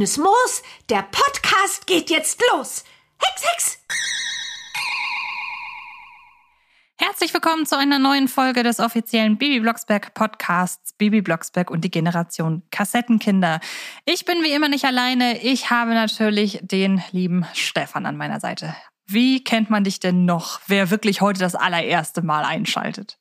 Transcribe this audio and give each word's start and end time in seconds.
Grünes 0.00 0.16
Moos, 0.16 0.62
der 0.88 1.02
Podcast 1.02 1.86
geht 1.86 2.08
jetzt 2.08 2.42
los. 2.50 2.84
Hex, 3.18 3.44
Hex! 3.52 3.78
Herzlich 6.96 7.34
willkommen 7.34 7.66
zu 7.66 7.76
einer 7.76 7.98
neuen 7.98 8.26
Folge 8.26 8.62
des 8.62 8.80
offiziellen 8.80 9.36
Bibi 9.36 9.60
Blocksberg 9.60 10.14
Podcasts 10.14 10.94
Bibi 10.94 11.20
Blocksberg 11.20 11.70
und 11.70 11.84
die 11.84 11.90
Generation 11.90 12.62
Kassettenkinder. 12.70 13.60
Ich 14.06 14.24
bin 14.24 14.42
wie 14.42 14.52
immer 14.52 14.70
nicht 14.70 14.86
alleine. 14.86 15.42
Ich 15.42 15.68
habe 15.68 15.90
natürlich 15.90 16.60
den 16.62 17.02
lieben 17.12 17.44
Stefan 17.52 18.06
an 18.06 18.16
meiner 18.16 18.40
Seite. 18.40 18.74
Wie 19.04 19.44
kennt 19.44 19.68
man 19.68 19.84
dich 19.84 20.00
denn 20.00 20.24
noch, 20.24 20.62
wer 20.66 20.90
wirklich 20.90 21.20
heute 21.20 21.40
das 21.40 21.54
allererste 21.54 22.22
Mal 22.22 22.46
einschaltet? 22.46 23.19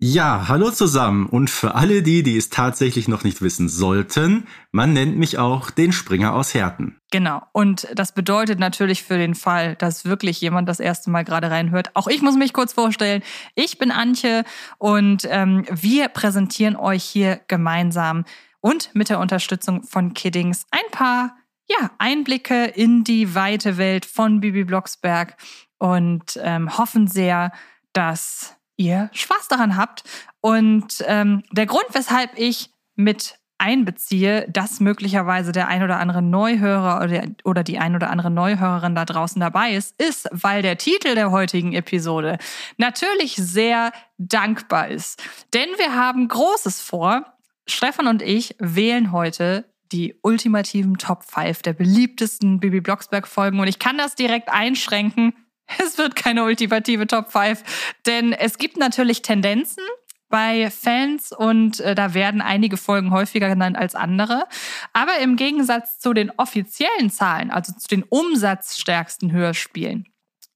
Ja, 0.00 0.48
hallo 0.48 0.70
zusammen 0.70 1.26
und 1.26 1.48
für 1.48 1.76
alle 1.76 2.02
die, 2.02 2.22
die 2.22 2.36
es 2.36 2.50
tatsächlich 2.50 3.06
noch 3.06 3.22
nicht 3.24 3.40
wissen 3.40 3.68
sollten, 3.68 4.46
man 4.72 4.92
nennt 4.92 5.16
mich 5.16 5.38
auch 5.38 5.70
den 5.70 5.92
Springer 5.92 6.34
aus 6.34 6.52
Herten. 6.52 6.98
Genau, 7.12 7.42
und 7.52 7.86
das 7.94 8.12
bedeutet 8.12 8.58
natürlich 8.58 9.04
für 9.04 9.16
den 9.16 9.34
Fall, 9.34 9.76
dass 9.76 10.04
wirklich 10.04 10.40
jemand 10.40 10.68
das 10.68 10.80
erste 10.80 11.10
Mal 11.10 11.24
gerade 11.24 11.50
reinhört. 11.50 11.90
Auch 11.94 12.08
ich 12.08 12.22
muss 12.22 12.34
mich 12.34 12.52
kurz 12.52 12.72
vorstellen. 12.72 13.22
Ich 13.54 13.78
bin 13.78 13.92
Antje 13.92 14.44
und 14.78 15.26
ähm, 15.30 15.64
wir 15.70 16.08
präsentieren 16.08 16.76
euch 16.76 17.04
hier 17.04 17.40
gemeinsam 17.46 18.24
und 18.60 18.90
mit 18.94 19.10
der 19.10 19.20
Unterstützung 19.20 19.84
von 19.84 20.12
Kiddings 20.12 20.66
ein 20.70 20.90
paar 20.90 21.36
ja, 21.68 21.92
Einblicke 21.98 22.64
in 22.64 23.04
die 23.04 23.34
weite 23.34 23.78
Welt 23.78 24.04
von 24.04 24.40
Bibi 24.40 24.64
Blocksberg 24.64 25.36
und 25.78 26.38
ähm, 26.42 26.76
hoffen 26.76 27.06
sehr, 27.06 27.52
dass 27.92 28.56
ihr 28.76 29.10
Spaß 29.12 29.48
daran 29.48 29.76
habt. 29.76 30.04
Und 30.40 31.04
ähm, 31.06 31.42
der 31.52 31.66
Grund, 31.66 31.86
weshalb 31.92 32.38
ich 32.38 32.70
mit 32.96 33.38
einbeziehe, 33.58 34.46
dass 34.50 34.80
möglicherweise 34.80 35.52
der 35.52 35.68
ein 35.68 35.82
oder 35.82 35.98
andere 35.98 36.22
Neuhörer 36.22 37.02
oder, 37.02 37.22
oder 37.44 37.62
die 37.62 37.78
ein 37.78 37.94
oder 37.94 38.10
andere 38.10 38.30
Neuhörerin 38.30 38.94
da 38.94 39.04
draußen 39.04 39.40
dabei 39.40 39.74
ist, 39.74 40.00
ist, 40.00 40.28
weil 40.32 40.62
der 40.62 40.76
Titel 40.76 41.14
der 41.14 41.30
heutigen 41.30 41.72
Episode 41.72 42.38
natürlich 42.76 43.36
sehr 43.36 43.92
dankbar 44.18 44.88
ist. 44.88 45.22
Denn 45.54 45.68
wir 45.78 45.94
haben 45.94 46.28
Großes 46.28 46.80
vor. 46.80 47.24
Stefan 47.66 48.08
und 48.08 48.20
ich 48.20 48.56
wählen 48.58 49.12
heute 49.12 49.64
die 49.92 50.18
ultimativen 50.22 50.98
Top 50.98 51.24
5 51.24 51.62
der 51.62 51.72
beliebtesten 51.72 52.60
Bibi 52.60 52.80
Blocksberg 52.80 53.28
Folgen 53.28 53.60
und 53.60 53.68
ich 53.68 53.78
kann 53.78 53.96
das 53.96 54.14
direkt 54.14 54.48
einschränken 54.48 55.32
Es 55.78 55.98
wird 55.98 56.16
keine 56.16 56.44
ultimative 56.44 57.06
Top 57.06 57.32
5, 57.32 57.62
denn 58.06 58.32
es 58.32 58.58
gibt 58.58 58.76
natürlich 58.76 59.22
Tendenzen 59.22 59.82
bei 60.28 60.70
Fans 60.70 61.32
und 61.32 61.80
äh, 61.80 61.94
da 61.94 62.12
werden 62.14 62.40
einige 62.40 62.76
Folgen 62.76 63.12
häufiger 63.12 63.48
genannt 63.48 63.76
als 63.76 63.94
andere. 63.94 64.46
Aber 64.92 65.18
im 65.18 65.36
Gegensatz 65.36 65.98
zu 65.98 66.12
den 66.12 66.30
offiziellen 66.36 67.10
Zahlen, 67.10 67.50
also 67.50 67.72
zu 67.72 67.88
den 67.88 68.02
umsatzstärksten 68.02 69.32
Hörspielen, 69.32 70.06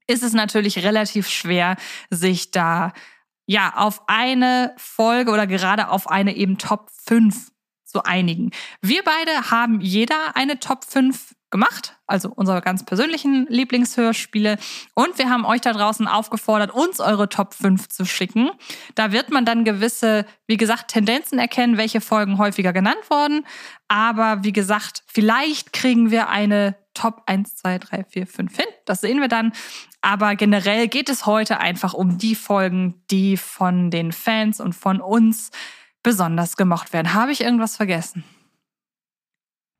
ist 0.08 0.22
es 0.22 0.32
natürlich 0.32 0.82
relativ 0.82 1.28
schwer, 1.28 1.76
sich 2.10 2.50
da 2.50 2.92
ja 3.46 3.74
auf 3.76 4.02
eine 4.08 4.74
Folge 4.76 5.30
oder 5.30 5.46
gerade 5.46 5.90
auf 5.90 6.08
eine 6.08 6.34
eben 6.34 6.58
Top 6.58 6.90
5 7.06 7.52
zu 7.84 8.02
einigen. 8.02 8.50
Wir 8.82 9.02
beide 9.04 9.50
haben 9.50 9.80
jeder 9.80 10.36
eine 10.36 10.58
Top 10.58 10.84
5 10.84 11.34
gemacht, 11.50 11.96
also 12.06 12.30
unsere 12.34 12.60
ganz 12.60 12.84
persönlichen 12.84 13.46
Lieblingshörspiele. 13.48 14.58
Und 14.94 15.18
wir 15.18 15.30
haben 15.30 15.44
euch 15.44 15.60
da 15.60 15.72
draußen 15.72 16.06
aufgefordert, 16.06 16.70
uns 16.70 17.00
eure 17.00 17.28
Top 17.28 17.54
5 17.54 17.88
zu 17.88 18.04
schicken. 18.04 18.50
Da 18.94 19.12
wird 19.12 19.30
man 19.30 19.44
dann 19.44 19.64
gewisse, 19.64 20.26
wie 20.46 20.56
gesagt, 20.56 20.88
Tendenzen 20.88 21.38
erkennen, 21.38 21.76
welche 21.76 22.00
Folgen 22.00 22.38
häufiger 22.38 22.72
genannt 22.72 23.10
wurden. 23.10 23.46
Aber 23.88 24.44
wie 24.44 24.52
gesagt, 24.52 25.02
vielleicht 25.06 25.72
kriegen 25.72 26.10
wir 26.10 26.28
eine 26.28 26.76
Top 26.92 27.22
1, 27.26 27.56
2, 27.56 27.78
3, 27.78 28.04
4, 28.04 28.26
5 28.26 28.56
hin. 28.56 28.66
Das 28.84 29.00
sehen 29.00 29.20
wir 29.20 29.28
dann. 29.28 29.52
Aber 30.00 30.36
generell 30.36 30.88
geht 30.88 31.08
es 31.08 31.26
heute 31.26 31.60
einfach 31.60 31.94
um 31.94 32.18
die 32.18 32.34
Folgen, 32.34 33.02
die 33.10 33.36
von 33.36 33.90
den 33.90 34.12
Fans 34.12 34.60
und 34.60 34.74
von 34.74 35.00
uns 35.00 35.50
besonders 36.02 36.56
gemocht 36.56 36.92
werden. 36.92 37.14
Habe 37.14 37.32
ich 37.32 37.40
irgendwas 37.40 37.76
vergessen? 37.76 38.24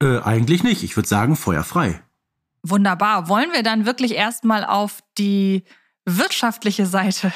Äh, 0.02 0.20
eigentlich 0.20 0.62
nicht. 0.62 0.82
Ich 0.82 0.96
würde 0.96 1.08
sagen, 1.08 1.36
feuerfrei. 1.36 2.00
Wunderbar. 2.62 3.28
Wollen 3.28 3.52
wir 3.52 3.62
dann 3.62 3.86
wirklich 3.86 4.14
erstmal 4.14 4.64
auf 4.64 5.00
die 5.16 5.64
wirtschaftliche 6.04 6.86
Seite 6.86 7.32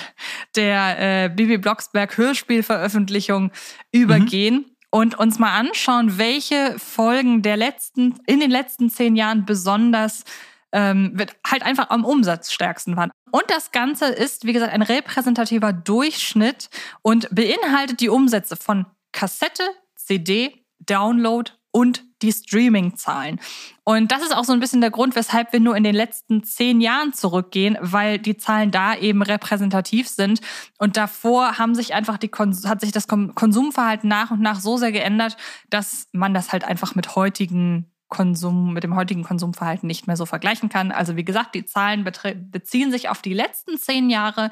der 0.56 1.25
äh, 1.25 1.28
Bibi 1.28 1.59
Blocksberg 1.59 2.17
Hörspielveröffentlichung 2.17 3.51
übergehen 3.93 4.55
mhm. 4.55 4.65
und 4.91 5.19
uns 5.19 5.39
mal 5.39 5.59
anschauen, 5.59 6.19
welche 6.19 6.78
Folgen 6.78 7.43
der 7.43 7.56
letzten, 7.56 8.15
in 8.27 8.41
den 8.41 8.51
letzten 8.51 8.91
zehn 8.91 9.17
Jahren 9.17 9.45
besonders 9.45 10.25
ähm, 10.72 11.17
halt 11.47 11.62
einfach 11.62 11.91
am 11.91 12.05
umsatzstärksten 12.05 12.97
waren. 12.97 13.11
Und 13.31 13.45
das 13.49 13.72
Ganze 13.72 14.06
ist, 14.06 14.45
wie 14.45 14.53
gesagt, 14.53 14.72
ein 14.72 14.83
repräsentativer 14.83 15.72
Durchschnitt 15.72 16.71
und 17.03 17.28
beinhaltet 17.34 18.01
die 18.01 18.09
Umsätze 18.09 18.56
von 18.56 18.87
Kassette, 19.12 19.65
CD, 19.97 20.65
Download 20.81 21.51
und 21.71 22.05
die 22.22 22.33
Streaming-Zahlen. 22.33 23.41
Und 23.84 24.12
das 24.12 24.22
ist 24.22 24.34
auch 24.34 24.44
so 24.44 24.53
ein 24.53 24.60
bisschen 24.60 24.81
der 24.81 24.91
Grund, 24.91 25.16
weshalb 25.16 25.53
wir 25.53 25.60
nur 25.60 25.77
in 25.77 25.84
den 25.84 25.94
letzten 25.94 26.44
zehn 26.44 26.81
Jahren 26.81 27.12
zurückgehen, 27.12 27.77
weil 27.81 28.19
die 28.19 28.37
Zahlen 28.37 28.71
da 28.71 28.94
eben 28.94 29.22
repräsentativ 29.22 30.09
sind. 30.09 30.41
Und 30.78 30.97
davor 30.97 31.59
haben 31.59 31.75
sich 31.75 31.94
einfach 31.94 32.16
die, 32.19 32.31
hat 32.31 32.81
sich 32.81 32.93
das 32.93 33.09
Konsumverhalten 33.09 34.09
nach 34.09 34.31
und 34.31 34.41
nach 34.41 34.60
so 34.60 34.77
sehr 34.77 34.93
geändert, 34.93 35.37
dass 35.69 36.06
man 36.12 36.33
das 36.33 36.53
halt 36.53 36.65
einfach 36.65 36.94
mit 36.94 37.16
heutigen 37.16 37.93
Konsum, 38.09 38.75
mit 38.75 38.84
dem 38.84 38.94
heutigen 38.94 39.25
Konsumverhalten 39.25 39.87
nicht 39.87 40.06
mehr 40.06 40.19
so 40.19 40.27
vergleichen 40.27 40.69
kann. 40.69 40.93
Also 40.93 41.16
wie 41.16 41.25
gesagt, 41.25 41.54
die 41.54 41.65
Zahlen 41.65 42.04
beziehen 42.04 42.91
sich 42.91 43.09
auf 43.09 43.22
die 43.22 43.34
letzten 43.34 43.78
zehn 43.78 44.10
Jahre. 44.10 44.50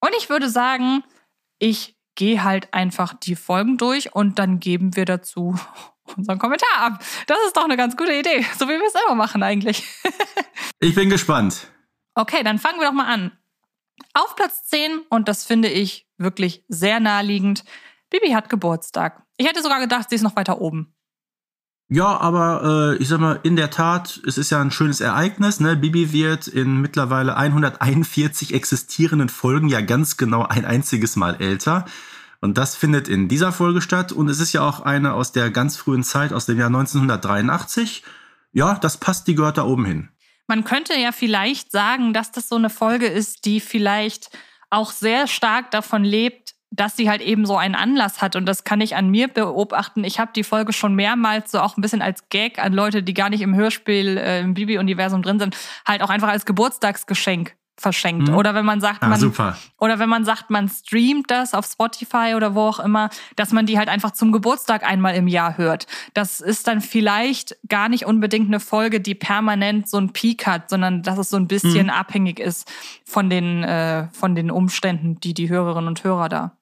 Und 0.00 0.10
ich 0.18 0.28
würde 0.28 0.50
sagen, 0.50 1.02
ich 1.58 1.96
gehe 2.14 2.42
halt 2.42 2.72
einfach 2.72 3.14
die 3.14 3.36
Folgen 3.36 3.78
durch 3.78 4.14
und 4.14 4.38
dann 4.38 4.60
geben 4.60 4.96
wir 4.96 5.04
dazu 5.04 5.58
unseren 6.16 6.38
Kommentar 6.38 6.78
ab. 6.78 7.04
Das 7.26 7.38
ist 7.46 7.56
doch 7.56 7.64
eine 7.64 7.76
ganz 7.76 7.96
gute 7.96 8.14
Idee, 8.14 8.44
so 8.58 8.66
wie 8.66 8.72
wir 8.72 8.86
es 8.86 8.94
immer 9.06 9.14
machen 9.14 9.42
eigentlich. 9.42 9.84
ich 10.80 10.94
bin 10.94 11.10
gespannt. 11.10 11.68
Okay, 12.14 12.42
dann 12.42 12.58
fangen 12.58 12.80
wir 12.80 12.86
doch 12.86 12.92
mal 12.92 13.12
an. 13.12 13.32
Auf 14.14 14.34
Platz 14.34 14.64
10, 14.64 15.02
und 15.08 15.28
das 15.28 15.44
finde 15.44 15.68
ich 15.68 16.08
wirklich 16.18 16.64
sehr 16.68 17.00
naheliegend, 17.00 17.64
Bibi 18.10 18.30
hat 18.30 18.48
Geburtstag. 18.48 19.22
Ich 19.36 19.46
hätte 19.46 19.62
sogar 19.62 19.78
gedacht, 19.78 20.10
sie 20.10 20.16
ist 20.16 20.22
noch 20.22 20.36
weiter 20.36 20.60
oben. 20.60 20.94
Ja, 21.92 22.18
aber 22.20 22.94
äh, 22.94 23.02
ich 23.02 23.08
sag 23.08 23.18
mal, 23.18 23.40
in 23.42 23.56
der 23.56 23.70
Tat, 23.70 24.20
es 24.24 24.38
ist 24.38 24.50
ja 24.50 24.60
ein 24.60 24.70
schönes 24.70 25.00
Ereignis. 25.00 25.58
Ne? 25.58 25.74
Bibi 25.74 26.12
wird 26.12 26.46
in 26.46 26.80
mittlerweile 26.80 27.36
141 27.36 28.54
existierenden 28.54 29.28
Folgen 29.28 29.68
ja 29.68 29.80
ganz 29.80 30.16
genau 30.16 30.44
ein 30.44 30.64
einziges 30.64 31.16
Mal 31.16 31.40
älter. 31.40 31.86
Und 32.40 32.58
das 32.58 32.76
findet 32.76 33.08
in 33.08 33.26
dieser 33.26 33.50
Folge 33.50 33.82
statt. 33.82 34.12
Und 34.12 34.28
es 34.28 34.38
ist 34.38 34.52
ja 34.52 34.62
auch 34.62 34.80
eine 34.80 35.14
aus 35.14 35.32
der 35.32 35.50
ganz 35.50 35.76
frühen 35.76 36.04
Zeit, 36.04 36.32
aus 36.32 36.46
dem 36.46 36.60
Jahr 36.60 36.68
1983. 36.68 38.04
Ja, 38.52 38.74
das 38.74 38.98
passt, 38.98 39.26
die 39.26 39.34
gehört 39.34 39.58
da 39.58 39.64
oben 39.64 39.84
hin. 39.84 40.08
Man 40.46 40.62
könnte 40.62 40.94
ja 40.94 41.10
vielleicht 41.10 41.72
sagen, 41.72 42.12
dass 42.12 42.30
das 42.30 42.48
so 42.48 42.54
eine 42.54 42.70
Folge 42.70 43.06
ist, 43.06 43.44
die 43.46 43.58
vielleicht 43.58 44.30
auch 44.70 44.92
sehr 44.92 45.26
stark 45.26 45.72
davon 45.72 46.04
lebt, 46.04 46.54
dass 46.80 46.96
sie 46.96 47.10
halt 47.10 47.20
eben 47.20 47.44
so 47.44 47.58
einen 47.58 47.74
Anlass 47.74 48.22
hat. 48.22 48.36
Und 48.36 48.46
das 48.46 48.64
kann 48.64 48.80
ich 48.80 48.96
an 48.96 49.10
mir 49.10 49.28
beobachten. 49.28 50.02
Ich 50.02 50.18
habe 50.18 50.30
die 50.34 50.44
Folge 50.44 50.72
schon 50.72 50.94
mehrmals 50.94 51.52
so 51.52 51.60
auch 51.60 51.76
ein 51.76 51.82
bisschen 51.82 52.00
als 52.00 52.30
Gag 52.30 52.58
an 52.58 52.72
Leute, 52.72 53.02
die 53.02 53.12
gar 53.12 53.28
nicht 53.28 53.42
im 53.42 53.54
Hörspiel, 53.54 54.16
äh, 54.16 54.40
im 54.40 54.54
Bibi-Universum 54.54 55.20
drin 55.20 55.38
sind, 55.38 55.54
halt 55.86 56.02
auch 56.02 56.08
einfach 56.08 56.28
als 56.28 56.46
Geburtstagsgeschenk 56.46 57.54
verschenkt. 57.76 58.28
Mhm. 58.28 58.34
Oder 58.34 58.54
wenn 58.54 58.64
man 58.64 58.80
sagt, 58.80 59.02
ah, 59.02 59.08
man, 59.08 59.20
super. 59.20 59.58
oder 59.78 59.98
wenn 59.98 60.08
man 60.08 60.24
sagt, 60.24 60.48
man 60.48 60.70
streamt 60.70 61.30
das 61.30 61.52
auf 61.52 61.66
Spotify 61.66 62.32
oder 62.34 62.54
wo 62.54 62.60
auch 62.60 62.80
immer, 62.80 63.10
dass 63.36 63.52
man 63.52 63.66
die 63.66 63.78
halt 63.78 63.90
einfach 63.90 64.12
zum 64.12 64.32
Geburtstag 64.32 64.82
einmal 64.82 65.14
im 65.14 65.28
Jahr 65.28 65.58
hört. 65.58 65.86
Das 66.14 66.40
ist 66.40 66.66
dann 66.66 66.80
vielleicht 66.80 67.58
gar 67.68 67.90
nicht 67.90 68.06
unbedingt 68.06 68.48
eine 68.48 68.60
Folge, 68.60 69.00
die 69.00 69.14
permanent 69.14 69.86
so 69.86 69.98
einen 69.98 70.14
Peak 70.14 70.46
hat, 70.46 70.70
sondern 70.70 71.02
dass 71.02 71.18
es 71.18 71.28
so 71.28 71.36
ein 71.36 71.46
bisschen 71.46 71.84
mhm. 71.84 71.90
abhängig 71.90 72.40
ist 72.40 72.70
von 73.04 73.28
den, 73.28 73.64
äh, 73.64 74.08
von 74.12 74.34
den 74.34 74.50
Umständen, 74.50 75.20
die 75.20 75.34
die 75.34 75.50
Hörerinnen 75.50 75.88
und 75.88 76.04
Hörer 76.04 76.30
da 76.30 76.56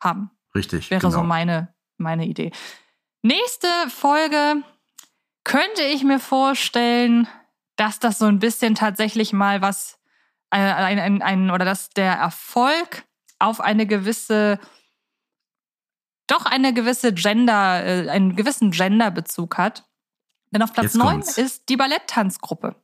haben. 0.00 0.30
Richtig. 0.54 0.90
Wäre 0.90 1.00
genau. 1.00 1.12
so 1.12 1.22
meine, 1.22 1.74
meine 1.96 2.26
Idee. 2.26 2.52
Nächste 3.22 3.68
Folge 3.88 4.62
könnte 5.44 5.82
ich 5.82 6.04
mir 6.04 6.20
vorstellen, 6.20 7.28
dass 7.76 7.98
das 7.98 8.18
so 8.18 8.26
ein 8.26 8.38
bisschen 8.38 8.74
tatsächlich 8.74 9.32
mal 9.32 9.62
was 9.62 9.98
äh, 10.50 10.58
ein, 10.58 10.98
ein, 10.98 11.22
ein, 11.22 11.50
oder 11.50 11.64
dass 11.64 11.90
der 11.90 12.12
Erfolg 12.12 13.04
auf 13.38 13.60
eine 13.60 13.86
gewisse, 13.86 14.58
doch 16.26 16.46
eine 16.46 16.72
gewisse 16.72 17.12
Gender, 17.12 17.84
äh, 17.84 18.08
einen 18.08 18.36
gewissen 18.36 18.70
Genderbezug 18.70 19.58
hat. 19.58 19.84
Denn 20.50 20.62
auf 20.62 20.72
Platz 20.72 20.94
9 20.94 21.20
ist 21.20 21.68
die 21.68 21.76
Balletttanzgruppe. 21.76 22.76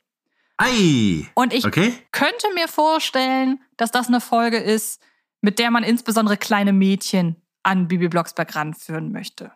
Ei! 0.57 1.25
Und 1.33 1.53
ich 1.53 1.65
okay. 1.65 1.93
könnte 2.11 2.53
mir 2.53 2.67
vorstellen, 2.67 3.63
dass 3.77 3.91
das 3.91 4.07
eine 4.07 4.21
Folge 4.21 4.57
ist, 4.57 5.01
mit 5.41 5.59
der 5.59 5.71
man 5.71 5.83
insbesondere 5.83 6.37
kleine 6.37 6.73
Mädchen 6.73 7.35
an 7.63 7.87
Bibi 7.87 8.07
Blocksberg 8.07 8.55
ranführen 8.55 9.11
möchte. 9.11 9.51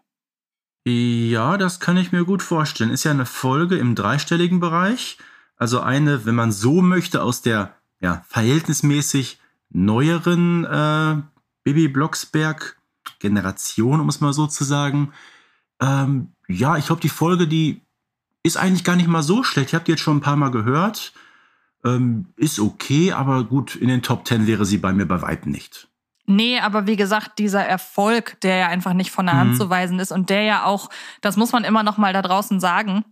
Ja, 0.87 1.57
das 1.57 1.79
kann 1.79 1.97
ich 1.97 2.11
mir 2.11 2.25
gut 2.25 2.43
vorstellen. 2.43 2.91
Ist 2.91 3.05
ja 3.05 3.11
eine 3.11 3.25
Folge 3.25 3.77
im 3.77 3.95
dreistelligen 3.95 4.59
Bereich. 4.59 5.17
Also 5.57 5.79
eine, 5.79 6.25
wenn 6.25 6.35
man 6.35 6.51
so 6.51 6.81
möchte, 6.81 7.23
aus 7.23 7.41
der 7.41 7.75
ja, 7.99 8.23
verhältnismäßig 8.27 9.39
neueren 9.69 10.65
äh, 10.65 11.21
Bibi 11.63 11.87
Blocksberg 11.87 12.77
Generation, 13.19 13.99
um 13.99 14.09
es 14.09 14.21
mal 14.21 14.33
so 14.33 14.45
zu 14.47 14.63
sagen. 14.63 15.11
Ähm, 15.81 16.33
ja, 16.47 16.77
ich 16.77 16.85
glaube, 16.85 17.01
die 17.01 17.09
Folge, 17.09 17.47
die 17.47 17.81
ist 18.43 18.57
eigentlich 18.57 18.83
gar 18.83 18.95
nicht 18.95 19.07
mal 19.07 19.23
so 19.23 19.43
schlecht. 19.43 19.69
Ich 19.69 19.75
habe 19.75 19.85
die 19.85 19.91
jetzt 19.91 20.01
schon 20.01 20.17
ein 20.17 20.21
paar 20.21 20.35
Mal 20.35 20.51
gehört. 20.51 21.13
Ähm, 21.85 22.33
ist 22.35 22.59
okay, 22.59 23.11
aber 23.11 23.43
gut, 23.43 23.75
in 23.75 23.89
den 23.89 24.01
Top 24.01 24.25
Ten 24.25 24.47
wäre 24.47 24.65
sie 24.65 24.77
bei 24.77 24.91
mir 24.91 25.05
bei 25.05 25.21
weitem 25.21 25.51
nicht. 25.51 25.87
Nee, 26.27 26.59
aber 26.59 26.87
wie 26.87 26.95
gesagt, 26.95 27.37
dieser 27.37 27.63
Erfolg, 27.63 28.39
der 28.41 28.57
ja 28.57 28.67
einfach 28.67 28.93
nicht 28.93 29.11
von 29.11 29.27
der 29.27 29.37
Hand 29.37 29.51
mhm. 29.51 29.57
zu 29.57 29.69
weisen 29.69 29.99
ist 29.99 30.11
und 30.11 30.31
der 30.31 30.41
ja 30.41 30.65
auch, 30.65 30.89
das 31.21 31.37
muss 31.37 31.51
man 31.51 31.63
immer 31.63 31.83
noch 31.83 31.97
mal 31.97 32.13
da 32.13 32.23
draußen 32.23 32.59
sagen, 32.59 33.05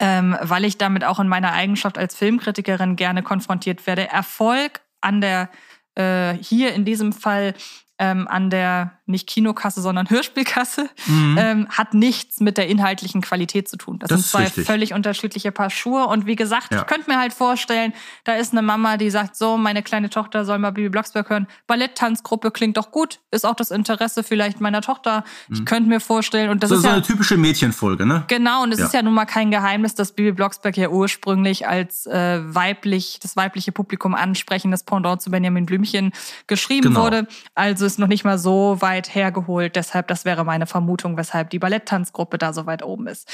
ähm, 0.00 0.36
weil 0.42 0.64
ich 0.64 0.76
damit 0.76 1.04
auch 1.04 1.20
in 1.20 1.28
meiner 1.28 1.52
Eigenschaft 1.52 1.96
als 1.96 2.16
Filmkritikerin 2.16 2.96
gerne 2.96 3.22
konfrontiert 3.22 3.86
werde. 3.86 4.08
Erfolg 4.08 4.80
an 5.00 5.20
der 5.20 5.48
äh, 5.94 6.34
hier 6.34 6.74
in 6.74 6.84
diesem 6.84 7.12
Fall 7.12 7.54
ähm, 7.98 8.26
an 8.26 8.50
der 8.50 8.98
nicht 9.10 9.28
Kinokasse, 9.28 9.80
sondern 9.80 10.08
Hörspielkasse, 10.08 10.88
mhm. 11.06 11.36
ähm, 11.38 11.68
hat 11.68 11.94
nichts 11.94 12.40
mit 12.40 12.58
der 12.58 12.68
inhaltlichen 12.68 13.20
Qualität 13.20 13.68
zu 13.68 13.76
tun. 13.76 13.98
Das, 13.98 14.08
das 14.08 14.20
sind 14.20 14.30
zwei 14.30 14.44
richtig. 14.44 14.66
völlig 14.66 14.94
unterschiedliche 14.94 15.52
Paar 15.52 15.70
Schuhe. 15.70 16.06
Und 16.06 16.26
wie 16.26 16.36
gesagt, 16.36 16.72
ja. 16.72 16.80
ich 16.80 16.86
könnte 16.86 17.10
mir 17.10 17.18
halt 17.18 17.32
vorstellen, 17.32 17.92
da 18.24 18.34
ist 18.34 18.52
eine 18.52 18.62
Mama, 18.62 18.96
die 18.96 19.10
sagt, 19.10 19.36
so, 19.36 19.56
meine 19.56 19.82
kleine 19.82 20.10
Tochter 20.10 20.44
soll 20.44 20.58
mal 20.58 20.70
Bibi 20.70 20.88
Blocksberg 20.88 21.28
hören. 21.30 21.46
Balletttanzgruppe 21.66 22.50
klingt 22.50 22.76
doch 22.76 22.90
gut, 22.90 23.20
ist 23.30 23.44
auch 23.44 23.54
das 23.54 23.70
Interesse 23.70 24.22
vielleicht 24.22 24.60
meiner 24.60 24.82
Tochter. 24.82 25.24
Mhm. 25.48 25.54
Ich 25.54 25.64
könnte 25.64 25.88
mir 25.88 26.00
vorstellen, 26.00 26.50
und 26.50 26.62
das, 26.62 26.70
das 26.70 26.78
ist, 26.78 26.82
so 26.82 26.88
ja 26.88 26.94
eine 26.94 27.02
typische 27.02 27.36
Mädchenfolge, 27.36 28.06
ne? 28.06 28.24
Genau, 28.28 28.62
und 28.62 28.72
es 28.72 28.78
ja. 28.78 28.86
ist 28.86 28.94
ja 28.94 29.02
nun 29.02 29.14
mal 29.14 29.26
kein 29.26 29.50
Geheimnis, 29.50 29.94
dass 29.94 30.12
Bibi 30.12 30.32
Blocksberg 30.32 30.76
ja 30.76 30.88
ursprünglich 30.88 31.66
als 31.66 32.06
äh, 32.06 32.40
weiblich, 32.42 33.18
das 33.22 33.36
weibliche 33.36 33.72
Publikum 33.72 34.14
ansprechendes 34.14 34.84
Pendant 34.84 35.22
zu 35.22 35.30
Benjamin 35.30 35.66
Blümchen 35.66 36.12
geschrieben 36.46 36.88
genau. 36.88 37.04
wurde. 37.04 37.26
Also 37.54 37.86
ist 37.86 37.98
noch 37.98 38.08
nicht 38.08 38.24
mal 38.24 38.38
so 38.38 38.76
weit 38.80 38.99
hergeholt. 39.08 39.76
Deshalb, 39.76 40.08
das 40.08 40.24
wäre 40.24 40.44
meine 40.44 40.66
Vermutung, 40.66 41.16
weshalb 41.16 41.50
die 41.50 41.58
Balletttanzgruppe 41.58 42.36
da 42.36 42.52
so 42.52 42.66
weit 42.66 42.82
oben 42.82 43.06
ist. 43.06 43.32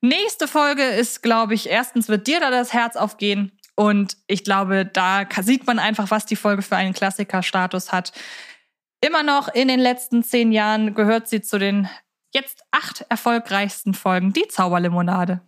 Nächste 0.00 0.46
Folge 0.46 0.84
ist, 0.84 1.22
glaube 1.22 1.54
ich, 1.54 1.68
erstens 1.68 2.08
wird 2.08 2.26
dir 2.26 2.40
da 2.40 2.50
das 2.50 2.72
Herz 2.72 2.96
aufgehen. 2.96 3.52
Und 3.74 4.16
ich 4.26 4.44
glaube, 4.44 4.86
da 4.86 5.26
sieht 5.40 5.66
man 5.66 5.78
einfach, 5.78 6.10
was 6.10 6.26
die 6.26 6.36
Folge 6.36 6.62
für 6.62 6.76
einen 6.76 6.94
Klassikerstatus 6.94 7.92
hat. 7.92 8.12
Immer 9.00 9.22
noch 9.22 9.48
in 9.48 9.68
den 9.68 9.78
letzten 9.78 10.24
zehn 10.24 10.50
Jahren 10.50 10.94
gehört 10.94 11.28
sie 11.28 11.42
zu 11.42 11.58
den 11.58 11.88
jetzt 12.32 12.62
acht 12.70 13.06
erfolgreichsten 13.08 13.94
Folgen, 13.94 14.32
die 14.32 14.48
Zauberlimonade. 14.48 15.40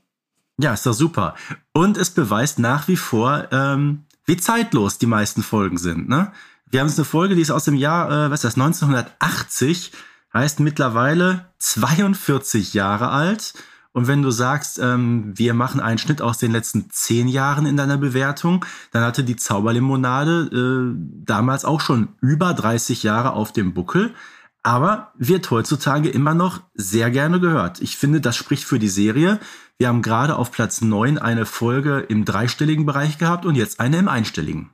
Ja, 0.59 0.75
ist 0.75 0.87
doch 0.87 0.93
super. 0.93 1.35
Und 1.73 1.97
es 1.97 2.11
beweist 2.11 2.59
nach 2.59 2.87
wie 2.87 2.97
vor, 2.97 3.49
ähm, 3.51 4.05
wie 4.27 4.37
zeitlos 4.37 4.99
die 4.99 5.07
meisten 5.07 5.43
Folgen 5.43 5.79
sind. 5.79 6.09
Ne? 6.09 6.33
Wir 6.71 6.81
haben 6.81 6.87
jetzt 6.87 6.99
eine 6.99 7.05
Folge, 7.05 7.35
die 7.35 7.43
ist 7.43 7.51
aus 7.51 7.65
dem 7.65 7.75
Jahr, 7.75 8.11
äh, 8.11 8.31
was 8.31 8.45
ist 8.45 8.57
das, 8.57 8.63
1980, 8.63 9.91
heißt 10.33 10.61
mittlerweile 10.61 11.47
42 11.59 12.75
Jahre 12.75 13.09
alt. 13.09 13.55
Und 13.93 14.07
wenn 14.07 14.23
du 14.23 14.31
sagst, 14.31 14.79
ähm, 14.79 15.33
wir 15.37 15.53
machen 15.53 15.81
einen 15.81 15.99
Schnitt 15.99 16.23
aus 16.23 16.39
den 16.39 16.53
letzten 16.53 16.89
zehn 16.91 17.27
Jahren 17.27 17.67
in 17.67 17.77
deiner 17.77 17.99
Bewertung, 17.99 18.65
dann 18.93 19.03
hatte 19.03 19.25
die 19.25 19.35
Zauberlimonade 19.35 20.95
äh, 20.95 20.97
damals 21.25 21.65
auch 21.65 21.81
schon 21.81 22.11
über 22.21 22.55
30 22.55 23.03
Jahre 23.03 23.33
auf 23.33 23.53
dem 23.53 23.75
Buckel, 23.75 24.15
aber 24.63 25.13
wird 25.19 25.51
heutzutage 25.51 26.09
immer 26.09 26.35
noch 26.35 26.61
sehr 26.75 27.11
gerne 27.11 27.41
gehört. 27.41 27.81
Ich 27.81 27.97
finde, 27.97 28.21
das 28.21 28.37
spricht 28.37 28.63
für 28.63 28.79
die 28.79 28.89
Serie. 28.89 29.41
Wir 29.77 29.89
haben 29.89 30.03
gerade 30.03 30.37
auf 30.37 30.53
Platz 30.53 30.83
9 30.83 31.19
eine 31.19 31.47
Folge 31.47 31.99
im 32.09 32.25
dreistelligen 32.25 32.87
Bereich 32.87 33.19
gehabt 33.19 33.45
und 33.45 33.57
jetzt 33.57 33.81
eine 33.81 33.99
im 33.99 34.07
einstelligen. 34.07 34.71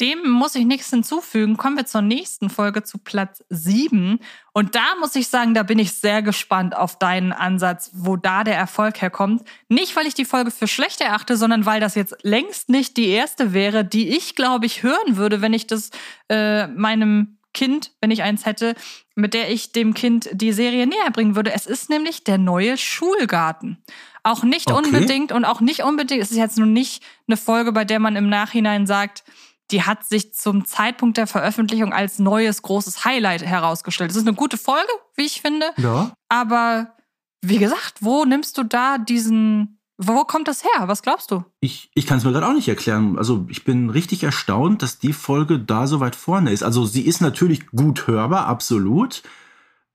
Dem 0.00 0.28
muss 0.28 0.56
ich 0.56 0.64
nichts 0.64 0.90
hinzufügen. 0.90 1.56
Kommen 1.56 1.76
wir 1.76 1.86
zur 1.86 2.02
nächsten 2.02 2.50
Folge 2.50 2.82
zu 2.82 2.98
Platz 2.98 3.44
7. 3.48 4.18
Und 4.52 4.74
da 4.74 4.84
muss 4.98 5.14
ich 5.14 5.28
sagen, 5.28 5.54
da 5.54 5.62
bin 5.62 5.78
ich 5.78 5.92
sehr 5.92 6.20
gespannt 6.20 6.76
auf 6.76 6.98
deinen 6.98 7.32
Ansatz, 7.32 7.90
wo 7.94 8.16
da 8.16 8.42
der 8.42 8.56
Erfolg 8.56 9.00
herkommt. 9.00 9.42
Nicht, 9.68 9.94
weil 9.94 10.06
ich 10.06 10.14
die 10.14 10.24
Folge 10.24 10.50
für 10.50 10.66
schlecht 10.66 11.00
erachte, 11.00 11.36
sondern 11.36 11.64
weil 11.64 11.80
das 11.80 11.94
jetzt 11.94 12.16
längst 12.22 12.68
nicht 12.68 12.96
die 12.96 13.08
erste 13.08 13.52
wäre, 13.52 13.84
die 13.84 14.08
ich, 14.08 14.34
glaube 14.34 14.66
ich, 14.66 14.82
hören 14.82 15.16
würde, 15.16 15.40
wenn 15.42 15.52
ich 15.52 15.68
das 15.68 15.90
äh, 16.28 16.66
meinem 16.66 17.38
Kind, 17.54 17.92
wenn 18.00 18.10
ich 18.10 18.22
eins 18.22 18.44
hätte, 18.44 18.74
mit 19.14 19.32
der 19.32 19.50
ich 19.50 19.72
dem 19.72 19.94
Kind 19.94 20.28
die 20.32 20.52
Serie 20.52 20.86
näher 20.86 21.10
bringen 21.12 21.36
würde. 21.36 21.52
Es 21.52 21.66
ist 21.66 21.88
nämlich 21.88 22.24
der 22.24 22.36
neue 22.36 22.76
Schulgarten. 22.76 23.78
Auch 24.24 24.42
nicht 24.42 24.70
okay. 24.70 24.84
unbedingt 24.84 25.32
und 25.32 25.44
auch 25.44 25.60
nicht 25.60 25.84
unbedingt, 25.84 26.22
es 26.22 26.30
ist 26.30 26.36
jetzt 26.36 26.58
nun 26.58 26.72
nicht 26.72 27.02
eine 27.28 27.36
Folge, 27.36 27.72
bei 27.72 27.84
der 27.84 28.00
man 28.00 28.16
im 28.16 28.28
Nachhinein 28.28 28.86
sagt, 28.86 29.22
die 29.70 29.82
hat 29.82 30.04
sich 30.04 30.34
zum 30.34 30.64
Zeitpunkt 30.64 31.16
der 31.16 31.26
Veröffentlichung 31.26 31.92
als 31.92 32.18
neues 32.18 32.62
großes 32.62 33.04
Highlight 33.04 33.42
herausgestellt. 33.42 34.10
Es 34.10 34.16
ist 34.16 34.26
eine 34.26 34.36
gute 34.36 34.58
Folge, 34.58 34.90
wie 35.16 35.24
ich 35.24 35.40
finde. 35.40 35.66
Ja. 35.78 36.12
Aber 36.28 36.94
wie 37.42 37.58
gesagt, 37.58 37.98
wo 38.00 38.24
nimmst 38.24 38.58
du 38.58 38.62
da 38.62 38.98
diesen, 38.98 39.78
wo 39.96 40.24
kommt 40.24 40.48
das 40.48 40.64
her? 40.64 40.88
Was 40.88 41.02
glaubst 41.02 41.30
du? 41.30 41.44
Ich, 41.60 41.90
ich 41.94 42.06
kann 42.06 42.18
es 42.18 42.24
mir 42.24 42.32
gerade 42.32 42.46
auch 42.46 42.54
nicht 42.54 42.68
erklären. 42.68 43.18
Also 43.18 43.46
ich 43.48 43.64
bin 43.64 43.90
richtig 43.90 44.22
erstaunt, 44.22 44.82
dass 44.82 44.98
die 44.98 45.12
Folge 45.12 45.58
da 45.58 45.86
so 45.86 46.00
weit 46.00 46.16
vorne 46.16 46.52
ist. 46.52 46.62
Also 46.62 46.84
sie 46.84 47.02
ist 47.02 47.20
natürlich 47.20 47.66
gut 47.68 48.06
hörbar, 48.06 48.46
absolut. 48.46 49.22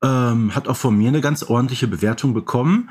Ähm, 0.03 0.55
hat 0.55 0.67
auch 0.67 0.77
von 0.77 0.97
mir 0.97 1.09
eine 1.09 1.21
ganz 1.21 1.43
ordentliche 1.43 1.87
Bewertung 1.87 2.33
bekommen. 2.33 2.89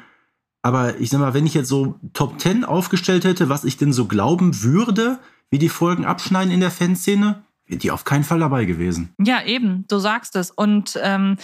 Aber 0.62 0.98
ich 0.98 1.10
sag 1.10 1.20
mal, 1.20 1.34
wenn 1.34 1.46
ich 1.46 1.54
jetzt 1.54 1.68
so 1.68 1.98
Top 2.12 2.40
10 2.40 2.64
aufgestellt 2.64 3.24
hätte, 3.24 3.48
was 3.48 3.64
ich 3.64 3.76
denn 3.76 3.92
so 3.92 4.06
glauben 4.06 4.62
würde, 4.62 5.18
wie 5.50 5.58
die 5.58 5.68
Folgen 5.68 6.04
abschneiden 6.04 6.52
in 6.52 6.60
der 6.60 6.70
Fanszene, 6.70 7.42
wäre 7.66 7.78
die 7.78 7.90
auf 7.90 8.04
keinen 8.04 8.24
Fall 8.24 8.40
dabei 8.40 8.64
gewesen. 8.64 9.14
Ja, 9.18 9.42
eben, 9.42 9.84
du 9.88 9.98
sagst 9.98 10.36
es. 10.36 10.50
Und 10.50 10.98
ähm, 11.02 11.36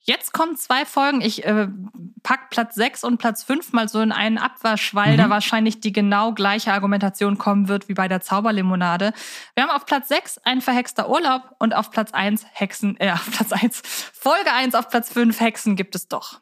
jetzt 0.00 0.32
kommen 0.32 0.56
zwei 0.56 0.84
Folgen. 0.84 1.20
Ich 1.20 1.44
äh, 1.44 1.68
pack 2.22 2.50
Platz 2.50 2.74
6 2.74 3.04
und 3.04 3.18
Platz 3.18 3.42
5 3.44 3.72
mal 3.72 3.88
so 3.88 4.00
in 4.00 4.12
einen 4.12 4.38
Abwasch, 4.38 4.94
weil 4.94 5.14
mhm. 5.14 5.18
da 5.18 5.30
wahrscheinlich 5.30 5.80
die 5.80 5.92
genau 5.92 6.32
gleiche 6.32 6.72
Argumentation 6.72 7.38
kommen 7.38 7.68
wird 7.68 7.88
wie 7.88 7.94
bei 7.94 8.08
der 8.08 8.20
Zauberlimonade. 8.20 9.12
Wir 9.54 9.64
haben 9.64 9.70
auf 9.70 9.86
Platz 9.86 10.08
6 10.08 10.38
ein 10.38 10.60
verhexter 10.60 11.08
Urlaub 11.08 11.54
und 11.58 11.74
auf 11.74 11.90
Platz 11.90 12.12
1 12.12 12.46
Hexen, 12.52 12.96
äh, 13.00 13.12
auf 13.12 13.30
Platz 13.30 13.52
1, 13.52 13.82
Folge 14.12 14.52
1 14.52 14.74
auf 14.74 14.88
Platz 14.88 15.12
5 15.12 15.38
Hexen 15.40 15.76
gibt 15.76 15.94
es 15.94 16.08
doch. 16.08 16.40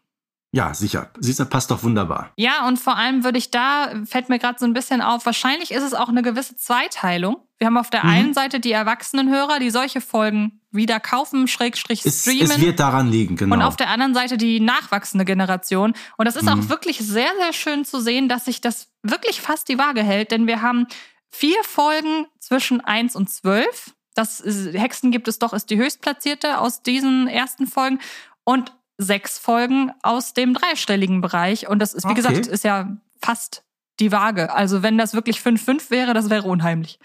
Ja, 0.52 0.74
sicher. 0.74 1.10
Siehst 1.18 1.38
du, 1.38 1.44
passt 1.44 1.70
doch 1.70 1.84
wunderbar. 1.84 2.32
Ja, 2.36 2.66
und 2.66 2.78
vor 2.78 2.96
allem 2.96 3.22
würde 3.22 3.38
ich 3.38 3.52
da, 3.52 3.92
fällt 4.04 4.28
mir 4.28 4.40
gerade 4.40 4.58
so 4.58 4.66
ein 4.66 4.72
bisschen 4.72 5.00
auf, 5.00 5.24
wahrscheinlich 5.24 5.70
ist 5.70 5.84
es 5.84 5.94
auch 5.94 6.08
eine 6.08 6.22
gewisse 6.22 6.56
Zweiteilung. 6.56 7.36
Wir 7.58 7.68
haben 7.68 7.76
auf 7.76 7.90
der 7.90 8.04
mhm. 8.04 8.10
einen 8.10 8.34
Seite 8.34 8.58
die 8.58 8.72
Erwachsenenhörer, 8.72 9.60
die 9.60 9.70
solche 9.70 10.00
Folgen 10.00 10.60
wieder 10.72 10.98
kaufen, 10.98 11.46
Schrägstrich 11.46 12.00
streamen. 12.00 12.42
Es, 12.42 12.50
es 12.50 12.60
wird 12.60 12.80
daran 12.80 13.10
liegen, 13.10 13.36
genau. 13.36 13.54
Und 13.54 13.62
auf 13.62 13.76
der 13.76 13.90
anderen 13.90 14.14
Seite 14.14 14.36
die 14.38 14.60
nachwachsende 14.60 15.24
Generation. 15.24 15.94
Und 16.16 16.24
das 16.26 16.36
ist 16.36 16.44
mhm. 16.44 16.48
auch 16.48 16.68
wirklich 16.68 16.98
sehr, 16.98 17.30
sehr 17.40 17.52
schön 17.52 17.84
zu 17.84 18.00
sehen, 18.00 18.28
dass 18.28 18.46
sich 18.46 18.60
das 18.60 18.88
wirklich 19.02 19.40
fast 19.40 19.68
die 19.68 19.78
Waage 19.78 20.02
hält, 20.02 20.32
denn 20.32 20.46
wir 20.46 20.62
haben 20.62 20.86
vier 21.28 21.62
Folgen 21.62 22.26
zwischen 22.40 22.80
eins 22.80 23.14
und 23.14 23.30
zwölf. 23.30 23.94
Das 24.14 24.40
ist, 24.40 24.74
Hexen 24.74 25.12
gibt 25.12 25.28
es 25.28 25.38
doch, 25.38 25.52
ist 25.52 25.70
die 25.70 25.76
höchstplatzierte 25.76 26.58
aus 26.58 26.82
diesen 26.82 27.28
ersten 27.28 27.66
Folgen. 27.66 28.00
Und 28.42 28.72
sechs 29.00 29.38
Folgen 29.38 29.92
aus 30.02 30.34
dem 30.34 30.54
dreistelligen 30.54 31.20
Bereich. 31.20 31.68
Und 31.68 31.80
das 31.80 31.94
ist, 31.94 32.04
wie 32.04 32.12
okay. 32.12 32.16
gesagt, 32.16 32.46
ist 32.46 32.64
ja 32.64 32.96
fast 33.20 33.64
die 33.98 34.12
Waage. 34.12 34.52
Also 34.52 34.82
wenn 34.82 34.98
das 34.98 35.14
wirklich 35.14 35.38
5-5 35.38 35.90
wäre, 35.90 36.14
das 36.14 36.30
wäre 36.30 36.48
unheimlich. 36.48 36.98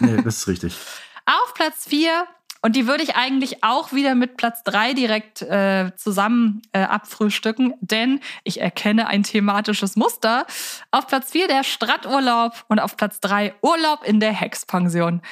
Nee, 0.00 0.20
das 0.22 0.38
ist 0.38 0.48
richtig. 0.48 0.76
Auf 1.26 1.54
Platz 1.54 1.86
4, 1.86 2.26
und 2.62 2.76
die 2.76 2.86
würde 2.86 3.02
ich 3.02 3.14
eigentlich 3.16 3.62
auch 3.64 3.92
wieder 3.92 4.14
mit 4.14 4.36
Platz 4.36 4.62
3 4.64 4.94
direkt 4.94 5.42
äh, 5.42 5.92
zusammen 5.96 6.62
äh, 6.72 6.82
abfrühstücken, 6.82 7.74
denn 7.80 8.20
ich 8.44 8.60
erkenne 8.60 9.06
ein 9.06 9.22
thematisches 9.22 9.96
Muster. 9.96 10.46
Auf 10.90 11.06
Platz 11.06 11.30
4 11.30 11.48
der 11.48 11.64
Stadturlaub 11.64 12.64
und 12.68 12.78
auf 12.80 12.96
Platz 12.96 13.20
3 13.20 13.54
Urlaub 13.62 14.04
in 14.04 14.20
der 14.20 14.32
Hexpension. 14.32 15.22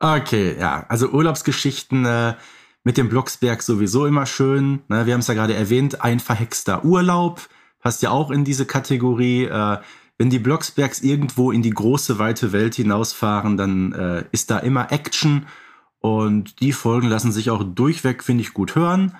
Okay, 0.00 0.56
ja, 0.58 0.84
also 0.88 1.08
Urlaubsgeschichten. 1.10 2.04
Äh 2.04 2.34
mit 2.84 2.96
dem 2.96 3.08
Blocksberg 3.08 3.62
sowieso 3.62 4.06
immer 4.06 4.26
schön. 4.26 4.80
Ne? 4.88 5.06
Wir 5.06 5.14
haben 5.14 5.20
es 5.20 5.28
ja 5.28 5.34
gerade 5.34 5.54
erwähnt, 5.54 6.02
ein 6.02 6.20
verhexter 6.20 6.84
Urlaub 6.84 7.48
passt 7.82 8.02
ja 8.02 8.10
auch 8.10 8.30
in 8.30 8.44
diese 8.44 8.64
Kategorie. 8.64 9.44
Äh, 9.44 9.78
wenn 10.18 10.30
die 10.30 10.38
Blocksbergs 10.38 11.00
irgendwo 11.02 11.50
in 11.50 11.62
die 11.62 11.70
große, 11.70 12.18
weite 12.18 12.52
Welt 12.52 12.76
hinausfahren, 12.76 13.56
dann 13.56 13.92
äh, 13.92 14.24
ist 14.30 14.50
da 14.50 14.58
immer 14.58 14.92
Action. 14.92 15.46
Und 15.98 16.60
die 16.60 16.72
Folgen 16.72 17.08
lassen 17.08 17.32
sich 17.32 17.50
auch 17.50 17.62
durchweg, 17.62 18.22
finde 18.22 18.42
ich, 18.42 18.54
gut 18.54 18.74
hören. 18.74 19.16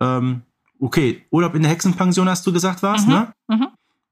Ähm, 0.00 0.42
okay, 0.78 1.24
Urlaub 1.30 1.54
in 1.54 1.62
der 1.62 1.70
Hexenpension 1.70 2.28
hast 2.28 2.46
du 2.46 2.52
gesagt, 2.52 2.82
war's, 2.82 3.06
mhm. 3.06 3.12
ne? 3.12 3.32
Mhm. 3.48 3.66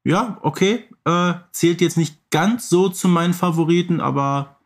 Ja, 0.05 0.37
okay. 0.41 0.85
Äh, 1.05 1.33
zählt 1.51 1.81
jetzt 1.81 1.97
nicht 1.97 2.29
ganz 2.29 2.69
so 2.69 2.89
zu 2.89 3.07
meinen 3.07 3.33
Favoriten, 3.33 4.01
aber 4.01 4.57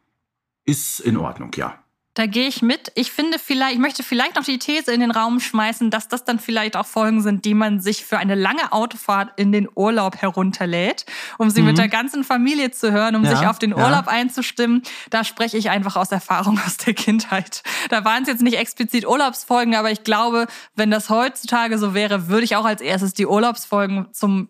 ist 0.66 1.00
in 1.00 1.18
Ordnung, 1.18 1.52
ja. 1.56 1.76
Da 2.18 2.26
gehe 2.26 2.48
ich 2.48 2.64
mit. 2.64 2.92
Ich 2.96 3.12
finde 3.12 3.38
vielleicht, 3.38 3.74
ich 3.74 3.80
möchte 3.80 4.02
vielleicht 4.02 4.36
noch 4.36 4.44
die 4.44 4.58
These 4.58 4.92
in 4.92 5.02
den 5.02 5.12
Raum 5.12 5.40
schmeißen, 5.40 5.92
dass 5.92 6.08
das 6.08 6.24
dann 6.24 6.40
vielleicht 6.40 6.76
auch 6.76 6.88
Folgen 6.88 7.22
sind, 7.22 7.46
die 7.46 7.54
man 7.54 7.80
sich 7.80 8.06
für 8.06 8.18
eine 8.18 8.34
lange 8.34 8.72
Autofahrt 8.72 9.40
in 9.40 9.52
den 9.52 9.68
Urlaub 9.76 10.18
herunterlädt, 10.18 11.06
um 11.38 11.52
sie 11.52 11.62
mhm. 11.62 11.68
mit 11.68 11.78
der 11.78 11.90
ganzen 11.90 12.24
Familie 12.24 12.72
zu 12.72 12.92
hören, 12.92 13.16
um 13.16 13.24
ja, 13.24 13.36
sich 13.36 13.48
auf 13.48 13.60
den 13.60 13.72
Urlaub 13.72 14.08
ja. 14.08 14.12
einzustimmen. 14.12 14.82
Da 15.12 15.24
spreche 15.24 15.58
ich 15.58 15.70
einfach 15.70 15.96
aus 15.96 16.12
Erfahrung 16.12 16.60
aus 16.66 16.78
der 16.78 16.96
Kindheit. 16.96 17.62
Da 17.90 18.04
waren 18.04 18.24
es 18.24 18.30
jetzt 18.30 18.42
nicht 18.42 18.58
explizit 18.58 19.06
Urlaubsfolgen, 19.06 19.76
aber 19.76 19.92
ich 19.92 20.04
glaube, 20.04 20.48
wenn 20.76 20.90
das 20.90 21.12
heutzutage 21.12 21.78
so 21.78 21.94
wäre, 21.94 22.30
würde 22.30 22.46
ich 22.46 22.56
auch 22.56 22.66
als 22.66 22.82
erstes 22.82 23.14
die 23.14 23.28
Urlaubsfolgen 23.28 24.08
zum, 24.12 24.50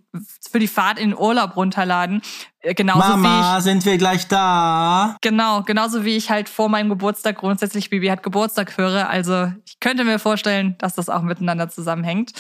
für 0.50 0.59
die 0.59 0.69
Fahrt 0.69 1.00
in 1.00 1.09
den 1.09 1.19
Urlaub 1.19 1.57
runterladen. 1.57 2.21
Äh, 2.61 2.73
genauso 2.73 2.99
Mama, 2.99 3.57
ich, 3.57 3.63
sind 3.63 3.85
wir 3.85 3.97
gleich 3.97 4.27
da? 4.27 5.15
Genau, 5.21 5.63
genauso 5.63 6.05
wie 6.05 6.17
ich 6.17 6.29
halt 6.29 6.49
vor 6.49 6.69
meinem 6.69 6.89
Geburtstag 6.89 7.37
grundsätzlich 7.37 7.89
Bibi 7.89 8.07
hat 8.07 8.23
Geburtstag 8.23 8.77
höre. 8.77 9.09
Also 9.09 9.51
ich 9.65 9.79
könnte 9.79 10.03
mir 10.03 10.19
vorstellen, 10.19 10.75
dass 10.79 10.95
das 10.95 11.09
auch 11.09 11.21
miteinander 11.21 11.69
zusammenhängt. 11.69 12.33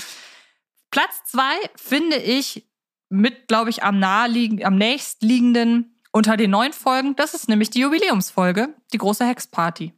Platz 0.91 1.23
zwei 1.25 1.55
finde 1.75 2.17
ich 2.17 2.67
mit, 3.09 3.47
glaube 3.47 3.69
ich, 3.69 3.83
am 3.83 3.99
naheliegenden, 3.99 4.65
am 4.65 4.75
nächstliegenden 4.75 5.95
unter 6.11 6.37
den 6.37 6.51
neun 6.51 6.73
Folgen. 6.73 7.15
Das 7.15 7.33
ist 7.33 7.47
nämlich 7.47 7.69
die 7.69 7.79
Jubiläumsfolge, 7.81 8.69
die 8.93 8.97
große 8.97 9.25
Hexparty. 9.25 9.93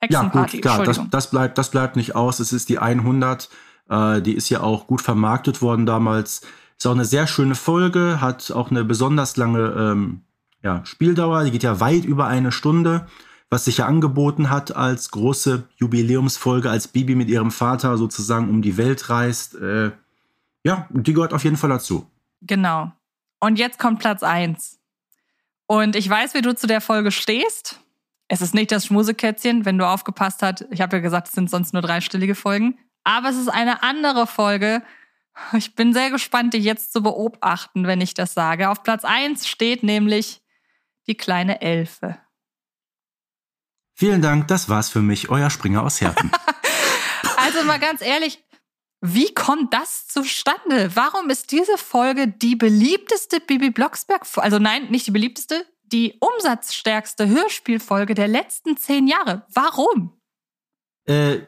Hexenparty, 0.00 0.56
ja, 0.56 0.60
gut, 0.60 0.62
klar, 0.62 0.84
das, 0.84 1.00
das, 1.10 1.30
bleibt, 1.30 1.58
das 1.58 1.70
bleibt 1.70 1.96
nicht 1.96 2.16
aus. 2.16 2.40
Es 2.40 2.52
ist 2.52 2.68
die 2.68 2.78
100. 2.78 3.48
Äh, 3.88 4.20
die 4.20 4.34
ist 4.34 4.48
ja 4.48 4.60
auch 4.60 4.86
gut 4.86 5.00
vermarktet 5.00 5.62
worden 5.62 5.86
damals. 5.86 6.42
Ist 6.82 6.86
auch 6.88 6.94
eine 6.94 7.04
sehr 7.04 7.28
schöne 7.28 7.54
Folge, 7.54 8.20
hat 8.20 8.50
auch 8.50 8.72
eine 8.72 8.82
besonders 8.82 9.36
lange 9.36 9.72
ähm, 9.78 10.22
ja, 10.64 10.84
Spieldauer. 10.84 11.44
Die 11.44 11.52
geht 11.52 11.62
ja 11.62 11.78
weit 11.78 12.04
über 12.04 12.26
eine 12.26 12.50
Stunde, 12.50 13.06
was 13.50 13.66
sich 13.66 13.76
ja 13.76 13.86
angeboten 13.86 14.50
hat 14.50 14.74
als 14.74 15.12
große 15.12 15.62
Jubiläumsfolge, 15.76 16.68
als 16.68 16.88
Bibi 16.88 17.14
mit 17.14 17.28
ihrem 17.28 17.52
Vater 17.52 17.96
sozusagen 17.98 18.50
um 18.50 18.62
die 18.62 18.78
Welt 18.78 19.10
reist. 19.10 19.54
Äh, 19.54 19.92
ja, 20.64 20.88
die 20.90 21.12
gehört 21.12 21.32
auf 21.32 21.44
jeden 21.44 21.56
Fall 21.56 21.70
dazu. 21.70 22.10
Genau. 22.40 22.90
Und 23.38 23.60
jetzt 23.60 23.78
kommt 23.78 24.00
Platz 24.00 24.24
1. 24.24 24.80
Und 25.68 25.94
ich 25.94 26.10
weiß, 26.10 26.34
wie 26.34 26.42
du 26.42 26.52
zu 26.52 26.66
der 26.66 26.80
Folge 26.80 27.12
stehst. 27.12 27.78
Es 28.26 28.40
ist 28.40 28.54
nicht 28.54 28.72
das 28.72 28.86
Schmusekätzchen, 28.86 29.64
wenn 29.64 29.78
du 29.78 29.86
aufgepasst 29.86 30.42
hast. 30.42 30.66
Ich 30.72 30.80
habe 30.80 30.96
ja 30.96 31.00
gesagt, 31.00 31.28
es 31.28 31.34
sind 31.34 31.48
sonst 31.48 31.74
nur 31.74 31.82
dreistündige 31.82 32.34
Folgen. 32.34 32.76
Aber 33.04 33.28
es 33.28 33.36
ist 33.36 33.50
eine 33.50 33.84
andere 33.84 34.26
Folge. 34.26 34.82
Ich 35.54 35.74
bin 35.74 35.92
sehr 35.92 36.10
gespannt, 36.10 36.54
dich 36.54 36.64
jetzt 36.64 36.92
zu 36.92 37.02
beobachten, 37.02 37.86
wenn 37.86 38.00
ich 38.00 38.14
das 38.14 38.34
sage. 38.34 38.68
Auf 38.70 38.82
Platz 38.82 39.04
1 39.04 39.48
steht 39.48 39.82
nämlich 39.82 40.42
die 41.06 41.16
kleine 41.16 41.60
Elfe. 41.60 42.18
Vielen 43.94 44.22
Dank, 44.22 44.48
das 44.48 44.68
war's 44.68 44.88
für 44.88 45.00
mich, 45.02 45.30
euer 45.30 45.50
Springer 45.50 45.82
aus 45.82 46.00
Herten. 46.00 46.30
also 47.36 47.62
mal 47.64 47.78
ganz 47.78 48.00
ehrlich, 48.02 48.42
wie 49.00 49.34
kommt 49.34 49.74
das 49.74 50.06
zustande? 50.06 50.94
Warum 50.94 51.28
ist 51.28 51.50
diese 51.50 51.76
Folge 51.76 52.28
die 52.28 52.56
beliebteste 52.56 53.40
Bibi 53.40 53.70
Blocksberg, 53.70 54.26
also 54.36 54.58
nein, 54.58 54.90
nicht 54.90 55.06
die 55.06 55.10
beliebteste, 55.10 55.66
die 55.92 56.18
umsatzstärkste 56.20 57.28
Hörspielfolge 57.28 58.14
der 58.14 58.28
letzten 58.28 58.76
zehn 58.76 59.06
Jahre. 59.06 59.44
Warum? 59.52 60.18
Äh, 61.04 61.40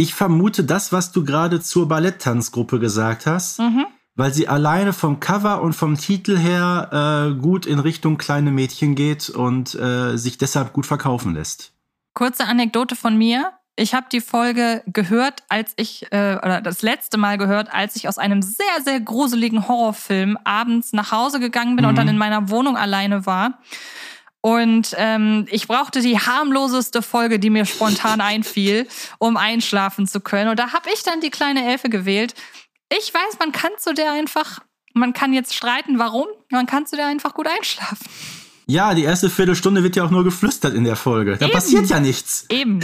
ich 0.00 0.14
vermute 0.14 0.64
das, 0.64 0.92
was 0.92 1.12
du 1.12 1.24
gerade 1.24 1.60
zur 1.60 1.86
Balletttanzgruppe 1.86 2.80
gesagt 2.80 3.26
hast, 3.26 3.58
mhm. 3.58 3.84
weil 4.14 4.32
sie 4.32 4.48
alleine 4.48 4.94
vom 4.94 5.20
Cover 5.20 5.60
und 5.60 5.74
vom 5.74 5.98
Titel 5.98 6.38
her 6.38 7.34
äh, 7.34 7.38
gut 7.38 7.66
in 7.66 7.78
Richtung 7.78 8.16
kleine 8.16 8.50
Mädchen 8.50 8.94
geht 8.94 9.28
und 9.28 9.74
äh, 9.74 10.16
sich 10.16 10.38
deshalb 10.38 10.72
gut 10.72 10.86
verkaufen 10.86 11.34
lässt. 11.34 11.74
Kurze 12.14 12.46
Anekdote 12.46 12.96
von 12.96 13.18
mir. 13.18 13.52
Ich 13.76 13.92
habe 13.92 14.06
die 14.10 14.22
Folge 14.22 14.82
gehört, 14.86 15.42
als 15.50 15.74
ich, 15.76 16.10
äh, 16.12 16.38
oder 16.42 16.62
das 16.62 16.80
letzte 16.80 17.18
Mal 17.18 17.36
gehört, 17.36 17.72
als 17.72 17.94
ich 17.94 18.08
aus 18.08 18.16
einem 18.16 18.40
sehr, 18.40 18.82
sehr 18.82 19.00
gruseligen 19.00 19.68
Horrorfilm 19.68 20.38
abends 20.44 20.94
nach 20.94 21.12
Hause 21.12 21.40
gegangen 21.40 21.76
bin 21.76 21.84
mhm. 21.84 21.90
und 21.90 21.98
dann 21.98 22.08
in 22.08 22.16
meiner 22.16 22.48
Wohnung 22.48 22.78
alleine 22.78 23.26
war. 23.26 23.58
Und 24.42 24.94
ähm, 24.96 25.46
ich 25.50 25.68
brauchte 25.68 26.00
die 26.00 26.18
harmloseste 26.18 27.02
Folge, 27.02 27.38
die 27.38 27.50
mir 27.50 27.66
spontan 27.66 28.20
einfiel, 28.20 28.86
um 29.18 29.36
einschlafen 29.36 30.06
zu 30.06 30.20
können. 30.20 30.50
Und 30.50 30.58
da 30.58 30.72
habe 30.72 30.88
ich 30.92 31.02
dann 31.02 31.20
die 31.20 31.30
kleine 31.30 31.70
Elfe 31.70 31.90
gewählt. 31.90 32.34
Ich 32.90 33.12
weiß, 33.12 33.38
man 33.38 33.52
kann 33.52 33.70
zu 33.78 33.92
der 33.92 34.12
einfach, 34.12 34.60
man 34.94 35.12
kann 35.12 35.32
jetzt 35.32 35.54
streiten, 35.54 35.98
warum, 35.98 36.26
man 36.50 36.66
kann 36.66 36.86
zu 36.86 36.96
der 36.96 37.06
einfach 37.06 37.34
gut 37.34 37.46
einschlafen. 37.46 38.06
Ja, 38.66 38.94
die 38.94 39.04
erste 39.04 39.28
Viertelstunde 39.28 39.82
wird 39.82 39.96
ja 39.96 40.04
auch 40.04 40.10
nur 40.10 40.24
geflüstert 40.24 40.74
in 40.74 40.84
der 40.84 40.96
Folge. 40.96 41.36
Da 41.36 41.46
Eben. 41.46 41.54
passiert 41.54 41.86
ja 41.86 42.00
nichts. 42.00 42.46
Eben. 42.48 42.80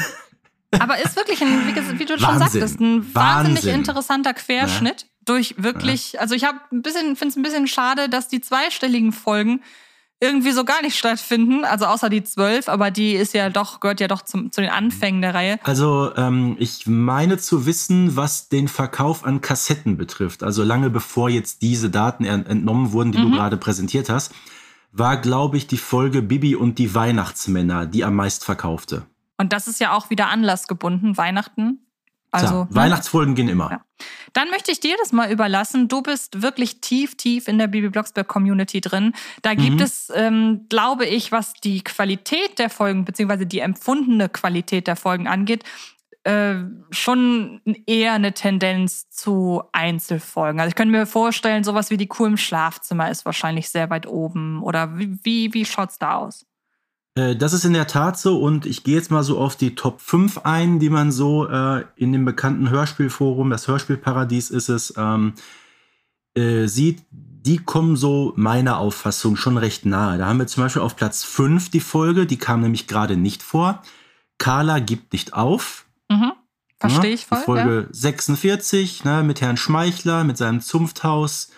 Aber 0.79 0.99
ist 0.99 1.17
wirklich, 1.17 1.41
ein, 1.41 1.67
wie, 1.67 1.99
wie 1.99 2.05
du 2.05 2.19
schon 2.19 2.29
Wahnsinn. 2.29 2.61
sagtest, 2.61 2.81
ein 2.81 3.15
wahnsinnig 3.15 3.59
Wahnsinn. 3.59 3.75
interessanter 3.75 4.35
Querschnitt 4.35 5.03
ja. 5.03 5.09
durch 5.25 5.55
wirklich, 5.59 6.15
ja. 6.15 6.21
also 6.21 6.35
ich 6.35 6.45
habe 6.45 6.59
ein 6.73 6.83
bisschen, 6.83 7.17
finde 7.17 7.29
es 7.29 7.37
ein 7.37 7.43
bisschen 7.43 7.69
schade, 7.69 8.09
dass 8.09 8.29
die 8.29 8.41
zweistelligen 8.41 9.13
Folgen 9.13 9.63
irgendwie 10.21 10.53
so 10.53 10.65
gar 10.65 10.81
nicht 10.83 10.97
stattfinden, 10.97 11.65
also 11.65 11.85
außer 11.87 12.09
die 12.09 12.25
zwölf, 12.25 12.69
aber 12.69 12.91
die 12.91 13.13
ist 13.13 13.35
ja 13.35 13.51
doch, 13.51 13.81
gehört 13.81 14.01
ja 14.01 14.09
doch 14.09 14.23
zum, 14.23 14.51
zu 14.51 14.63
den 14.63 14.71
Anfängen 14.71 15.21
der 15.21 15.35
Reihe. 15.35 15.59
Also 15.63 16.15
ähm, 16.17 16.57
ich 16.59 16.87
meine 16.87 17.37
zu 17.37 17.67
wissen, 17.67 18.17
was 18.17 18.49
den 18.49 18.69
Verkauf 18.69 19.25
an 19.25 19.43
Kassetten 19.43 19.99
betrifft, 19.99 20.43
also 20.43 20.63
lange 20.63 20.89
bevor 20.89 21.29
jetzt 21.29 21.61
diese 21.63 21.91
Daten 21.91 22.25
entnommen 22.25 22.93
wurden, 22.93 23.13
die 23.13 23.19
mhm. 23.19 23.31
du 23.33 23.37
gerade 23.37 23.57
präsentiert 23.59 24.09
hast, 24.09 24.33
war, 24.93 25.19
glaube 25.19 25.59
ich, 25.59 25.67
die 25.67 25.77
Folge 25.77 26.23
Bibi 26.23 26.57
und 26.57 26.79
die 26.79 26.95
Weihnachtsmänner, 26.95 27.85
die 27.85 28.03
am 28.05 28.15
meist 28.15 28.45
verkaufte. 28.45 29.05
Und 29.37 29.53
das 29.53 29.69
ist 29.69 29.81
ja 29.81 29.93
auch 29.93 30.09
wieder 30.09 30.29
anlassgebunden, 30.29 31.19
Weihnachten. 31.19 31.86
Also, 32.43 32.65
ne? 32.65 32.69
Weihnachtsfolgen 32.71 33.35
gehen 33.35 33.49
immer. 33.49 33.71
Ja. 33.71 33.81
Dann 34.33 34.51
möchte 34.51 34.71
ich 34.71 34.81
dir 34.81 34.97
das 34.99 35.13
mal 35.13 35.31
überlassen. 35.31 35.89
Du 35.89 36.03
bist 36.03 36.43
wirklich 36.43 36.81
tief, 36.81 37.17
tief 37.17 37.49
in 37.49 37.59
der 37.59 37.69
Bibi 37.69 37.89
Blocksberg 37.89 38.29
Community 38.29 38.81
drin. 38.81 39.15
Da 39.43 39.55
gibt 39.55 39.77
mhm. 39.77 39.83
es, 39.83 40.13
ähm, 40.15 40.67
glaube 40.69 41.07
ich, 41.07 41.33
was 41.33 41.55
die 41.55 41.83
Qualität 41.83 42.59
der 42.59 42.69
Folgen 42.69 43.05
beziehungsweise 43.05 43.47
die 43.47 43.61
empfundene 43.61 44.29
Qualität 44.29 44.87
der 44.87 44.97
Folgen 44.97 45.27
angeht, 45.27 45.65
äh, 46.25 46.57
schon 46.91 47.61
eher 47.87 48.15
eine 48.15 48.33
Tendenz 48.33 49.09
zu 49.11 49.63
Einzelfolgen. 49.73 50.61
Also 50.61 50.71
ich 50.71 50.75
könnte 50.75 50.91
mir 50.91 51.07
vorstellen, 51.07 51.63
sowas 51.63 51.91
wie 51.91 51.97
die 51.97 52.09
Kuh 52.09 52.27
im 52.27 52.37
Schlafzimmer 52.37 53.11
ist 53.11 53.25
wahrscheinlich 53.25 53.69
sehr 53.69 53.91
weit 53.91 54.07
oben. 54.07 54.61
Oder 54.63 54.99
wie, 54.99 55.19
wie, 55.23 55.55
wie 55.55 55.65
schaut's 55.65 55.99
da 55.99 56.17
aus? 56.17 56.45
Äh, 57.17 57.35
das 57.35 57.53
ist 57.53 57.65
in 57.65 57.73
der 57.73 57.89
Tat 57.89 58.19
so 58.19 58.39
und 58.39 58.67
ich 58.67 58.85
gehe 58.85 58.95
jetzt 58.95 59.11
mal 59.11 59.25
so 59.25 59.39
auf 59.39 59.57
die 59.57 59.75
Top 59.75 60.01
5 60.01 60.39
ein, 60.45 60.79
die 60.79 60.91
man 60.91 61.11
so 61.11 61.49
äh, 61.49 61.85
in 61.97 62.13
dem 62.13 62.25
bekannten 62.25 62.71
Hörspielforum, 62.71 63.51
das 63.51 63.67
Hörspielparadies 63.67 64.51
ist 64.51 64.69
es, 64.69 64.95
ähm, 64.97 65.33
äh, 66.37 66.67
sieht. 66.67 67.03
Die 67.11 67.59
kommen 67.59 67.95
so 67.95 68.33
meiner 68.35 68.79
Auffassung 68.79 69.37
schon 69.37 69.57
recht 69.57 69.87
nahe. 69.87 70.19
Da 70.19 70.27
haben 70.27 70.39
wir 70.39 70.49
zum 70.49 70.65
Beispiel 70.65 70.83
auf 70.83 70.97
Platz 70.97 71.23
5 71.23 71.71
die 71.71 71.81
Folge, 71.81 72.27
die 72.27 72.39
kam 72.39 72.61
nämlich 72.61 72.89
gerade 72.89 73.17
nicht 73.17 73.43
vor. 73.43 73.83
Carla 74.39 74.81
gibt 74.81 75.13
nicht 75.13 75.33
auf. 75.33 75.87
Mhm. 76.11 76.33
Verstehe 76.79 77.15
ich 77.15 77.27
voll. 77.27 77.39
Die 77.39 77.45
Folge 77.45 77.81
ja. 77.83 77.95
46 77.95 79.05
ne, 79.05 79.23
mit 79.23 79.41
Herrn 79.41 79.57
Schmeichler, 79.57 80.25
mit 80.25 80.37
seinem 80.37 80.61
Zunfthaus. 80.61 81.53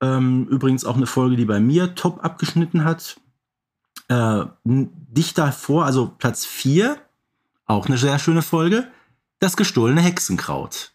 Ähm, 0.00 0.46
übrigens 0.48 0.86
auch 0.86 0.96
eine 0.96 1.06
Folge, 1.06 1.36
die 1.36 1.44
bei 1.44 1.60
mir 1.60 1.94
top 1.94 2.24
abgeschnitten 2.24 2.84
hat 2.84 3.20
äh, 4.10 4.44
dicht 4.64 5.38
davor, 5.38 5.84
also 5.84 6.12
Platz 6.18 6.44
4, 6.44 7.00
auch 7.66 7.86
eine 7.86 7.96
sehr 7.96 8.18
schöne 8.18 8.42
Folge, 8.42 8.90
das 9.38 9.56
gestohlene 9.56 10.00
Hexenkraut. 10.00 10.92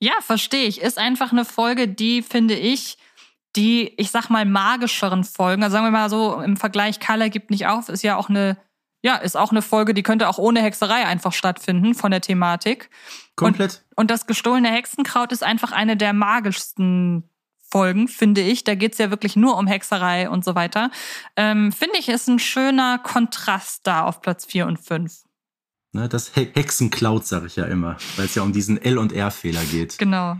Ja, 0.00 0.14
verstehe 0.20 0.66
ich. 0.66 0.80
Ist 0.80 0.98
einfach 0.98 1.32
eine 1.32 1.44
Folge, 1.44 1.86
die, 1.86 2.22
finde 2.22 2.54
ich, 2.54 2.96
die, 3.56 3.92
ich 3.98 4.10
sag 4.10 4.30
mal, 4.30 4.46
magischeren 4.46 5.24
Folgen, 5.24 5.62
also 5.62 5.74
sagen 5.74 5.86
wir 5.86 5.90
mal 5.90 6.08
so, 6.08 6.40
im 6.40 6.56
Vergleich 6.56 6.98
Kalle 6.98 7.28
gibt 7.28 7.50
nicht 7.50 7.66
auf, 7.66 7.88
ist 7.88 8.02
ja 8.02 8.16
auch 8.16 8.30
eine, 8.30 8.56
ja, 9.02 9.16
ist 9.16 9.36
auch 9.36 9.50
eine 9.50 9.62
Folge, 9.62 9.92
die 9.92 10.02
könnte 10.02 10.28
auch 10.28 10.38
ohne 10.38 10.62
Hexerei 10.62 11.04
einfach 11.04 11.32
stattfinden 11.32 11.94
von 11.94 12.10
der 12.10 12.20
Thematik. 12.20 12.88
Komplett. 13.36 13.84
Und, 13.90 14.02
und 14.02 14.10
das 14.10 14.26
gestohlene 14.26 14.70
Hexenkraut 14.70 15.32
ist 15.32 15.42
einfach 15.42 15.72
eine 15.72 15.96
der 15.96 16.14
magischsten 16.14 17.28
Folgen, 17.70 18.08
finde 18.08 18.40
ich. 18.40 18.64
Da 18.64 18.74
geht's 18.74 18.98
ja 18.98 19.10
wirklich 19.10 19.36
nur 19.36 19.56
um 19.56 19.66
Hexerei 19.66 20.30
und 20.30 20.44
so 20.44 20.54
weiter. 20.54 20.90
Ähm, 21.36 21.72
finde 21.72 21.98
ich, 21.98 22.08
ist 22.08 22.28
ein 22.28 22.38
schöner 22.38 22.98
Kontrast 22.98 23.86
da 23.86 24.04
auf 24.04 24.20
Platz 24.20 24.46
4 24.46 24.66
und 24.66 24.78
5. 24.78 25.24
Ne, 25.92 26.08
das 26.08 26.34
He 26.34 26.50
Hexencloud 26.54 27.26
sage 27.26 27.46
ich 27.46 27.56
ja 27.56 27.64
immer, 27.64 27.96
weil 28.16 28.26
es 28.26 28.34
ja 28.34 28.42
um 28.42 28.52
diesen 28.52 28.80
L- 28.80 28.98
und 28.98 29.12
R-Fehler 29.12 29.62
geht. 29.64 29.98
Genau. 29.98 30.36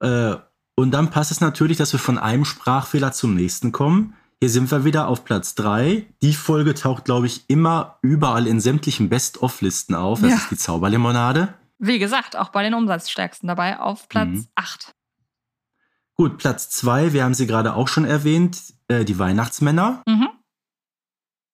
Äh, 0.00 0.36
und 0.76 0.92
dann 0.92 1.10
passt 1.10 1.30
es 1.30 1.40
natürlich, 1.40 1.76
dass 1.76 1.92
wir 1.92 2.00
von 2.00 2.18
einem 2.18 2.44
Sprachfehler 2.44 3.12
zum 3.12 3.34
nächsten 3.34 3.72
kommen. 3.72 4.14
Hier 4.40 4.50
sind 4.50 4.70
wir 4.70 4.84
wieder 4.84 5.08
auf 5.08 5.24
Platz 5.24 5.56
3. 5.56 6.06
Die 6.22 6.32
Folge 6.32 6.74
taucht, 6.74 7.04
glaube 7.04 7.26
ich, 7.26 7.44
immer 7.48 7.98
überall 8.02 8.46
in 8.46 8.60
sämtlichen 8.60 9.08
Best-of-Listen 9.08 9.96
auf. 9.96 10.20
Das 10.20 10.30
ja. 10.30 10.36
ist 10.36 10.50
die 10.50 10.56
Zauberlimonade. 10.56 11.54
Wie 11.80 11.98
gesagt, 11.98 12.36
auch 12.36 12.50
bei 12.50 12.62
den 12.62 12.74
Umsatzstärksten 12.74 13.48
dabei 13.48 13.80
auf 13.80 14.08
Platz 14.08 14.28
mhm. 14.28 14.46
8. 14.54 14.94
Gut, 16.20 16.38
Platz 16.38 16.68
zwei, 16.70 17.12
wir 17.12 17.22
haben 17.22 17.34
sie 17.34 17.46
gerade 17.46 17.74
auch 17.74 17.86
schon 17.86 18.04
erwähnt, 18.04 18.74
äh, 18.88 19.04
die 19.04 19.20
Weihnachtsmänner. 19.20 20.02
Mhm. 20.04 20.28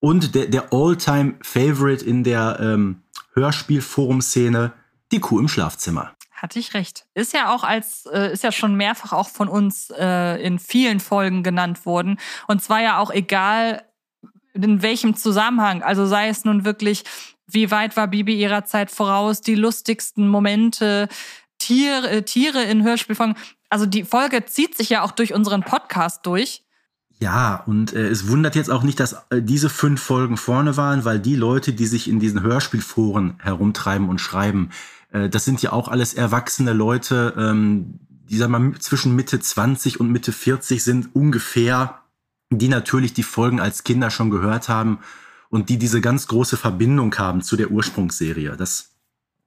Und 0.01 0.35
der, 0.35 0.47
der 0.47 0.73
All-Time-Favorite 0.73 2.03
in 2.03 2.25
der 2.25 2.59
ähm, 2.61 3.03
Hörspielforum-Szene 3.35 4.73
die 5.13 5.21
Kuh 5.21 5.39
im 5.39 5.49
Schlafzimmer. 5.49 6.15
Hatte 6.33 6.59
ich 6.59 6.73
recht. 6.73 7.07
Ist 7.13 7.35
ja 7.35 7.55
auch 7.55 7.63
als, 7.63 8.07
äh, 8.07 8.33
ist 8.33 8.43
ja 8.43 8.53
schon 8.53 8.75
mehrfach 8.75 9.13
auch 9.13 9.29
von 9.29 9.49
uns 9.49 9.91
äh, 9.91 10.43
in 10.43 10.59
vielen 10.59 10.99
Folgen 10.99 11.43
genannt 11.43 11.85
worden. 11.85 12.19
Und 12.47 12.63
zwar 12.63 12.81
ja 12.81 12.99
auch 12.99 13.11
egal, 13.11 13.83
in 14.55 14.81
welchem 14.81 15.15
Zusammenhang. 15.15 15.83
Also 15.83 16.07
sei 16.07 16.29
es 16.29 16.47
nun 16.47 16.65
wirklich, 16.65 17.05
wie 17.47 17.71
weit 17.71 17.99
war 17.99 18.09
Bibi 18.09 18.35
ihrer 18.35 18.65
Zeit 18.65 18.91
voraus, 18.91 19.43
die 19.43 19.57
lustigsten 19.57 20.27
Momente, 20.27 21.09
Tiere, 21.59 22.09
äh, 22.09 22.23
Tiere 22.23 22.63
in 22.63 22.83
Hörspielfolgen. 22.83 23.37
Also 23.75 23.87
die 23.87 24.05
Folge 24.05 24.45
zieht 24.47 24.77
sich 24.77 24.89
ja 24.91 25.03
auch 25.03 25.11
durch 25.11 25.35
unseren 25.35 25.65
Podcast 25.65 26.25
durch. 26.27 26.63
Ja, 27.19 27.65
und 27.67 27.93
äh, 27.93 28.07
es 28.07 28.29
wundert 28.29 28.55
jetzt 28.55 28.71
auch 28.71 28.85
nicht, 28.85 29.01
dass 29.01 29.17
äh, 29.31 29.43
diese 29.43 29.69
fünf 29.69 30.01
Folgen 30.01 30.37
vorne 30.37 30.77
waren, 30.77 31.05
weil 31.05 31.19
die 31.19 31.35
Leute, 31.35 31.73
die 31.73 31.87
sich 31.87 32.09
in 32.09 32.21
diesen 32.21 32.41
Hörspielforen 32.41 33.35
herumtreiben 33.43 34.09
und 34.09 34.21
schreiben, 34.21 34.71
äh, 35.11 35.29
das 35.29 35.45
sind 35.45 35.61
ja 35.61 35.73
auch 35.73 35.89
alles 35.89 36.15
erwachsene 36.15 36.73
Leute, 36.73 37.35
ähm, 37.37 37.99
die 38.31 38.37
sagen 38.37 38.53
mal 38.53 38.79
zwischen 38.79 39.17
Mitte 39.17 39.41
20 39.41 39.99
und 39.99 40.09
Mitte 40.13 40.31
40 40.31 40.85
sind 40.85 41.13
ungefähr, 41.13 41.99
die 42.51 42.69
natürlich 42.69 43.13
die 43.13 43.25
Folgen 43.25 43.59
als 43.59 43.83
Kinder 43.83 44.13
schon 44.13 44.31
gehört 44.31 44.69
haben 44.69 45.01
und 45.51 45.69
die 45.69 45.79
diese 45.79 46.01
ganz 46.01 46.29
große 46.29 46.57
Verbindung 46.57 47.13
haben 47.19 47.43
zu 47.43 47.57
der 47.57 47.73
Ursprungsserie. 47.73 48.57
Das, 48.57 48.91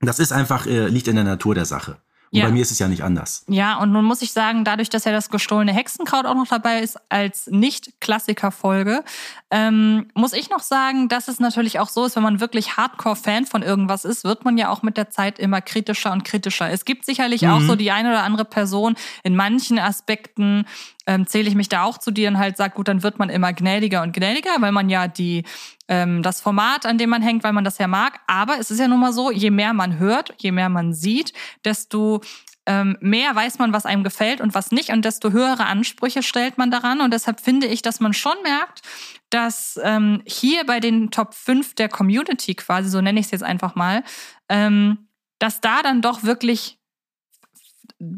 das 0.02 0.20
ist 0.20 0.34
einfach, 0.34 0.66
äh, 0.68 0.90
liegt 0.90 1.08
in 1.08 1.16
der 1.16 1.24
Natur 1.24 1.56
der 1.56 1.64
Sache. 1.64 2.02
Und 2.32 2.40
ja. 2.40 2.46
bei 2.46 2.52
mir 2.52 2.62
ist 2.62 2.72
es 2.72 2.80
ja 2.80 2.88
nicht 2.88 3.04
anders. 3.04 3.46
Ja, 3.48 3.78
und 3.78 3.92
nun 3.92 4.04
muss 4.04 4.22
ich 4.22 4.34
sagen, 4.34 4.66
dadurch, 4.66 4.90
dass 4.90 5.06
ja 5.06 5.12
das 5.12 5.30
gestohlene 5.30 5.74
Hexenkraut 5.74 6.26
auch 6.26 6.36
noch 6.36 6.48
dabei 6.48 6.82
ist 6.82 6.98
als 7.10 7.48
Nicht-Klassiker-Folge, 7.48 9.04
ähm, 9.50 10.10
muss 10.14 10.34
ich 10.34 10.50
noch 10.50 10.60
sagen, 10.60 11.08
dass 11.08 11.30
es 11.30 11.40
natürlich 11.40 11.80
auch 11.80 11.88
so 11.88 12.06
ist, 12.06 12.18
wenn 12.18 12.24
man 12.24 12.42
wirklich 12.42 12.76
Hardcore-Fan 12.76 13.46
von 13.46 13.64
irgendwas 13.64 14.04
ist, 14.04 14.26
wird 14.26 14.44
man 14.44 14.58
ja 14.58 14.70
auch 14.70 14.84
mit 14.84 14.98
der 14.98 15.10
Zeit 15.10 15.40
immer 15.40 15.62
kritischer 15.62 16.12
und 16.12 16.26
kritischer. 16.26 16.70
Es 16.70 16.84
gibt 16.84 17.06
sicherlich 17.06 17.44
mhm. 17.44 17.50
auch 17.52 17.62
so 17.62 17.76
die 17.76 17.92
eine 17.92 18.10
oder 18.10 18.24
andere 18.24 18.46
Person 18.46 18.96
in 19.24 19.36
manchen 19.36 19.80
Aspekten, 19.80 20.66
ähm, 21.06 21.26
zähle 21.26 21.48
ich 21.48 21.56
mich 21.56 21.70
da 21.70 21.84
auch 21.84 21.98
zu 21.98 22.12
dir 22.12 22.28
und 22.28 22.38
halt 22.38 22.58
sagt, 22.58 22.76
gut, 22.76 22.90
dann 22.90 23.04
wird 23.04 23.18
man 23.18 23.30
immer 23.30 23.54
gnädiger 23.54 24.02
und 24.02 24.14
gnädiger, 24.14 24.58
weil 24.60 24.74
man 24.74 24.90
ja 24.90 25.08
die 25.08 25.46
ähm, 25.88 26.24
das 26.24 26.42
Format, 26.42 26.86
an 26.86 26.98
dem 26.98 27.10
man 27.10 27.22
hängt, 27.22 27.44
weil 27.44 27.54
man 27.54 27.64
das 27.64 27.78
ja 27.78 27.88
mag. 27.88 28.20
Aber 28.28 28.60
es 28.60 28.72
ist 28.72 28.80
ja 28.80 28.88
nun 28.88 29.00
mal 29.00 29.14
so, 29.14 29.32
je 29.32 29.52
mehr 29.52 29.74
man 29.74 30.00
hört, 30.00 30.34
je 30.38 30.52
mehr 30.52 30.70
man 30.70 30.94
sieht, 30.94 31.34
desto 31.64 32.22
ähm, 32.68 32.98
mehr 33.00 33.34
weiß 33.34 33.60
man, 33.60 33.72
was 33.72 33.86
einem 33.86 34.04
gefällt 34.04 34.42
und 34.42 34.54
was 34.54 34.72
nicht 34.72 34.90
und 34.90 35.06
desto 35.06 35.32
höhere 35.32 35.66
Ansprüche 35.66 36.22
stellt 36.22 36.58
man 36.58 36.70
daran. 36.70 37.00
Und 37.00 37.14
deshalb 37.14 37.40
finde 37.40 37.66
ich, 37.66 37.82
dass 37.82 38.02
man 38.02 38.14
schon 38.14 38.36
merkt, 38.44 38.82
dass 39.30 39.80
ähm, 39.84 40.22
hier 40.26 40.66
bei 40.66 40.82
den 40.82 41.10
Top 41.10 41.34
5 41.34 41.76
der 41.76 41.88
Community 41.88 42.56
quasi, 42.56 42.90
so 42.90 43.00
nenne 43.00 43.20
ich 43.20 43.28
es 43.28 43.32
jetzt 43.32 43.44
einfach 43.44 43.76
mal, 43.76 44.04
ähm, 44.50 45.08
dass 45.40 45.62
da 45.62 45.82
dann 45.82 46.02
doch 46.02 46.24
wirklich 46.24 46.77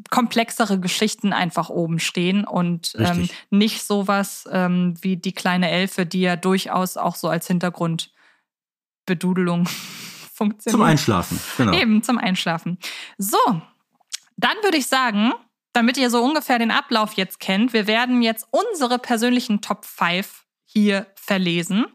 komplexere 0.10 0.80
Geschichten 0.80 1.34
einfach 1.34 1.70
oben 1.70 2.00
stehen 2.00 2.46
und 2.46 2.96
ähm, 2.98 3.30
nicht 3.50 3.84
sowas 3.84 4.48
ähm, 4.52 4.96
wie 5.02 5.18
die 5.18 5.34
kleine 5.34 5.70
Elfe, 5.70 6.06
die 6.06 6.22
ja 6.22 6.36
durchaus 6.36 6.98
auch 6.98 7.16
so 7.16 7.30
als 7.30 7.48
Hintergrundbedudelung 7.48 9.68
funktioniert. 10.34 10.78
Zum 10.78 10.82
Einschlafen, 10.82 11.40
genau. 11.58 11.74
Eben, 11.74 12.04
zum 12.04 12.18
Einschlafen. 12.18 12.78
So, 13.18 13.38
dann 14.38 14.56
würde 14.64 14.78
ich 14.78 14.88
sagen, 14.88 15.34
damit 15.74 15.98
ihr 15.98 16.10
so 16.10 16.24
ungefähr 16.24 16.60
den 16.60 16.72
Ablauf 16.72 17.14
jetzt 17.14 17.40
kennt, 17.40 17.74
wir 17.74 17.88
werden 17.88 18.22
jetzt 18.22 18.48
unsere 18.52 19.00
persönlichen 19.00 19.62
Top 19.62 19.86
5 19.86 20.46
hier 20.66 21.08
verlesen 21.15 21.86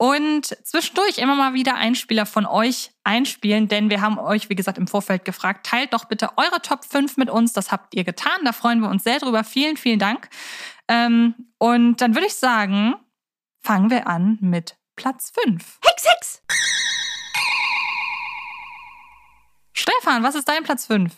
und 0.00 0.56
zwischendurch 0.64 1.18
immer 1.18 1.34
mal 1.34 1.52
wieder 1.52 1.74
Einspieler 1.74 2.24
von 2.24 2.46
euch 2.46 2.90
einspielen, 3.04 3.68
denn 3.68 3.90
wir 3.90 4.00
haben 4.00 4.18
euch, 4.18 4.48
wie 4.48 4.54
gesagt, 4.54 4.78
im 4.78 4.86
Vorfeld 4.86 5.26
gefragt, 5.26 5.66
teilt 5.66 5.92
doch 5.92 6.06
bitte 6.06 6.30
eure 6.38 6.62
Top 6.62 6.86
5 6.86 7.18
mit 7.18 7.28
uns. 7.28 7.52
Das 7.52 7.70
habt 7.70 7.94
ihr 7.94 8.02
getan. 8.02 8.40
Da 8.46 8.52
freuen 8.52 8.80
wir 8.80 8.88
uns 8.88 9.04
sehr 9.04 9.18
drüber. 9.18 9.44
Vielen, 9.44 9.76
vielen 9.76 9.98
Dank. 9.98 10.30
Ähm, 10.88 11.34
und 11.58 12.00
dann 12.00 12.14
würde 12.14 12.28
ich 12.28 12.34
sagen, 12.34 12.94
fangen 13.62 13.90
wir 13.90 14.06
an 14.06 14.38
mit 14.40 14.74
Platz 14.96 15.32
5. 15.44 15.78
Hex, 15.84 16.06
Hex! 16.08 16.42
Stefan, 19.74 20.22
was 20.22 20.34
ist 20.34 20.48
dein 20.48 20.64
Platz 20.64 20.86
5? 20.86 21.14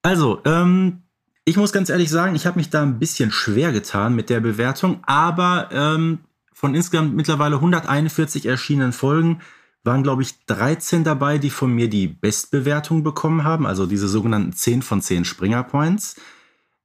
Also, 0.00 0.40
ähm, 0.46 1.02
ich 1.44 1.58
muss 1.58 1.74
ganz 1.74 1.90
ehrlich 1.90 2.08
sagen, 2.08 2.34
ich 2.34 2.46
habe 2.46 2.56
mich 2.56 2.70
da 2.70 2.80
ein 2.80 2.98
bisschen 2.98 3.30
schwer 3.30 3.70
getan 3.70 4.14
mit 4.14 4.30
der 4.30 4.40
Bewertung, 4.40 5.04
aber 5.04 5.68
ähm, 5.72 6.20
von 6.62 6.76
insgesamt 6.76 7.16
mittlerweile 7.16 7.56
141 7.56 8.46
erschienenen 8.46 8.92
Folgen 8.92 9.40
waren, 9.82 10.04
glaube 10.04 10.22
ich, 10.22 10.46
13 10.46 11.02
dabei, 11.02 11.38
die 11.38 11.50
von 11.50 11.72
mir 11.72 11.90
die 11.90 12.06
Bestbewertung 12.06 13.02
bekommen 13.02 13.42
haben, 13.42 13.66
also 13.66 13.84
diese 13.84 14.06
sogenannten 14.06 14.52
10 14.52 14.82
von 14.82 15.02
10 15.02 15.24
Springer 15.24 15.64
Points. 15.64 16.20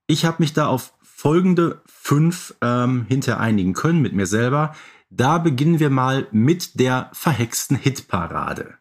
Ich 0.08 0.26
habe 0.26 0.38
mich 0.40 0.54
da 0.54 0.66
auf 0.66 0.94
folgende 1.04 1.84
fünf 1.86 2.56
ähm, 2.62 3.06
hinter 3.08 3.40
einigen 3.40 3.74
können 3.74 4.02
mit 4.02 4.13
mir 4.13 4.26
selber. 4.26 4.74
Da 5.12 5.38
beginnen 5.38 5.80
wir 5.80 5.92
mal 5.92 6.28
mit 6.32 6.80
der 6.80 7.12
verhexten 7.13 7.78
Hitparade. 7.78 8.80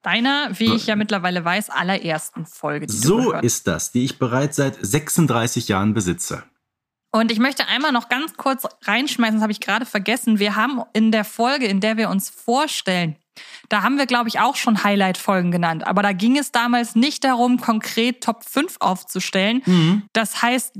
Deiner, 0.00 0.58
wie 0.58 0.74
ich 0.74 0.86
ja 0.86 0.96
mittlerweile 0.96 1.44
weiß, 1.44 1.68
allerersten 1.68 2.46
Folge. 2.46 2.86
So 2.88 3.34
ist 3.34 3.66
das, 3.66 3.92
die 3.92 4.06
ich 4.06 4.18
bereits 4.18 4.56
seit 4.56 4.78
36 4.80 5.68
Jahren 5.68 5.92
besitze. 5.92 6.42
Und 7.12 7.30
ich 7.30 7.38
möchte 7.38 7.68
einmal 7.68 7.92
noch 7.92 8.08
ganz 8.08 8.36
kurz 8.36 8.66
reinschmeißen, 8.82 9.36
das 9.36 9.42
habe 9.42 9.52
ich 9.52 9.60
gerade 9.60 9.84
vergessen. 9.84 10.38
Wir 10.38 10.56
haben 10.56 10.80
in 10.94 11.12
der 11.12 11.24
Folge, 11.24 11.66
in 11.66 11.80
der 11.80 11.98
wir 11.98 12.08
uns 12.08 12.30
vorstellen, 12.30 13.16
da 13.68 13.82
haben 13.82 13.98
wir, 13.98 14.06
glaube 14.06 14.28
ich, 14.28 14.40
auch 14.40 14.56
schon 14.56 14.82
Highlight-Folgen 14.82 15.50
genannt. 15.50 15.86
Aber 15.86 16.02
da 16.02 16.12
ging 16.12 16.38
es 16.38 16.52
damals 16.52 16.94
nicht 16.94 17.24
darum, 17.24 17.60
konkret 17.60 18.22
Top 18.22 18.44
5 18.44 18.76
aufzustellen. 18.80 19.62
Mhm. 19.64 20.02
Das 20.12 20.42
heißt, 20.42 20.74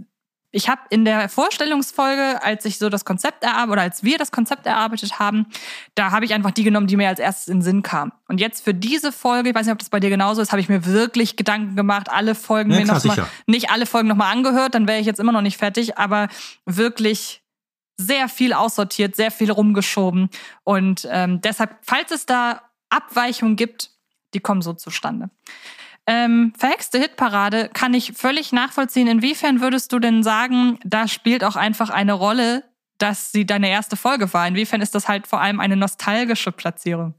ich 0.53 0.69
habe 0.69 0.83
in 0.91 1.07
der 1.07 1.31
Vorstellungsfolge, 1.31 2.43
als 2.43 2.67
ich 2.67 2.79
so 2.79 2.91
das 2.91 3.07
Konzept 3.07 3.43
erarbeitet 3.43 3.73
oder 3.73 3.83
als 3.83 4.05
wir 4.05 4.19
das 4.19 4.31
Konzept 4.31 4.67
erarbeitet 4.67 5.19
haben, 5.19 5.47
da 5.95 6.11
habe 6.11 6.27
ich 6.27 6.35
einfach 6.35 6.51
die 6.51 6.63
genommen, 6.63 6.87
die 6.87 6.97
mir 6.97 7.09
als 7.09 7.19
erstes 7.19 7.49
in 7.49 7.59
den 7.59 7.63
Sinn 7.63 7.83
kamen. 7.83 8.13
Und 8.29 8.39
jetzt 8.39 8.63
für 8.63 8.75
diese 8.75 9.13
Folge, 9.13 9.49
ich 9.49 9.55
weiß 9.55 9.65
nicht, 9.65 9.73
ob 9.73 9.79
das 9.79 9.89
bei 9.89 9.99
dir 9.99 10.11
genauso 10.11 10.43
ist, 10.43 10.53
habe 10.53 10.61
ich 10.61 10.69
mir 10.69 10.85
wirklich 10.85 11.37
Gedanken 11.37 11.75
gemacht, 11.75 12.11
alle 12.11 12.35
Folgen 12.35 12.71
ja, 12.71 12.81
mir 12.81 12.85
noch 12.85 13.03
mal, 13.05 13.27
nicht 13.47 13.71
alle 13.71 13.87
Folgen 13.87 14.09
nochmal 14.09 14.31
angehört, 14.31 14.75
dann 14.75 14.87
wäre 14.87 15.01
ich 15.01 15.07
jetzt 15.07 15.21
immer 15.21 15.33
noch 15.33 15.41
nicht 15.41 15.57
fertig, 15.57 15.97
aber 15.97 16.29
wirklich 16.67 17.43
sehr 17.97 18.29
viel 18.29 18.53
aussortiert, 18.53 19.17
sehr 19.17 19.31
viel 19.31 19.51
rumgeschoben. 19.51 20.29
Und 20.65 21.09
ähm, 21.11 21.41
deshalb, 21.41 21.77
falls 21.83 22.11
es 22.11 22.27
da 22.27 22.63
Abweichungen 22.91 23.57
gibt, 23.57 23.91
die 24.35 24.41
kommen 24.41 24.61
so 24.61 24.75
zustande. 24.75 25.31
Ähm, 26.07 26.53
verhexte 26.57 26.99
Hitparade 26.99 27.71
kann 27.73 27.95
ich 27.95 28.13
völlig 28.15 28.53
nachvollziehen. 28.53 29.07
Inwiefern 29.07 29.61
würdest 29.61 29.93
du 29.93 29.99
denn 29.99 30.23
sagen, 30.23 30.79
da 30.85 31.07
spielt 31.07 31.45
auch 31.45 31.57
einfach 31.57 31.91
eine 31.91 32.13
Rolle, 32.13 32.65
dass 32.99 33.33
sie 33.33 33.47
deine 33.47 33.69
erste 33.69 33.97
Folge 33.97 34.33
war? 34.33 34.47
Inwiefern 34.47 34.81
ist 34.81 34.95
das 34.95 35.09
halt 35.09 35.27
vor 35.27 35.41
allem 35.41 35.61
eine 35.61 35.77
nostalgische 35.77 36.53
Platzierung? 36.53 37.15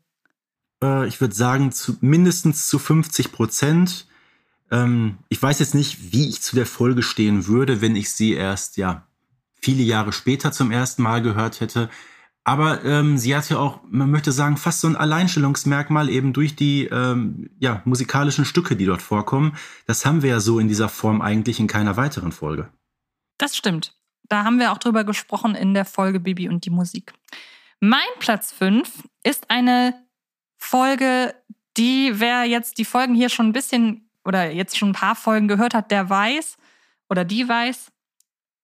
Äh, 0.83 1.07
ich 1.07 1.21
würde 1.21 1.33
sagen, 1.33 1.71
zu, 1.71 1.97
mindestens 2.01 2.67
zu 2.67 2.77
50 2.77 3.31
Prozent. 3.31 4.07
Ähm, 4.69 5.17
ich 5.29 5.41
weiß 5.41 5.59
jetzt 5.59 5.75
nicht, 5.75 6.13
wie 6.13 6.27
ich 6.27 6.41
zu 6.41 6.55
der 6.55 6.65
Folge 6.65 7.03
stehen 7.03 7.47
würde, 7.47 7.81
wenn 7.81 7.95
ich 7.95 8.11
sie 8.11 8.33
erst, 8.33 8.77
ja, 8.77 9.07
viele 9.61 9.83
Jahre 9.83 10.11
später 10.11 10.51
zum 10.51 10.71
ersten 10.71 11.03
Mal 11.03 11.21
gehört 11.21 11.61
hätte. 11.61 11.89
Aber 12.45 12.83
ähm, 12.83 13.17
sie 13.17 13.35
hat 13.35 13.49
ja 13.49 13.57
auch, 13.57 13.79
man 13.89 14.11
möchte 14.11 14.33
sagen, 14.33 14.57
fast 14.57 14.81
so 14.81 14.87
ein 14.87 14.97
Alleinstellungsmerkmal 14.97 16.09
eben 16.09 16.33
durch 16.33 16.55
die 16.55 16.85
ähm, 16.85 17.49
ja, 17.57 17.81
musikalischen 17.85 18.43
Stücke, 18.43 18.75
die 18.75 18.85
dort 18.85 19.01
vorkommen. 19.01 19.55
Das 19.85 20.05
haben 20.05 20.23
wir 20.23 20.29
ja 20.29 20.39
so 20.41 20.59
in 20.59 20.67
dieser 20.67 20.89
Form 20.89 21.21
eigentlich 21.21 21.59
in 21.59 21.67
keiner 21.67 21.95
weiteren 21.95 22.33
Folge. 22.33 22.69
Das 23.37 23.55
stimmt. 23.55 23.95
Da 24.23 24.43
haben 24.43 24.59
wir 24.59 24.71
auch 24.73 24.77
drüber 24.77 25.05
gesprochen 25.05 25.55
in 25.55 25.73
der 25.73 25.85
Folge 25.85 26.19
Bibi 26.19 26.49
und 26.49 26.65
die 26.65 26.69
Musik. 26.69 27.13
Mein 27.79 27.99
Platz 28.19 28.51
5 28.51 28.89
ist 29.23 29.49
eine 29.49 29.93
Folge, 30.57 31.33
die, 31.77 32.13
wer 32.15 32.43
jetzt 32.43 32.77
die 32.77 32.85
Folgen 32.85 33.15
hier 33.15 33.29
schon 33.29 33.47
ein 33.47 33.53
bisschen 33.53 34.09
oder 34.25 34.51
jetzt 34.51 34.77
schon 34.77 34.89
ein 34.89 34.93
paar 34.93 35.15
Folgen 35.15 35.47
gehört 35.47 35.73
hat, 35.73 35.91
der 35.91 36.09
weiß 36.09 36.57
oder 37.09 37.25
die 37.25 37.47
weiß 37.47 37.91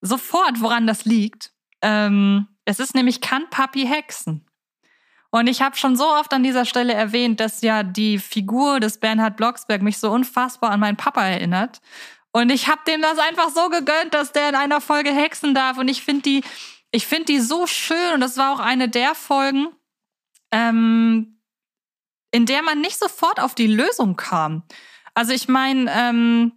sofort, 0.01 0.61
woran 0.61 0.87
das 0.87 1.05
liegt. 1.05 1.53
Ähm, 1.81 2.47
es 2.69 2.79
ist 2.79 2.93
nämlich 2.93 3.19
Kann 3.19 3.49
Papi 3.49 3.87
hexen? 3.87 4.45
Und 5.31 5.47
ich 5.47 5.61
habe 5.61 5.75
schon 5.75 5.95
so 5.95 6.05
oft 6.07 6.31
an 6.33 6.43
dieser 6.43 6.65
Stelle 6.65 6.93
erwähnt, 6.93 7.39
dass 7.39 7.61
ja 7.61 7.81
die 7.81 8.19
Figur 8.19 8.79
des 8.79 8.99
Bernhard 8.99 9.37
Blocksberg 9.37 9.81
mich 9.81 9.97
so 9.97 10.11
unfassbar 10.11 10.69
an 10.71 10.79
meinen 10.79 10.97
Papa 10.97 11.23
erinnert. 11.23 11.81
Und 12.31 12.51
ich 12.51 12.67
habe 12.67 12.81
dem 12.87 13.01
das 13.01 13.17
einfach 13.17 13.49
so 13.49 13.69
gegönnt, 13.69 14.13
dass 14.13 14.33
der 14.33 14.49
in 14.49 14.55
einer 14.55 14.81
Folge 14.81 15.11
hexen 15.11 15.55
darf. 15.55 15.77
Und 15.77 15.87
ich 15.87 16.03
finde 16.03 16.21
die, 16.21 16.43
ich 16.91 17.07
finde 17.07 17.25
die 17.25 17.39
so 17.39 17.65
schön. 17.65 18.13
Und 18.13 18.21
das 18.21 18.37
war 18.37 18.53
auch 18.53 18.59
eine 18.59 18.87
der 18.87 19.15
Folgen, 19.15 19.69
ähm, 20.51 21.41
in 22.31 22.45
der 22.45 22.61
man 22.61 22.81
nicht 22.81 22.99
sofort 22.99 23.39
auf 23.39 23.55
die 23.55 23.67
Lösung 23.67 24.15
kam. 24.15 24.63
Also 25.15 25.33
ich 25.33 25.47
meine, 25.47 25.91
ähm, 25.91 26.51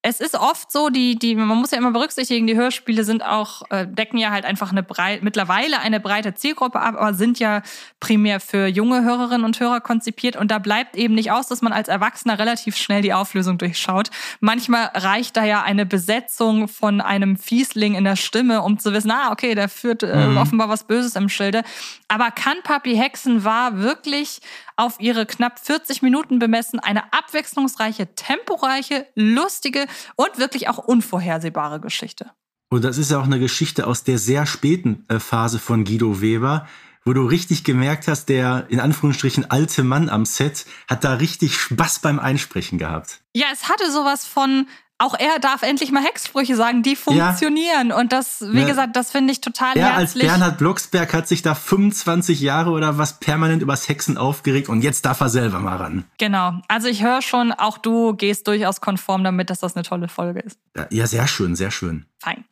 es 0.00 0.20
ist 0.20 0.36
oft 0.36 0.70
so, 0.70 0.90
die, 0.90 1.18
die, 1.18 1.34
man 1.34 1.58
muss 1.58 1.72
ja 1.72 1.78
immer 1.78 1.90
berücksichtigen, 1.90 2.46
die 2.46 2.54
Hörspiele 2.54 3.02
sind 3.02 3.24
auch, 3.24 3.62
äh, 3.70 3.84
decken 3.84 4.18
ja 4.18 4.30
halt 4.30 4.44
einfach 4.44 4.70
eine 4.70 4.84
breit, 4.84 5.24
mittlerweile 5.24 5.80
eine 5.80 5.98
breite 5.98 6.34
Zielgruppe 6.34 6.78
ab, 6.78 6.94
aber 6.96 7.14
sind 7.14 7.40
ja 7.40 7.62
primär 7.98 8.38
für 8.38 8.68
junge 8.68 9.02
Hörerinnen 9.02 9.44
und 9.44 9.58
Hörer 9.58 9.80
konzipiert. 9.80 10.36
Und 10.36 10.52
da 10.52 10.60
bleibt 10.60 10.94
eben 10.94 11.14
nicht 11.14 11.32
aus, 11.32 11.48
dass 11.48 11.62
man 11.62 11.72
als 11.72 11.88
Erwachsener 11.88 12.38
relativ 12.38 12.76
schnell 12.76 13.02
die 13.02 13.12
Auflösung 13.12 13.58
durchschaut. 13.58 14.10
Manchmal 14.38 14.90
reicht 14.94 15.36
da 15.36 15.44
ja 15.44 15.62
eine 15.62 15.84
Besetzung 15.84 16.68
von 16.68 17.00
einem 17.00 17.36
Fiesling 17.36 17.96
in 17.96 18.04
der 18.04 18.16
Stimme, 18.16 18.62
um 18.62 18.78
zu 18.78 18.92
wissen, 18.92 19.10
ah, 19.10 19.32
okay, 19.32 19.56
der 19.56 19.68
führt 19.68 20.04
äh, 20.04 20.28
mhm. 20.28 20.36
offenbar 20.36 20.68
was 20.68 20.84
Böses 20.84 21.16
im 21.16 21.28
Schilde. 21.28 21.64
Aber 22.06 22.30
kann 22.30 22.58
Papi 22.62 22.94
Hexen 22.96 23.42
war 23.42 23.78
wirklich 23.78 24.40
auf 24.78 25.00
ihre 25.00 25.26
knapp 25.26 25.58
40 25.58 26.02
Minuten 26.02 26.38
bemessen 26.38 26.78
eine 26.78 27.12
abwechslungsreiche, 27.12 28.14
temporeiche, 28.14 29.06
lustige 29.16 29.87
und 30.16 30.38
wirklich 30.38 30.68
auch 30.68 30.78
unvorhersehbare 30.78 31.80
Geschichte. 31.80 32.30
Und 32.70 32.84
das 32.84 32.98
ist 32.98 33.10
ja 33.10 33.18
auch 33.18 33.24
eine 33.24 33.38
Geschichte 33.38 33.86
aus 33.86 34.04
der 34.04 34.18
sehr 34.18 34.46
späten 34.46 35.04
äh, 35.08 35.18
Phase 35.18 35.58
von 35.58 35.84
Guido 35.84 36.20
Weber, 36.20 36.66
wo 37.04 37.14
du 37.14 37.24
richtig 37.24 37.64
gemerkt 37.64 38.06
hast, 38.08 38.28
der 38.28 38.66
in 38.68 38.80
Anführungsstrichen 38.80 39.50
alte 39.50 39.82
Mann 39.82 40.10
am 40.10 40.26
Set 40.26 40.66
hat 40.88 41.04
da 41.04 41.14
richtig 41.14 41.56
Spaß 41.56 42.00
beim 42.00 42.18
Einsprechen 42.18 42.78
gehabt. 42.78 43.22
Ja, 43.34 43.46
es 43.52 43.70
hatte 43.70 43.90
sowas 43.90 44.26
von 44.26 44.66
auch 44.98 45.14
er 45.14 45.38
darf 45.38 45.62
endlich 45.62 45.92
mal 45.92 46.02
Hexsprüche 46.02 46.56
sagen, 46.56 46.82
die 46.82 46.96
funktionieren. 46.96 47.90
Ja. 47.90 47.96
Und 47.96 48.12
das, 48.12 48.44
wie 48.52 48.60
ja. 48.60 48.66
gesagt, 48.66 48.96
das 48.96 49.12
finde 49.12 49.32
ich 49.32 49.40
total 49.40 49.76
er 49.76 49.96
herzlich. 49.96 50.24
als 50.24 50.32
Bernhard 50.32 50.58
Blocksberg 50.58 51.14
hat 51.14 51.28
sich 51.28 51.42
da 51.42 51.54
25 51.54 52.40
Jahre 52.40 52.70
oder 52.70 52.98
was 52.98 53.20
permanent 53.20 53.62
übers 53.62 53.88
Hexen 53.88 54.18
aufgeregt 54.18 54.68
und 54.68 54.82
jetzt 54.82 55.04
darf 55.04 55.20
er 55.20 55.28
selber 55.28 55.60
mal 55.60 55.76
ran. 55.76 56.04
Genau. 56.18 56.54
Also 56.66 56.88
ich 56.88 57.02
höre 57.02 57.22
schon, 57.22 57.52
auch 57.52 57.78
du 57.78 58.14
gehst 58.14 58.48
durchaus 58.48 58.80
konform 58.80 59.22
damit, 59.22 59.50
dass 59.50 59.60
das 59.60 59.76
eine 59.76 59.84
tolle 59.84 60.08
Folge 60.08 60.40
ist. 60.40 60.58
Ja, 60.90 61.06
sehr 61.06 61.28
schön, 61.28 61.54
sehr 61.54 61.70
schön. 61.70 62.06
Fein. 62.18 62.44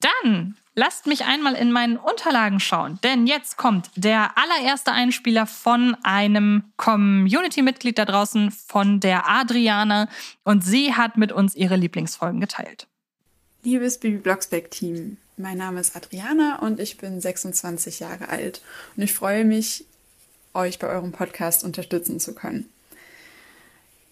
Dann 0.00 0.56
Lasst 0.78 1.08
mich 1.08 1.24
einmal 1.24 1.56
in 1.56 1.72
meinen 1.72 1.96
Unterlagen 1.96 2.60
schauen, 2.60 3.00
denn 3.02 3.26
jetzt 3.26 3.56
kommt 3.56 3.90
der 3.96 4.38
allererste 4.38 4.92
Einspieler 4.92 5.44
von 5.44 5.96
einem 6.04 6.62
Community-Mitglied 6.76 7.98
da 7.98 8.04
draußen, 8.04 8.52
von 8.52 9.00
der 9.00 9.28
Adriana, 9.28 10.08
und 10.44 10.64
sie 10.64 10.94
hat 10.94 11.16
mit 11.16 11.32
uns 11.32 11.56
ihre 11.56 11.74
Lieblingsfolgen 11.74 12.40
geteilt. 12.40 12.86
Liebes 13.64 13.98
Bibi 13.98 14.18
Blocksberg-Team, 14.18 15.16
mein 15.36 15.58
Name 15.58 15.80
ist 15.80 15.96
Adriana 15.96 16.60
und 16.60 16.78
ich 16.78 16.96
bin 16.96 17.20
26 17.20 17.98
Jahre 17.98 18.28
alt 18.28 18.62
und 18.96 19.02
ich 19.02 19.12
freue 19.12 19.44
mich, 19.44 19.84
euch 20.54 20.78
bei 20.78 20.86
eurem 20.86 21.10
Podcast 21.10 21.64
unterstützen 21.64 22.20
zu 22.20 22.36
können. 22.36 22.68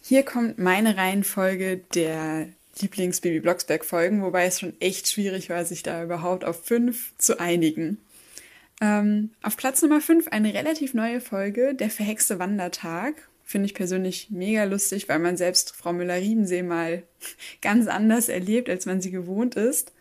Hier 0.02 0.24
kommt 0.24 0.58
meine 0.58 0.96
Reihenfolge 0.96 1.76
der 1.94 2.48
Lieblings-Baby 2.80 3.40
Blocksberg-Folgen, 3.40 4.22
wobei 4.22 4.46
es 4.46 4.60
schon 4.60 4.74
echt 4.80 5.08
schwierig 5.08 5.50
war, 5.50 5.64
sich 5.64 5.82
da 5.82 6.02
überhaupt 6.02 6.44
auf 6.44 6.64
fünf 6.64 7.12
zu 7.18 7.40
einigen. 7.40 7.98
Ähm, 8.80 9.30
auf 9.42 9.56
Platz 9.56 9.82
Nummer 9.82 10.00
fünf 10.00 10.28
eine 10.28 10.52
relativ 10.52 10.94
neue 10.94 11.20
Folge, 11.20 11.74
Der 11.74 11.90
verhexte 11.90 12.38
Wandertag. 12.38 13.28
Finde 13.42 13.66
ich 13.66 13.74
persönlich 13.74 14.28
mega 14.30 14.64
lustig, 14.64 15.08
weil 15.08 15.20
man 15.20 15.36
selbst 15.36 15.74
Frau 15.74 15.92
Müller-Riebensee 15.92 16.62
mal 16.62 17.04
ganz 17.62 17.86
anders 17.86 18.28
erlebt, 18.28 18.68
als 18.68 18.86
man 18.86 19.00
sie 19.00 19.10
gewohnt 19.10 19.54
ist. 19.54 19.92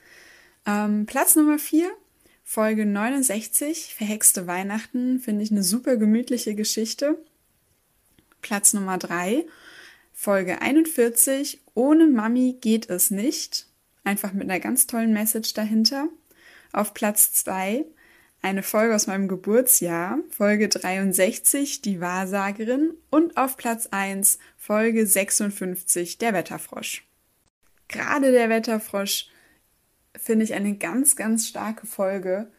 Ähm, 0.65 1.05
Platz 1.05 1.35
Nummer 1.35 1.59
vier, 1.59 1.89
Folge 2.43 2.85
69, 2.85 3.95
Verhexte 3.95 4.47
Weihnachten, 4.47 5.19
finde 5.19 5.43
ich 5.43 5.51
eine 5.51 5.63
super 5.63 5.95
gemütliche 5.95 6.55
Geschichte. 6.55 7.17
Platz 8.41 8.73
Nummer 8.73 8.97
drei, 8.97 9.45
Folge 10.13 10.61
41, 10.61 11.59
ohne 11.75 12.07
Mami 12.07 12.57
geht 12.59 12.89
es 12.89 13.11
nicht. 13.11 13.67
Einfach 14.03 14.33
mit 14.33 14.49
einer 14.49 14.59
ganz 14.59 14.87
tollen 14.87 15.13
Message 15.13 15.53
dahinter. 15.53 16.07
Auf 16.73 16.95
Platz 16.95 17.33
2 17.33 17.85
eine 18.45 18.61
Folge 18.61 18.93
aus 18.93 19.07
meinem 19.07 19.27
Geburtsjahr, 19.27 20.19
Folge 20.29 20.69
63, 20.69 21.81
die 21.81 21.99
Wahrsagerin. 21.99 22.93
Und 23.09 23.37
auf 23.37 23.57
Platz 23.57 23.87
1 23.89 24.37
Folge 24.55 25.07
56, 25.07 26.19
der 26.19 26.33
Wetterfrosch. 26.33 27.07
Gerade 27.87 28.31
der 28.31 28.49
Wetterfrosch 28.49 29.29
finde 30.15 30.45
ich 30.45 30.53
eine 30.53 30.77
ganz, 30.77 31.15
ganz 31.15 31.47
starke 31.47 31.87
Folge. 31.87 32.51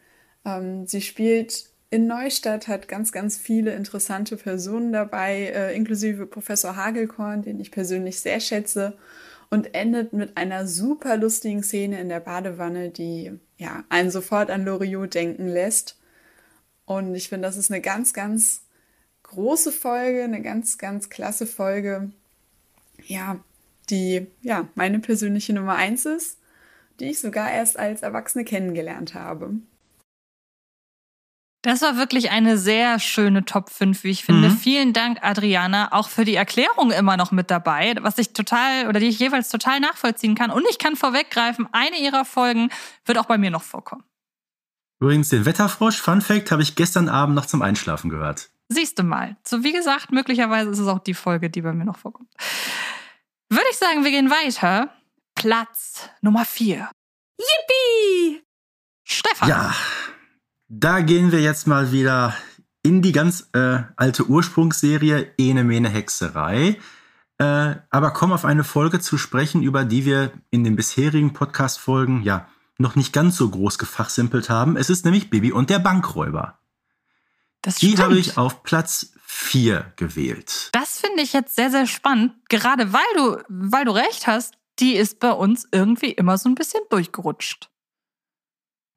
Ähm, 0.45 0.89
sie 0.89 1.03
spielt 1.03 1.71
in 1.91 2.07
Neustadt 2.07 2.69
hat 2.69 2.89
ganz, 2.89 3.13
ganz 3.13 3.39
viele 3.39 3.75
interessante 3.75 4.37
Personen 4.37 4.93
dabei, 4.93 5.53
äh, 5.55 5.77
inklusive 5.77 6.27
Professor 6.27 6.77
Hagelkorn, 6.77 7.43
den 7.43 7.61
ich 7.61 7.71
persönlich 7.71 8.21
sehr 8.21 8.41
schätze, 8.41 8.97
und 9.49 9.75
endet 9.75 10.13
mit 10.13 10.37
einer 10.37 10.67
super 10.67 11.17
lustigen 11.17 11.63
Szene 11.63 12.01
in 12.01 12.09
der 12.09 12.19
Badewanne, 12.21 12.91
die 12.91 13.39
ja 13.57 13.85
einen 13.89 14.11
sofort 14.11 14.51
an 14.51 14.65
Loriot 14.65 15.15
denken 15.15 15.47
lässt. 15.47 16.01
Und 16.85 17.15
ich 17.15 17.29
finde, 17.29 17.47
das 17.47 17.57
ist 17.57 17.71
eine 17.71 17.81
ganz, 17.81 18.13
ganz 18.13 18.63
große 19.23 19.71
Folge, 19.71 20.25
eine 20.25 20.43
ganz, 20.43 20.79
ganz 20.79 21.09
klasse 21.11 21.47
Folge, 21.47 22.11
ja, 23.05 23.39
die 23.89 24.27
ja 24.43 24.69
meine 24.75 24.99
persönliche 24.99 25.53
Nummer 25.53 25.77
eins 25.77 26.07
ist, 26.07 26.39
die 26.99 27.11
ich 27.11 27.21
sogar 27.21 27.53
erst 27.53 27.79
als 27.79 28.03
Erwachsene 28.03 28.45
kennengelernt 28.45 29.15
habe. 29.15 29.55
Das 31.67 31.83
war 31.83 31.97
wirklich 31.97 32.31
eine 32.31 32.59
sehr 32.59 33.01
schöne 33.01 33.45
Top 33.45 33.71
5, 33.71 34.05
wie 34.05 34.11
ich 34.11 34.25
finde. 34.25 34.51
Mhm. 34.51 34.57
Vielen 34.57 34.93
Dank, 34.93 35.19
Adriana, 35.23 35.91
auch 35.91 36.09
für 36.09 36.25
die 36.25 36.37
Erklärung 36.37 36.93
immer 36.93 37.17
noch 37.17 37.33
mit 37.33 37.51
dabei, 37.51 37.97
was 38.03 38.19
ich 38.19 38.33
total 38.33 38.87
oder 38.87 39.01
die 39.01 39.09
ich 39.09 39.19
jeweils 39.19 39.49
total 39.49 39.81
nachvollziehen 39.81 40.37
kann. 40.37 40.53
Und 40.53 40.65
ich 40.71 40.79
kann 40.79 40.95
vorweggreifen, 40.95 41.69
eine 41.73 41.97
ihrer 41.99 42.25
Folgen 42.25 42.71
wird 43.05 43.19
auch 43.19 43.25
bei 43.25 43.37
mir 43.37 43.51
noch 43.51 43.65
vorkommen. 43.65 44.05
Übrigens, 45.01 45.31
den 45.31 45.45
Wetterfrosch, 45.45 46.01
Fun 46.01 46.21
Fact, 46.21 46.53
habe 46.53 46.63
ich 46.63 46.77
gestern 46.77 47.09
Abend 47.09 47.35
noch 47.35 47.47
zum 47.47 47.63
Einschlafen 47.63 48.11
gehört. 48.11 48.49
Siehst 48.69 49.01
du 49.01 49.03
mal. 49.03 49.37
So 49.43 49.65
wie 49.65 49.73
gesagt, 49.73 50.13
möglicherweise 50.13 50.71
ist 50.71 50.79
es 50.79 50.87
auch 50.87 51.01
die 51.01 51.15
Folge, 51.15 51.51
die 51.51 51.63
bei 51.63 51.73
mir 51.73 51.85
noch 51.85 51.99
vorkommt. 51.99 52.31
Würde 53.49 53.67
ich 53.73 53.77
sagen, 53.77 54.05
wir 54.05 54.13
gehen 54.13 54.31
weiter. 54.31 54.91
Platz 55.35 56.09
Nummer 56.21 56.45
4. 56.45 56.89
Yippie! 57.39 58.45
Stefan. 59.03 59.49
Ja, 59.49 59.75
da 60.69 61.01
gehen 61.01 61.33
wir 61.33 61.41
jetzt 61.41 61.67
mal 61.67 61.93
wieder 61.93 62.35
in 62.83 63.03
die 63.03 63.13
ganz 63.13 63.49
äh, 63.53 63.79
alte 63.97 64.27
Ursprungsserie 64.27 65.33
Ene 65.39 65.65
Mene 65.65 65.89
Hexerei. 65.89 66.79
Äh, 67.39 67.75
aber 67.91 68.13
kommen 68.13 68.33
auf 68.33 68.45
eine 68.45 68.65
Folge 68.65 69.01
zu 69.01 69.19
sprechen, 69.19 69.63
über 69.63 69.85
die 69.85 70.05
wir 70.05 70.33
in 70.51 70.65
den 70.65 70.77
bisherigen 70.77 71.33
Podcast-Folgen 71.33 72.23
ja 72.23 72.49
noch 72.79 72.95
nicht 72.95 73.13
ganz 73.13 73.37
so 73.37 73.49
groß 73.49 73.79
gefachsimpelt 73.79 74.49
haben. 74.49 74.77
Es 74.77 74.91
ist 74.91 75.05
nämlich 75.05 75.31
Bibi 75.31 75.53
und 75.53 75.71
der 75.71 75.79
Bankräuber. 75.79 76.59
Das 77.63 77.77
die 77.77 77.99
habe 77.99 78.19
ich 78.19 78.39
auf 78.39 78.63
Platz 78.63 79.13
4 79.25 79.93
gewählt. 79.97 80.71
Das 80.73 80.99
finde 81.01 81.23
ich 81.23 81.33
jetzt 81.33 81.57
sehr, 81.57 81.71
sehr 81.71 81.87
spannend. 81.87 82.33
Gerade 82.49 82.93
weil 82.93 83.01
du, 83.17 83.43
weil 83.49 83.85
du 83.85 83.93
recht 83.93 84.27
hast, 84.27 84.55
die 84.79 84.95
ist 84.95 85.21
bei 85.21 85.33
uns 85.33 85.67
irgendwie 85.73 86.13
immer 86.13 86.39
so 86.39 86.49
ein 86.49 86.55
bisschen 86.55 86.83
durchgerutscht. 86.91 87.71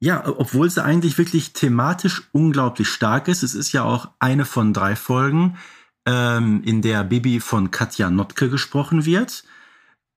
Ja, 0.00 0.26
obwohl 0.26 0.70
sie 0.70 0.82
eigentlich 0.82 1.18
wirklich 1.18 1.52
thematisch 1.52 2.22
unglaublich 2.32 2.88
stark 2.88 3.28
ist. 3.28 3.42
Es 3.42 3.54
ist 3.54 3.72
ja 3.72 3.84
auch 3.84 4.08
eine 4.18 4.46
von 4.46 4.72
drei 4.72 4.96
Folgen, 4.96 5.58
ähm, 6.06 6.62
in 6.64 6.80
der 6.80 7.04
Bibi 7.04 7.38
von 7.38 7.70
Katja 7.70 8.08
Notke 8.10 8.48
gesprochen 8.48 9.04
wird. 9.04 9.44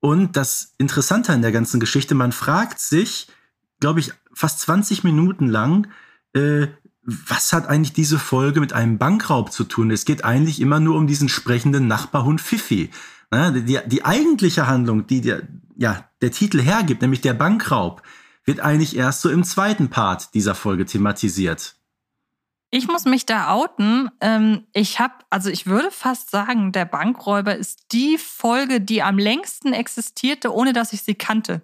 Und 0.00 0.36
das 0.36 0.72
Interessante 0.78 1.32
an 1.32 1.42
der 1.42 1.52
ganzen 1.52 1.80
Geschichte, 1.80 2.14
man 2.14 2.32
fragt 2.32 2.80
sich, 2.80 3.28
glaube 3.78 4.00
ich, 4.00 4.12
fast 4.32 4.60
20 4.60 5.04
Minuten 5.04 5.48
lang, 5.48 5.88
äh, 6.32 6.68
was 7.02 7.52
hat 7.52 7.68
eigentlich 7.68 7.92
diese 7.92 8.18
Folge 8.18 8.60
mit 8.60 8.72
einem 8.72 8.96
Bankraub 8.96 9.52
zu 9.52 9.64
tun? 9.64 9.90
Es 9.90 10.06
geht 10.06 10.24
eigentlich 10.24 10.60
immer 10.60 10.80
nur 10.80 10.96
um 10.96 11.06
diesen 11.06 11.28
sprechenden 11.28 11.86
Nachbarhund 11.86 12.40
Fifi. 12.40 12.90
Die, 13.32 13.78
die 13.86 14.04
eigentliche 14.04 14.66
Handlung, 14.66 15.06
die 15.06 15.20
der, 15.20 15.42
ja, 15.76 16.08
der 16.22 16.30
Titel 16.30 16.60
hergibt, 16.60 17.02
nämlich 17.02 17.20
der 17.20 17.34
Bankraub, 17.34 18.02
wird 18.44 18.60
eigentlich 18.60 18.96
erst 18.96 19.22
so 19.22 19.30
im 19.30 19.44
zweiten 19.44 19.90
Part 19.90 20.34
dieser 20.34 20.54
Folge 20.54 20.84
thematisiert. 20.84 21.76
Ich 22.70 22.88
muss 22.88 23.04
mich 23.04 23.24
da 23.24 23.50
outen. 23.50 24.10
Ähm, 24.20 24.66
ich 24.72 24.98
habe, 24.98 25.14
also 25.30 25.48
ich 25.48 25.66
würde 25.66 25.92
fast 25.92 26.30
sagen, 26.30 26.72
der 26.72 26.84
Bankräuber 26.84 27.54
ist 27.54 27.92
die 27.92 28.18
Folge, 28.18 28.80
die 28.80 29.00
am 29.00 29.16
längsten 29.16 29.72
existierte, 29.72 30.52
ohne 30.52 30.72
dass 30.72 30.92
ich 30.92 31.02
sie 31.02 31.14
kannte. 31.14 31.62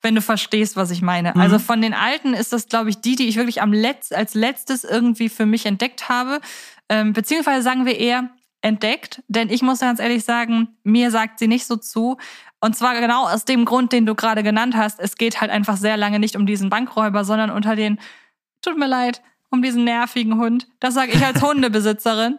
Wenn 0.00 0.14
du 0.14 0.22
verstehst, 0.22 0.76
was 0.76 0.92
ich 0.92 1.02
meine. 1.02 1.32
Mhm. 1.34 1.40
Also 1.40 1.58
von 1.58 1.82
den 1.82 1.92
alten 1.92 2.34
ist 2.34 2.52
das, 2.52 2.68
glaube 2.68 2.88
ich, 2.88 3.00
die, 3.00 3.16
die 3.16 3.26
ich 3.26 3.34
wirklich 3.34 3.60
am 3.60 3.72
Letz 3.72 4.12
als 4.12 4.34
letztes 4.34 4.84
irgendwie 4.84 5.28
für 5.28 5.44
mich 5.44 5.66
entdeckt 5.66 6.08
habe. 6.08 6.40
Ähm, 6.88 7.12
beziehungsweise 7.14 7.62
sagen 7.62 7.84
wir 7.84 7.98
eher 7.98 8.30
entdeckt, 8.60 9.22
denn 9.28 9.50
ich 9.50 9.62
muss 9.62 9.80
ganz 9.80 10.00
ehrlich 10.00 10.24
sagen, 10.24 10.68
mir 10.82 11.10
sagt 11.10 11.38
sie 11.38 11.48
nicht 11.48 11.66
so 11.66 11.76
zu. 11.76 12.16
Und 12.60 12.76
zwar 12.76 12.98
genau 13.00 13.26
aus 13.28 13.44
dem 13.44 13.64
Grund, 13.64 13.92
den 13.92 14.04
du 14.06 14.14
gerade 14.14 14.42
genannt 14.42 14.74
hast. 14.76 14.98
Es 14.98 15.16
geht 15.16 15.40
halt 15.40 15.50
einfach 15.50 15.76
sehr 15.76 15.96
lange 15.96 16.18
nicht 16.18 16.34
um 16.36 16.44
diesen 16.46 16.70
Bankräuber, 16.70 17.24
sondern 17.24 17.50
unter 17.50 17.76
den, 17.76 18.00
tut 18.62 18.76
mir 18.76 18.88
leid, 18.88 19.22
um 19.50 19.62
diesen 19.62 19.84
nervigen 19.84 20.38
Hund. 20.38 20.66
Das 20.80 20.94
sage 20.94 21.12
ich 21.12 21.24
als 21.24 21.40
Hundebesitzerin. 21.46 22.38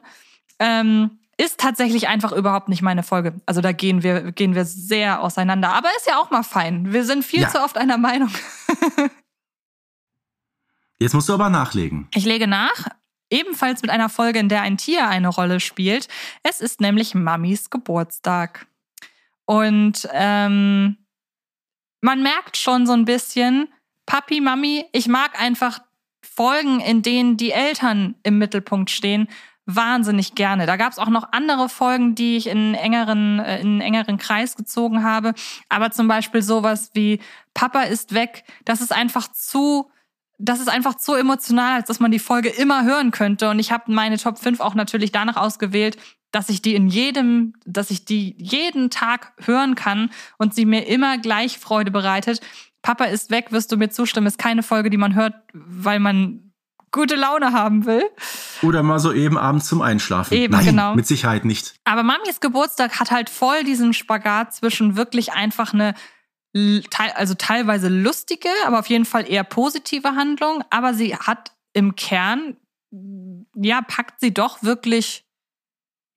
ähm, 0.60 1.12
ist 1.42 1.58
tatsächlich 1.58 2.10
einfach 2.10 2.34
überhaupt 2.34 2.68
nicht 2.68 2.82
meine 2.82 3.02
Folge. 3.02 3.34
Also 3.46 3.62
da 3.62 3.72
gehen 3.72 4.04
wir, 4.04 4.34
gehen 4.34 4.56
wir 4.56 4.66
sehr 4.66 5.22
auseinander. 5.22 5.70
Aber 5.74 5.88
ist 5.96 6.06
ja 6.06 6.18
auch 6.18 6.32
mal 6.32 6.44
fein. 6.44 6.92
Wir 6.92 7.06
sind 7.06 7.24
viel 7.24 7.44
Ja. 7.44 7.50
zu 7.50 7.64
oft 7.64 7.78
einer 7.78 7.98
Meinung. 7.98 8.30
Jetzt 11.00 11.14
musst 11.14 11.30
du 11.30 11.34
aber 11.34 11.50
nachlegen. 11.50 12.10
Ich 12.14 12.26
lege 12.26 12.46
nach. 12.48 12.88
Ebenfalls 13.30 13.82
mit 13.84 13.92
einer 13.92 14.10
Folge, 14.10 14.40
in 14.40 14.50
der 14.50 14.64
ein 14.64 14.78
Tier 14.78 15.08
eine 15.08 15.30
Rolle 15.30 15.60
spielt. 15.60 16.08
Es 16.44 16.62
ist 16.62 16.82
nämlich 16.82 17.16
Mamis 17.16 17.70
Geburtstag. 17.70 18.66
Und 19.50 20.08
ähm, 20.14 20.96
man 22.02 22.22
merkt 22.22 22.56
schon 22.56 22.86
so 22.86 22.94
ein 22.94 23.06
bisschen, 23.06 23.68
Papi, 24.06 24.42
Mami, 24.42 24.86
ich 24.92 25.08
mag 25.08 25.42
einfach 25.42 25.80
Folgen, 26.24 26.80
in 26.82 27.02
denen 27.02 27.36
die 27.36 27.50
Eltern 27.50 28.14
im 28.22 28.38
Mittelpunkt 28.38 28.92
stehen, 28.92 29.28
wahnsinnig 29.66 30.36
gerne. 30.36 30.68
Da 30.68 30.78
gab 30.78 30.92
es 30.92 31.00
auch 31.00 31.10
noch 31.10 31.32
andere 31.32 31.68
Folgen, 31.68 32.14
die 32.14 32.38
ich 32.38 32.46
in 32.46 32.76
engeren, 32.76 33.40
äh, 33.40 33.60
in 33.60 33.68
einen 33.68 33.82
engeren 33.82 34.20
Kreis 34.20 34.56
gezogen 34.56 35.04
habe. 35.04 35.34
Aber 35.68 35.90
zum 35.90 36.08
Beispiel 36.08 36.44
sowas 36.44 36.92
wie 36.94 37.20
Papa 37.56 37.82
ist 37.82 38.14
weg, 38.14 38.44
das 38.66 38.82
ist 38.82 38.94
einfach 38.94 39.32
zu 39.32 39.90
das 40.42 40.62
ist 40.62 40.70
einfach 40.70 40.96
zu 40.96 41.16
emotional, 41.16 41.74
als 41.74 41.88
dass 41.88 42.00
man 42.00 42.12
die 42.12 42.20
Folge 42.20 42.48
immer 42.48 42.86
hören 42.86 43.12
könnte. 43.12 43.50
Und 43.50 43.60
ich 43.60 43.74
habe 43.74 43.92
meine 43.92 44.18
Top 44.18 44.40
5 44.40 44.62
auch 44.62 44.74
natürlich 44.74 45.12
danach 45.12 45.36
ausgewählt, 45.36 45.98
dass 46.32 46.50
ich 46.50 46.62
die 46.62 46.76
in 46.76 46.88
jedem, 46.88 47.54
dass 47.66 47.92
ich 47.92 48.06
die 48.06 48.36
jeden 48.38 48.90
Tag 48.90 49.34
hören 49.44 49.76
kann 49.76 50.12
und 50.38 50.54
sie 50.54 50.66
mir 50.66 50.88
immer 50.88 51.18
gleich 51.18 51.60
Freude 51.60 51.92
bereitet. 51.92 52.42
Papa 52.82 53.06
ist 53.06 53.32
weg, 53.32 53.52
wirst 53.52 53.72
du 53.72 53.78
mir 53.78 53.90
zustimmen, 53.90 54.28
ist 54.28 54.38
keine 54.38 54.64
Folge, 54.64 54.90
die 54.90 54.98
man 54.98 55.16
hört, 55.16 55.34
weil 55.54 56.00
man 56.00 56.50
gute 56.92 57.16
Laune 57.16 57.52
haben 57.54 57.86
will. 57.86 58.04
Oder 58.62 58.84
mal 58.84 59.00
so 59.00 59.14
eben 59.14 59.38
abends 59.38 59.68
zum 59.68 59.82
Einschlafen. 59.82 60.34
Eben, 60.34 60.54
Nein, 60.54 60.66
genau. 60.66 60.96
mit 60.96 61.08
Sicherheit 61.08 61.46
nicht. 61.46 61.76
Aber 61.84 62.04
Mamis 62.04 62.40
Geburtstag 62.40 63.00
hat 63.00 63.12
halt 63.12 63.30
voll 63.30 63.64
diesen 63.64 63.94
Spagat 63.94 64.54
zwischen 64.54 64.96
wirklich 64.96 65.34
einfach 65.34 65.74
eine 65.74 65.94
also 67.14 67.36
teilweise 67.36 67.90
lustige, 67.90 68.50
aber 68.66 68.80
auf 68.80 68.88
jeden 68.88 69.06
Fall 69.06 69.30
eher 69.30 69.44
positive 69.44 70.16
Handlung, 70.16 70.64
aber 70.72 70.96
sie 70.96 71.16
hat 71.16 71.52
im 71.74 71.96
Kern 71.96 72.58
ja 73.54 73.82
packt 73.82 74.20
sie 74.20 74.34
doch 74.34 74.64
wirklich 74.64 75.29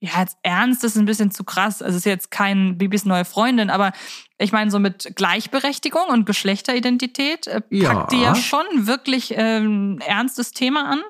ja, 0.02 0.18
jetzt 0.18 0.36
ernst 0.42 0.82
ist 0.82 0.96
ein 0.96 1.04
bisschen 1.04 1.30
zu 1.30 1.44
krass. 1.44 1.80
Also 1.80 1.92
es 1.92 2.00
ist 2.00 2.06
jetzt 2.06 2.32
kein 2.32 2.76
Bibis 2.76 3.04
neue 3.04 3.24
Freundin, 3.24 3.70
aber 3.70 3.92
ich 4.36 4.50
meine, 4.50 4.68
so 4.68 4.80
mit 4.80 5.12
Gleichberechtigung 5.14 6.08
und 6.08 6.26
Geschlechteridentität 6.26 7.46
äh, 7.46 7.60
packt 7.60 7.72
Ja. 7.72 8.06
die 8.10 8.20
ja 8.20 8.34
schon 8.34 8.64
wirklich 8.74 9.32
ähm, 9.36 10.00
ernstes 10.04 10.50
Thema 10.50 10.90
an. 10.90 11.02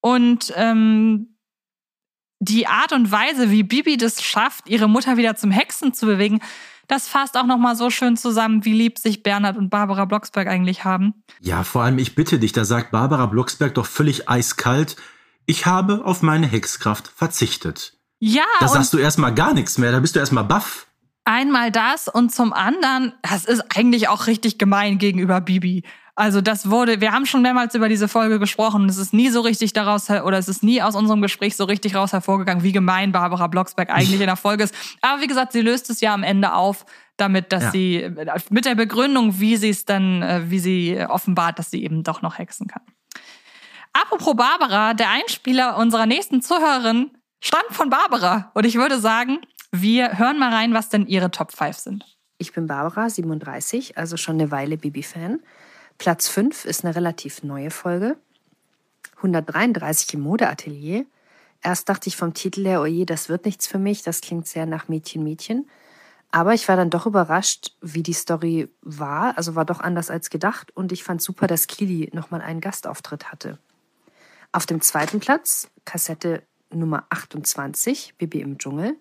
Und 0.00 0.50
ähm, 0.56 1.36
die 2.38 2.66
Art 2.66 2.92
und 2.92 3.12
Weise, 3.12 3.50
wie 3.50 3.62
Bibi 3.62 3.98
das 3.98 4.22
schafft, 4.22 4.66
ihre 4.70 4.88
Mutter 4.88 5.18
wieder 5.18 5.36
zum 5.36 5.50
Hexen 5.50 5.92
zu 5.92 6.06
bewegen, 6.06 6.40
das 6.88 7.08
fasst 7.08 7.36
auch 7.36 7.44
nochmal 7.44 7.76
so 7.76 7.90
schön 7.90 8.16
zusammen, 8.16 8.64
wie 8.64 8.72
lieb 8.72 8.98
sich 8.98 9.22
Bernhard 9.22 9.58
und 9.58 9.68
Barbara 9.68 10.06
Blocksberg 10.06 10.48
eigentlich 10.48 10.84
haben. 10.84 11.22
Ja, 11.40 11.64
vor 11.64 11.82
allem, 11.82 11.98
ich 11.98 12.14
bitte 12.14 12.38
dich, 12.38 12.52
da 12.52 12.64
sagt 12.64 12.92
Barbara 12.92 13.26
Blocksberg 13.26 13.74
doch 13.74 13.86
völlig 13.86 14.30
eiskalt, 14.30 14.96
ich 15.44 15.66
habe 15.66 16.04
auf 16.04 16.22
meine 16.22 16.46
Hexkraft 16.46 17.08
verzichtet. 17.08 17.95
Ja, 18.18 18.44
Da 18.60 18.68
sagst 18.68 18.92
du 18.92 18.98
erstmal 18.98 19.34
gar 19.34 19.52
nichts 19.54 19.76
mehr, 19.78 19.92
da 19.92 20.00
bist 20.00 20.16
du 20.16 20.20
erstmal 20.20 20.44
baff. 20.44 20.86
einmal 21.24 21.70
das 21.72 22.08
und 22.08 22.32
zum 22.32 22.52
anderen, 22.52 23.12
das 23.22 23.44
ist 23.44 23.62
eigentlich 23.76 24.08
auch 24.08 24.26
richtig 24.26 24.58
gemein 24.58 24.98
gegenüber 24.98 25.40
Bibi. 25.40 25.82
Also 26.18 26.40
das 26.40 26.70
wurde, 26.70 27.02
wir 27.02 27.12
haben 27.12 27.26
schon 27.26 27.42
mehrmals 27.42 27.74
über 27.74 27.90
diese 27.90 28.08
Folge 28.08 28.38
gesprochen 28.38 28.82
und 28.84 28.88
es 28.88 28.96
ist 28.96 29.12
nie 29.12 29.28
so 29.28 29.42
richtig 29.42 29.74
daraus, 29.74 30.08
oder 30.08 30.38
es 30.38 30.48
ist 30.48 30.62
nie 30.62 30.80
aus 30.80 30.94
unserem 30.94 31.20
Gespräch 31.20 31.56
so 31.56 31.64
richtig 31.64 31.94
raus 31.94 32.14
hervorgegangen, 32.14 32.62
wie 32.62 32.72
gemein 32.72 33.12
Barbara 33.12 33.48
Blocksberg 33.48 33.90
eigentlich 33.90 34.20
in 34.20 34.26
der 34.26 34.36
Folge 34.36 34.64
ist. 34.64 34.74
Aber 35.02 35.20
wie 35.20 35.26
gesagt, 35.26 35.52
sie 35.52 35.60
löst 35.60 35.90
es 35.90 36.00
ja 36.00 36.14
am 36.14 36.22
Ende 36.22 36.54
auf, 36.54 36.86
damit, 37.18 37.52
dass 37.52 37.64
Ja. 37.64 37.70
sie, 37.72 38.10
mit 38.48 38.64
der 38.64 38.76
Begründung, 38.76 39.40
wie 39.40 39.56
sie 39.58 39.68
es 39.68 39.84
dann, 39.84 40.22
äh, 40.22 40.42
wie 40.50 40.58
sie 40.58 40.98
offenbart, 41.06 41.58
dass 41.58 41.70
sie 41.70 41.82
eben 41.84 42.02
doch 42.02 42.22
noch 42.22 42.38
hexen 42.38 42.66
kann. 42.66 42.82
Apropos 43.92 44.36
Barbara, 44.36 44.94
der 44.94 45.10
Einspieler 45.10 45.76
unserer 45.76 46.06
nächsten 46.06 46.40
Zuhörerin 46.40 47.10
stammt 47.46 47.72
von 47.72 47.90
Barbara. 47.90 48.50
Und 48.54 48.66
ich 48.66 48.74
würde 48.74 48.98
sagen, 48.98 49.38
wir 49.70 50.18
hören 50.18 50.38
mal 50.38 50.52
rein, 50.52 50.74
was 50.74 50.88
denn 50.88 51.06
ihre 51.06 51.30
Top 51.30 51.52
5 51.52 51.76
sind. 51.76 52.16
Ich 52.38 52.52
bin 52.52 52.66
Barbara, 52.66 53.08
37, 53.08 53.96
also 53.96 54.16
schon 54.16 54.34
eine 54.34 54.50
Weile 54.50 54.76
Bibi-Fan. 54.76 55.40
Platz 55.96 56.28
5 56.28 56.64
ist 56.64 56.84
eine 56.84 56.94
relativ 56.94 57.42
neue 57.42 57.70
Folge. 57.70 58.16
133 59.16 60.14
im 60.14 60.20
Modeatelier. 60.20 61.06
Erst 61.62 61.88
dachte 61.88 62.08
ich 62.08 62.16
vom 62.16 62.34
Titel 62.34 62.66
her, 62.66 62.82
oje, 62.82 63.06
das 63.06 63.28
wird 63.28 63.44
nichts 63.44 63.66
für 63.66 63.78
mich, 63.78 64.02
das 64.02 64.20
klingt 64.20 64.46
sehr 64.46 64.66
nach 64.66 64.88
Mädchen, 64.88 65.22
Mädchen. 65.22 65.68
Aber 66.32 66.52
ich 66.52 66.68
war 66.68 66.76
dann 66.76 66.90
doch 66.90 67.06
überrascht, 67.06 67.72
wie 67.80 68.02
die 68.02 68.12
Story 68.12 68.68
war. 68.82 69.38
Also 69.38 69.54
war 69.54 69.64
doch 69.64 69.80
anders 69.80 70.10
als 70.10 70.28
gedacht. 70.28 70.76
Und 70.76 70.92
ich 70.92 71.04
fand 71.04 71.22
super, 71.22 71.46
dass 71.46 71.68
Kili 71.68 72.10
nochmal 72.12 72.42
einen 72.42 72.60
Gastauftritt 72.60 73.30
hatte. 73.30 73.58
Auf 74.52 74.66
dem 74.66 74.80
zweiten 74.80 75.20
Platz, 75.20 75.70
Kassette 75.84 76.42
Nummer 76.72 77.06
28, 77.10 78.14
Bibi 78.18 78.40
im 78.40 78.58
Dschungel. 78.58 78.96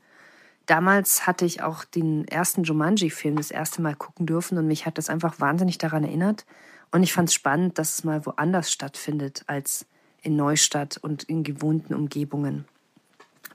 Damals 0.66 1.28
hatte 1.28 1.46
ich 1.46 1.62
auch 1.62 1.84
den 1.84 2.28
ersten 2.28 2.64
Jumanji-Film 2.64 3.36
das 3.36 3.52
erste 3.52 3.82
Mal 3.82 3.96
gucken 3.96 4.26
dürfen 4.26 4.58
und 4.58 4.68
mich 4.68 4.86
hat 4.86 4.98
das 4.98 5.10
einfach 5.10 5.40
wahnsinnig 5.40 5.78
daran 5.78 6.04
erinnert. 6.04 6.46
Und 6.92 7.04
ich 7.04 7.14
fand 7.14 7.30
es 7.30 7.36
spannend, 7.36 7.78
dass 7.78 7.96
es 7.96 8.04
mal 8.04 8.26
woanders 8.26 8.72
stattfindet 8.72 9.44
als 9.48 9.86
in 10.22 10.36
Neustadt 10.36 10.98
und 10.98 11.24
in 11.24 11.44
gewohnten 11.44 11.94
Umgebungen. 11.94 12.66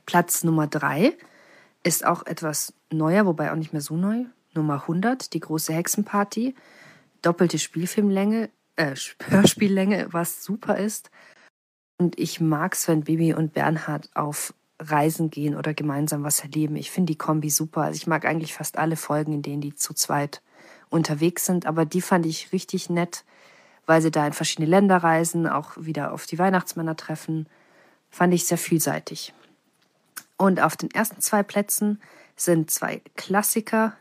Platz 0.06 0.44
Nummer 0.44 0.66
drei 0.66 1.16
ist 1.82 2.04
auch 2.04 2.26
etwas 2.26 2.72
neuer, 2.90 3.26
wobei 3.26 3.50
auch 3.50 3.56
nicht 3.56 3.72
mehr 3.72 3.82
so 3.82 3.96
neu. 3.96 4.24
Nummer 4.54 4.82
100, 4.82 5.32
die 5.32 5.40
große 5.40 5.72
Hexenparty. 5.72 6.54
Doppelte 7.22 7.58
Spielfilmlänge, 7.58 8.50
äh, 8.76 8.94
Hörspiellänge, 9.28 10.08
was 10.10 10.44
super 10.44 10.78
ist. 10.78 11.10
Und 12.00 12.18
ich 12.18 12.40
mag 12.40 12.72
es, 12.72 12.88
wenn 12.88 13.02
Bibi 13.02 13.34
und 13.34 13.52
Bernhard 13.52 14.08
auf 14.14 14.54
Reisen 14.78 15.30
gehen 15.30 15.54
oder 15.54 15.74
gemeinsam 15.74 16.24
was 16.24 16.40
erleben. 16.40 16.76
Ich 16.76 16.90
finde 16.90 17.12
die 17.12 17.18
Kombi 17.18 17.50
super. 17.50 17.82
Also 17.82 17.98
ich 17.98 18.06
mag 18.06 18.24
eigentlich 18.24 18.54
fast 18.54 18.78
alle 18.78 18.96
Folgen, 18.96 19.34
in 19.34 19.42
denen 19.42 19.60
die 19.60 19.74
zu 19.74 19.92
zweit 19.92 20.40
unterwegs 20.88 21.44
sind. 21.44 21.66
Aber 21.66 21.84
die 21.84 22.00
fand 22.00 22.24
ich 22.24 22.52
richtig 22.52 22.88
nett, 22.88 23.22
weil 23.84 24.00
sie 24.00 24.10
da 24.10 24.26
in 24.26 24.32
verschiedene 24.32 24.66
Länder 24.66 24.96
reisen, 24.96 25.46
auch 25.46 25.72
wieder 25.76 26.12
auf 26.12 26.24
die 26.24 26.38
Weihnachtsmänner 26.38 26.96
treffen. 26.96 27.46
Fand 28.08 28.32
ich 28.32 28.46
sehr 28.46 28.56
vielseitig. 28.56 29.34
Und 30.38 30.58
auf 30.62 30.78
den 30.78 30.90
ersten 30.90 31.20
zwei 31.20 31.42
Plätzen 31.42 32.00
sind 32.34 32.70
zwei 32.70 33.02
Klassiker. 33.14 33.92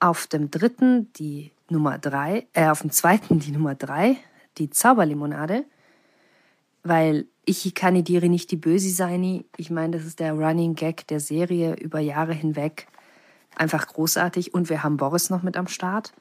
Auf 0.00 0.28
dem 0.28 0.50
dritten 0.50 1.12
die 1.12 1.52
Nummer 1.68 1.98
drei, 1.98 2.46
äh, 2.54 2.68
auf 2.68 2.80
dem 2.80 2.90
zweiten 2.90 3.38
die 3.38 3.50
Nummer 3.50 3.74
drei, 3.74 4.16
die 4.56 4.70
Zauberlimonade. 4.70 5.66
Weil 6.82 7.26
ich 7.44 7.74
kandidiere 7.74 8.28
nicht 8.28 8.50
die 8.50 8.56
Böse 8.56 8.90
seini. 8.90 9.46
Ich 9.56 9.70
meine, 9.70 9.96
das 9.96 10.06
ist 10.06 10.20
der 10.20 10.34
Running 10.34 10.74
Gag 10.74 11.06
der 11.08 11.20
Serie 11.20 11.74
über 11.74 11.98
Jahre 11.98 12.34
hinweg. 12.34 12.86
Einfach 13.56 13.86
großartig. 13.86 14.54
Und 14.54 14.68
wir 14.68 14.82
haben 14.82 14.96
Boris 14.96 15.30
noch 15.30 15.42
mit 15.42 15.56
am 15.56 15.66
Start. 15.66 16.12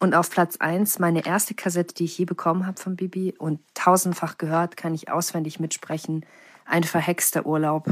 Und 0.00 0.14
auf 0.14 0.30
Platz 0.30 0.56
eins 0.56 0.98
meine 0.98 1.24
erste 1.24 1.54
Kassette, 1.54 1.94
die 1.94 2.04
ich 2.04 2.18
je 2.18 2.24
bekommen 2.24 2.66
habe 2.66 2.80
von 2.80 2.96
Bibi 2.96 3.34
und 3.38 3.60
tausendfach 3.74 4.36
gehört, 4.36 4.76
kann 4.76 4.94
ich 4.94 5.08
auswendig 5.08 5.60
mitsprechen. 5.60 6.26
Ein 6.64 6.82
verhexter 6.82 7.46
Urlaub. 7.46 7.86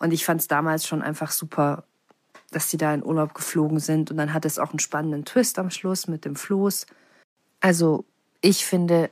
Und 0.00 0.12
ich 0.12 0.24
fand 0.24 0.40
es 0.40 0.48
damals 0.48 0.86
schon 0.86 1.00
einfach 1.00 1.30
super, 1.30 1.84
dass 2.50 2.70
sie 2.70 2.76
da 2.76 2.92
in 2.92 3.04
Urlaub 3.04 3.34
geflogen 3.34 3.78
sind. 3.78 4.10
Und 4.10 4.16
dann 4.16 4.34
hat 4.34 4.44
es 4.44 4.58
auch 4.58 4.70
einen 4.70 4.80
spannenden 4.80 5.24
Twist 5.24 5.60
am 5.60 5.70
Schluss 5.70 6.08
mit 6.08 6.24
dem 6.24 6.34
Floß. 6.34 6.86
Also, 7.60 8.04
ich 8.40 8.64
finde, 8.64 9.10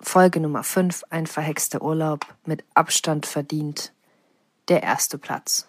Folge 0.00 0.40
Nummer 0.40 0.62
5, 0.62 1.02
ein 1.10 1.26
verhexter 1.26 1.82
Urlaub, 1.82 2.26
mit 2.44 2.64
Abstand 2.74 3.26
verdient 3.26 3.92
der 4.68 4.82
erste 4.82 5.18
Platz. 5.18 5.68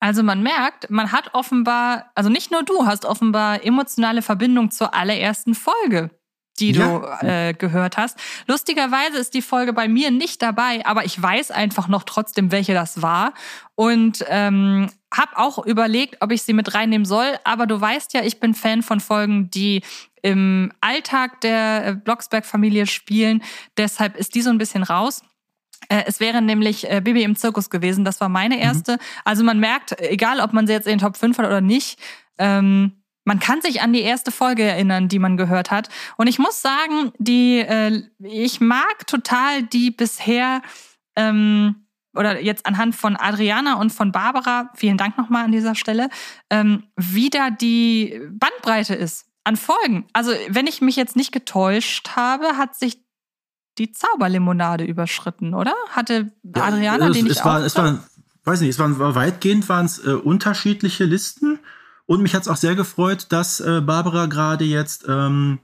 Also 0.00 0.22
man 0.22 0.42
merkt, 0.42 0.90
man 0.90 1.10
hat 1.10 1.34
offenbar, 1.34 2.10
also 2.14 2.30
nicht 2.30 2.50
nur 2.52 2.62
du 2.62 2.86
hast 2.86 3.04
offenbar 3.04 3.64
emotionale 3.64 4.22
Verbindung 4.22 4.70
zur 4.70 4.94
allerersten 4.94 5.54
Folge, 5.56 6.10
die 6.60 6.70
Ja. 6.70 6.98
du 7.20 7.26
äh, 7.26 7.52
gehört 7.52 7.96
hast. 7.96 8.16
Lustigerweise 8.46 9.18
ist 9.18 9.34
die 9.34 9.42
Folge 9.42 9.72
bei 9.72 9.88
mir 9.88 10.12
nicht 10.12 10.40
dabei, 10.40 10.86
aber 10.86 11.04
ich 11.04 11.20
weiß 11.20 11.50
einfach 11.50 11.88
noch 11.88 12.04
trotzdem, 12.04 12.52
welche 12.52 12.74
das 12.74 13.02
war 13.02 13.34
und 13.74 14.24
ähm, 14.28 14.88
habe 15.14 15.38
auch 15.38 15.64
überlegt, 15.64 16.16
ob 16.20 16.32
ich 16.32 16.42
sie 16.42 16.52
mit 16.52 16.74
reinnehmen 16.74 17.04
soll. 17.04 17.38
Aber 17.44 17.66
du 17.66 17.80
weißt 17.80 18.14
ja, 18.14 18.22
ich 18.22 18.40
bin 18.40 18.54
Fan 18.54 18.82
von 18.82 19.00
Folgen, 19.00 19.50
die 19.50 19.82
im 20.22 20.72
Alltag 20.80 21.40
der 21.40 21.86
äh, 21.86 21.94
Blocksberg-Familie 21.94 22.86
spielen. 22.86 23.42
Deshalb 23.76 24.16
ist 24.16 24.34
die 24.34 24.42
so 24.42 24.50
ein 24.50 24.58
bisschen 24.58 24.82
raus. 24.82 25.22
Äh, 25.88 26.04
Es 26.06 26.20
wäre 26.20 26.42
nämlich 26.42 26.90
äh, 26.90 27.00
Bibi 27.02 27.22
im 27.22 27.36
Zirkus 27.36 27.70
gewesen. 27.70 28.04
Das 28.04 28.20
war 28.20 28.28
meine 28.28 28.60
erste. 28.60 28.98
Also 29.24 29.44
man 29.44 29.60
merkt, 29.60 29.98
egal 30.00 30.40
ob 30.40 30.52
man 30.52 30.66
sie 30.66 30.72
jetzt 30.72 30.86
in 30.86 30.94
den 30.94 30.98
Top 30.98 31.16
5 31.16 31.38
hat 31.38 31.46
oder 31.46 31.60
nicht, 31.60 31.98
ähm, 32.38 32.92
man 33.24 33.40
kann 33.40 33.60
sich 33.60 33.82
an 33.82 33.92
die 33.92 34.00
erste 34.00 34.32
Folge 34.32 34.62
erinnern, 34.62 35.08
die 35.08 35.18
man 35.18 35.36
gehört 35.36 35.70
hat. 35.70 35.88
Und 36.16 36.28
ich 36.28 36.38
muss 36.38 36.62
sagen, 36.62 37.12
die, 37.18 37.58
äh, 37.58 38.02
ich 38.20 38.60
mag 38.60 39.06
total 39.06 39.62
die 39.62 39.90
bisher 39.90 40.62
ähm, 41.14 41.87
oder 42.14 42.40
jetzt 42.40 42.66
anhand 42.66 42.94
von 42.94 43.16
Adriana 43.16 43.74
und 43.74 43.90
von 43.90 44.12
Barbara, 44.12 44.70
vielen 44.74 44.96
Dank 44.96 45.18
nochmal 45.18 45.44
an 45.44 45.52
dieser 45.52 45.74
Stelle, 45.74 46.08
ähm, 46.50 46.84
wie 46.96 47.30
da 47.30 47.50
die 47.50 48.20
Bandbreite 48.30 48.94
ist 48.94 49.26
an 49.44 49.56
Folgen. 49.56 50.06
Also, 50.12 50.32
wenn 50.48 50.66
ich 50.66 50.80
mich 50.80 50.96
jetzt 50.96 51.16
nicht 51.16 51.32
getäuscht 51.32 52.10
habe, 52.16 52.56
hat 52.56 52.74
sich 52.74 53.02
die 53.78 53.92
Zauberlimonade 53.92 54.84
überschritten, 54.84 55.54
oder? 55.54 55.74
Hatte 55.90 56.32
Adriana 56.52 57.04
ja, 57.04 57.10
es, 57.10 57.16
den 57.16 57.24
nicht 57.24 57.36
es 57.38 57.44
war, 57.44 57.64
es 57.64 57.76
war, 57.76 58.04
weiß 58.44 58.60
nicht, 58.60 58.70
es 58.70 58.78
waren 58.78 58.98
war 58.98 59.14
weitgehend 59.14 59.68
waren 59.68 59.86
es 59.86 60.04
äh, 60.04 60.10
unterschiedliche 60.10 61.04
Listen 61.04 61.60
und 62.06 62.22
mich 62.22 62.34
hat 62.34 62.42
es 62.42 62.48
auch 62.48 62.56
sehr 62.56 62.74
gefreut, 62.74 63.26
dass 63.30 63.60
äh, 63.60 63.80
Barbara 63.80 64.26
gerade 64.26 64.64
jetzt 64.64 65.04
ähm, 65.08 65.60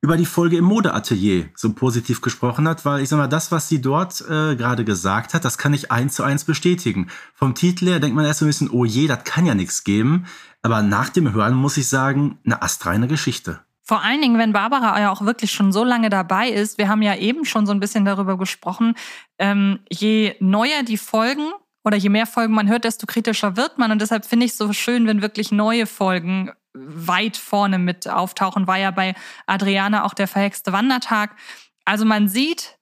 über 0.00 0.16
die 0.16 0.26
Folge 0.26 0.58
im 0.58 0.64
Modeatelier 0.64 1.48
so 1.54 1.72
positiv 1.72 2.20
gesprochen 2.20 2.68
hat, 2.68 2.84
weil 2.84 3.02
ich 3.02 3.08
sag 3.08 3.16
mal, 3.16 3.26
das, 3.26 3.50
was 3.50 3.68
sie 3.68 3.80
dort 3.80 4.20
äh, 4.22 4.54
gerade 4.56 4.84
gesagt 4.84 5.34
hat, 5.34 5.44
das 5.44 5.58
kann 5.58 5.74
ich 5.74 5.90
eins 5.90 6.14
zu 6.14 6.22
eins 6.22 6.44
bestätigen. 6.44 7.08
Vom 7.34 7.54
Titel 7.54 7.86
her 7.86 8.00
denkt 8.00 8.14
man 8.14 8.24
erst 8.24 8.40
so 8.40 8.44
ein 8.44 8.48
bisschen, 8.48 8.70
oh 8.70 8.84
je, 8.84 9.06
das 9.06 9.24
kann 9.24 9.46
ja 9.46 9.54
nichts 9.54 9.84
geben. 9.84 10.26
Aber 10.62 10.82
nach 10.82 11.08
dem 11.08 11.32
Hören 11.32 11.54
muss 11.54 11.76
ich 11.76 11.88
sagen, 11.88 12.38
eine 12.44 12.62
astreine 12.62 13.08
Geschichte. 13.08 13.60
Vor 13.82 14.02
allen 14.02 14.20
Dingen, 14.20 14.38
wenn 14.38 14.52
Barbara 14.52 15.00
ja 15.00 15.12
auch 15.12 15.22
wirklich 15.22 15.52
schon 15.52 15.70
so 15.70 15.84
lange 15.84 16.10
dabei 16.10 16.48
ist, 16.48 16.76
wir 16.76 16.88
haben 16.88 17.02
ja 17.02 17.14
eben 17.14 17.44
schon 17.44 17.66
so 17.66 17.72
ein 17.72 17.78
bisschen 17.78 18.04
darüber 18.04 18.36
gesprochen, 18.36 18.94
ähm, 19.38 19.78
je 19.88 20.34
neuer 20.40 20.82
die 20.82 20.98
Folgen 20.98 21.52
oder 21.84 21.96
je 21.96 22.08
mehr 22.08 22.26
Folgen 22.26 22.52
man 22.52 22.68
hört, 22.68 22.82
desto 22.82 23.06
kritischer 23.06 23.56
wird 23.56 23.78
man. 23.78 23.92
Und 23.92 24.02
deshalb 24.02 24.26
finde 24.26 24.44
ich 24.44 24.52
es 24.52 24.58
so 24.58 24.72
schön, 24.72 25.06
wenn 25.06 25.22
wirklich 25.22 25.52
neue 25.52 25.86
Folgen 25.86 26.50
weit 26.76 27.36
vorne 27.36 27.78
mit 27.78 28.08
auftauchen. 28.08 28.66
War 28.66 28.78
ja 28.78 28.90
bei 28.90 29.14
Adriana 29.46 30.04
auch 30.04 30.14
der 30.14 30.28
verhexte 30.28 30.72
Wandertag. 30.72 31.36
Also 31.84 32.04
man 32.04 32.28
sieht, 32.28 32.78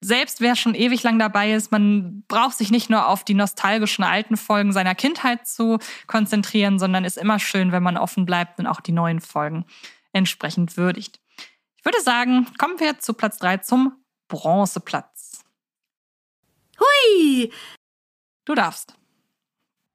selbst 0.00 0.40
wer 0.40 0.56
schon 0.56 0.74
ewig 0.74 1.02
lang 1.02 1.18
dabei 1.18 1.52
ist, 1.52 1.72
man 1.72 2.24
braucht 2.26 2.56
sich 2.56 2.70
nicht 2.70 2.88
nur 2.88 3.06
auf 3.06 3.24
die 3.24 3.34
nostalgischen 3.34 4.02
alten 4.02 4.36
Folgen 4.36 4.72
seiner 4.72 4.94
Kindheit 4.94 5.46
zu 5.46 5.78
konzentrieren, 6.06 6.78
sondern 6.78 7.04
ist 7.04 7.18
immer 7.18 7.38
schön, 7.38 7.70
wenn 7.72 7.82
man 7.82 7.98
offen 7.98 8.24
bleibt 8.24 8.58
und 8.58 8.66
auch 8.66 8.80
die 8.80 8.92
neuen 8.92 9.20
Folgen 9.20 9.66
entsprechend 10.12 10.76
würdigt. 10.76 11.20
Ich 11.76 11.84
würde 11.84 12.00
sagen, 12.02 12.46
kommen 12.58 12.80
wir 12.80 12.98
zu 12.98 13.14
Platz 13.14 13.38
3 13.38 13.58
zum 13.58 13.92
Bronzeplatz. 14.28 15.44
Hui! 16.78 17.52
Du 18.44 18.54
darfst. 18.54 18.94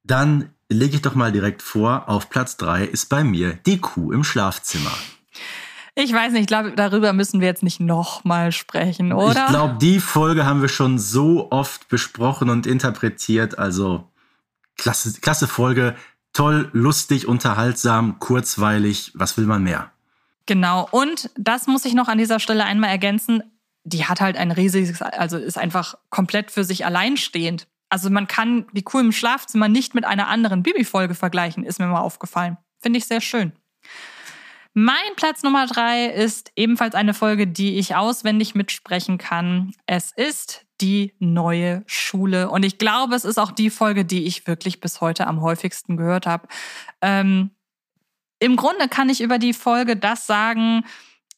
Dann 0.04 0.54
lege 0.70 0.96
ich 0.96 1.02
doch 1.02 1.16
mal 1.16 1.32
direkt 1.32 1.62
vor, 1.62 2.10
auf 2.10 2.30
Platz 2.30 2.58
3 2.58 2.86
ist 2.86 3.10
bei 3.10 3.24
mir 3.24 3.54
die 3.66 3.80
Kuh 3.80 4.12
im 4.12 4.24
Schlafzimmer. 4.24 4.92
Ich 5.98 6.12
weiß 6.12 6.34
nicht, 6.34 6.42
ich 6.42 6.48
glaube, 6.48 6.74
darüber 6.74 7.14
müssen 7.14 7.40
wir 7.40 7.48
jetzt 7.48 7.64
nicht 7.64 7.80
nochmal 7.80 8.52
sprechen, 8.52 9.14
oder? 9.14 9.46
Ich 9.46 9.52
glaube, 9.52 9.78
die 9.80 10.00
Folge 10.02 10.46
haben 10.46 10.62
wir 10.62 10.68
schon 10.68 11.00
so 11.00 11.52
oft 11.52 11.88
besprochen 11.88 12.50
und 12.50 12.68
interpretiert. 12.68 13.58
Also, 13.58 14.12
klasse, 14.78 15.14
klasse 15.22 15.48
Folge. 15.48 15.96
Toll, 16.34 16.70
lustig, 16.74 17.28
unterhaltsam, 17.28 18.20
kurzweilig. 18.20 19.14
Was 19.16 19.38
will 19.38 19.46
man 19.46 19.64
mehr? 19.64 19.92
Genau. 20.46 20.88
Und 20.92 21.30
das 21.38 21.66
muss 21.68 21.86
ich 21.86 21.94
noch 21.94 22.10
an 22.10 22.18
dieser 22.18 22.42
Stelle 22.42 22.66
einmal 22.66 22.90
ergänzen. 22.90 23.42
Die 23.86 24.06
hat 24.06 24.20
halt 24.20 24.36
ein 24.36 24.52
riesiges, 24.52 25.02
also 25.02 25.38
ist 25.38 25.58
einfach 25.58 25.96
komplett 26.10 26.52
für 26.52 26.66
sich 26.66 26.86
alleinstehend. 26.86 27.68
Also 27.90 28.10
man 28.10 28.28
kann 28.28 28.66
die 28.74 28.84
Kuh 28.84 29.00
im 29.00 29.12
Schlafzimmer 29.12 29.68
nicht 29.68 29.96
mit 29.96 30.06
einer 30.06 30.28
anderen 30.28 30.64
Bibi-Folge 30.64 31.16
vergleichen, 31.16 31.64
ist 31.64 31.80
mir 31.80 31.88
mal 31.88 32.02
aufgefallen. 32.02 32.58
Finde 32.80 33.00
ich 33.00 33.06
sehr 33.06 33.22
schön. 33.22 33.54
Mein 34.78 35.16
Platz 35.16 35.42
Nummer 35.42 35.68
drei 35.68 36.08
ist 36.08 36.52
ebenfalls 36.58 36.96
eine 36.96 37.14
Folge, 37.14 37.48
die 37.48 37.78
ich 37.78 37.96
auswendig 37.96 38.56
mitsprechen 38.56 39.18
kann. 39.18 39.72
Es 39.86 40.12
ist 40.12 40.66
die 40.82 41.14
neue 41.20 41.84
Schule. 41.88 42.50
Und 42.50 42.66
ich 42.66 42.78
glaube, 42.78 43.16
es 43.16 43.24
ist 43.24 43.38
auch 43.38 43.52
die 43.52 43.70
Folge, 43.70 44.04
die 44.04 44.26
ich 44.26 44.48
wirklich 44.48 44.82
bis 44.82 45.00
heute 45.00 45.28
am 45.28 45.40
häufigsten 45.40 45.96
gehört 45.96 46.28
habe. 46.28 46.50
Ähm, 47.02 47.52
Im 48.40 48.58
Grunde 48.58 48.90
kann 48.90 49.08
ich 49.08 49.22
über 49.22 49.40
die 49.40 49.54
Folge 49.54 49.96
das 49.96 50.28
sagen, 50.28 50.84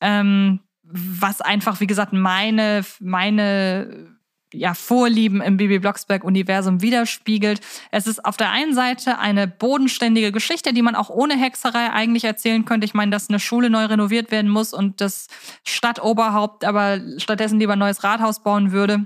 ähm, 0.01 0.61
was 0.81 1.41
einfach, 1.41 1.79
wie 1.79 1.87
gesagt, 1.87 2.13
meine, 2.13 2.83
meine 2.99 4.16
ja, 4.53 4.73
Vorlieben 4.73 5.41
im 5.41 5.57
Bibi 5.57 5.79
Blocksberg-Universum 5.79 6.81
widerspiegelt. 6.81 7.59
Es 7.91 8.07
ist 8.07 8.23
auf 8.23 8.37
der 8.37 8.51
einen 8.51 8.73
Seite 8.73 9.19
eine 9.19 9.47
bodenständige 9.47 10.31
Geschichte, 10.31 10.73
die 10.73 10.81
man 10.81 10.95
auch 10.95 11.09
ohne 11.09 11.37
Hexerei 11.37 11.91
eigentlich 11.91 12.23
erzählen 12.23 12.65
könnte. 12.65 12.85
Ich 12.85 12.93
meine, 12.93 13.11
dass 13.11 13.29
eine 13.29 13.39
Schule 13.39 13.69
neu 13.69 13.85
renoviert 13.85 14.31
werden 14.31 14.49
muss 14.49 14.73
und 14.73 15.01
das 15.01 15.27
Stadtoberhaupt 15.63 16.63
aber 16.63 17.01
stattdessen 17.17 17.59
lieber 17.59 17.73
ein 17.73 17.79
neues 17.79 18.03
Rathaus 18.03 18.41
bauen 18.41 18.71
würde. 18.71 19.05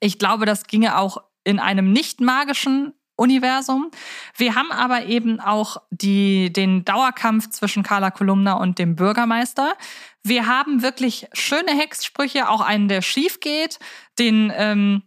Ich 0.00 0.18
glaube, 0.18 0.46
das 0.46 0.64
ginge 0.64 0.98
auch 0.98 1.22
in 1.44 1.58
einem 1.58 1.92
nicht 1.92 2.20
magischen 2.20 2.92
Universum. 3.16 3.90
Wir 4.36 4.54
haben 4.54 4.72
aber 4.72 5.04
eben 5.06 5.38
auch 5.38 5.76
die, 5.90 6.52
den 6.52 6.84
Dauerkampf 6.84 7.50
zwischen 7.50 7.82
Carla 7.82 8.10
Kolumna 8.10 8.54
und 8.54 8.78
dem 8.78 8.96
Bürgermeister. 8.96 9.76
Wir 10.22 10.46
haben 10.46 10.82
wirklich 10.82 11.26
schöne 11.32 11.72
Hexsprüche, 11.72 12.48
auch 12.48 12.60
einen, 12.60 12.88
der 12.88 13.02
schief 13.02 13.40
geht, 13.40 13.78
den 14.18 14.52
ähm, 14.54 15.02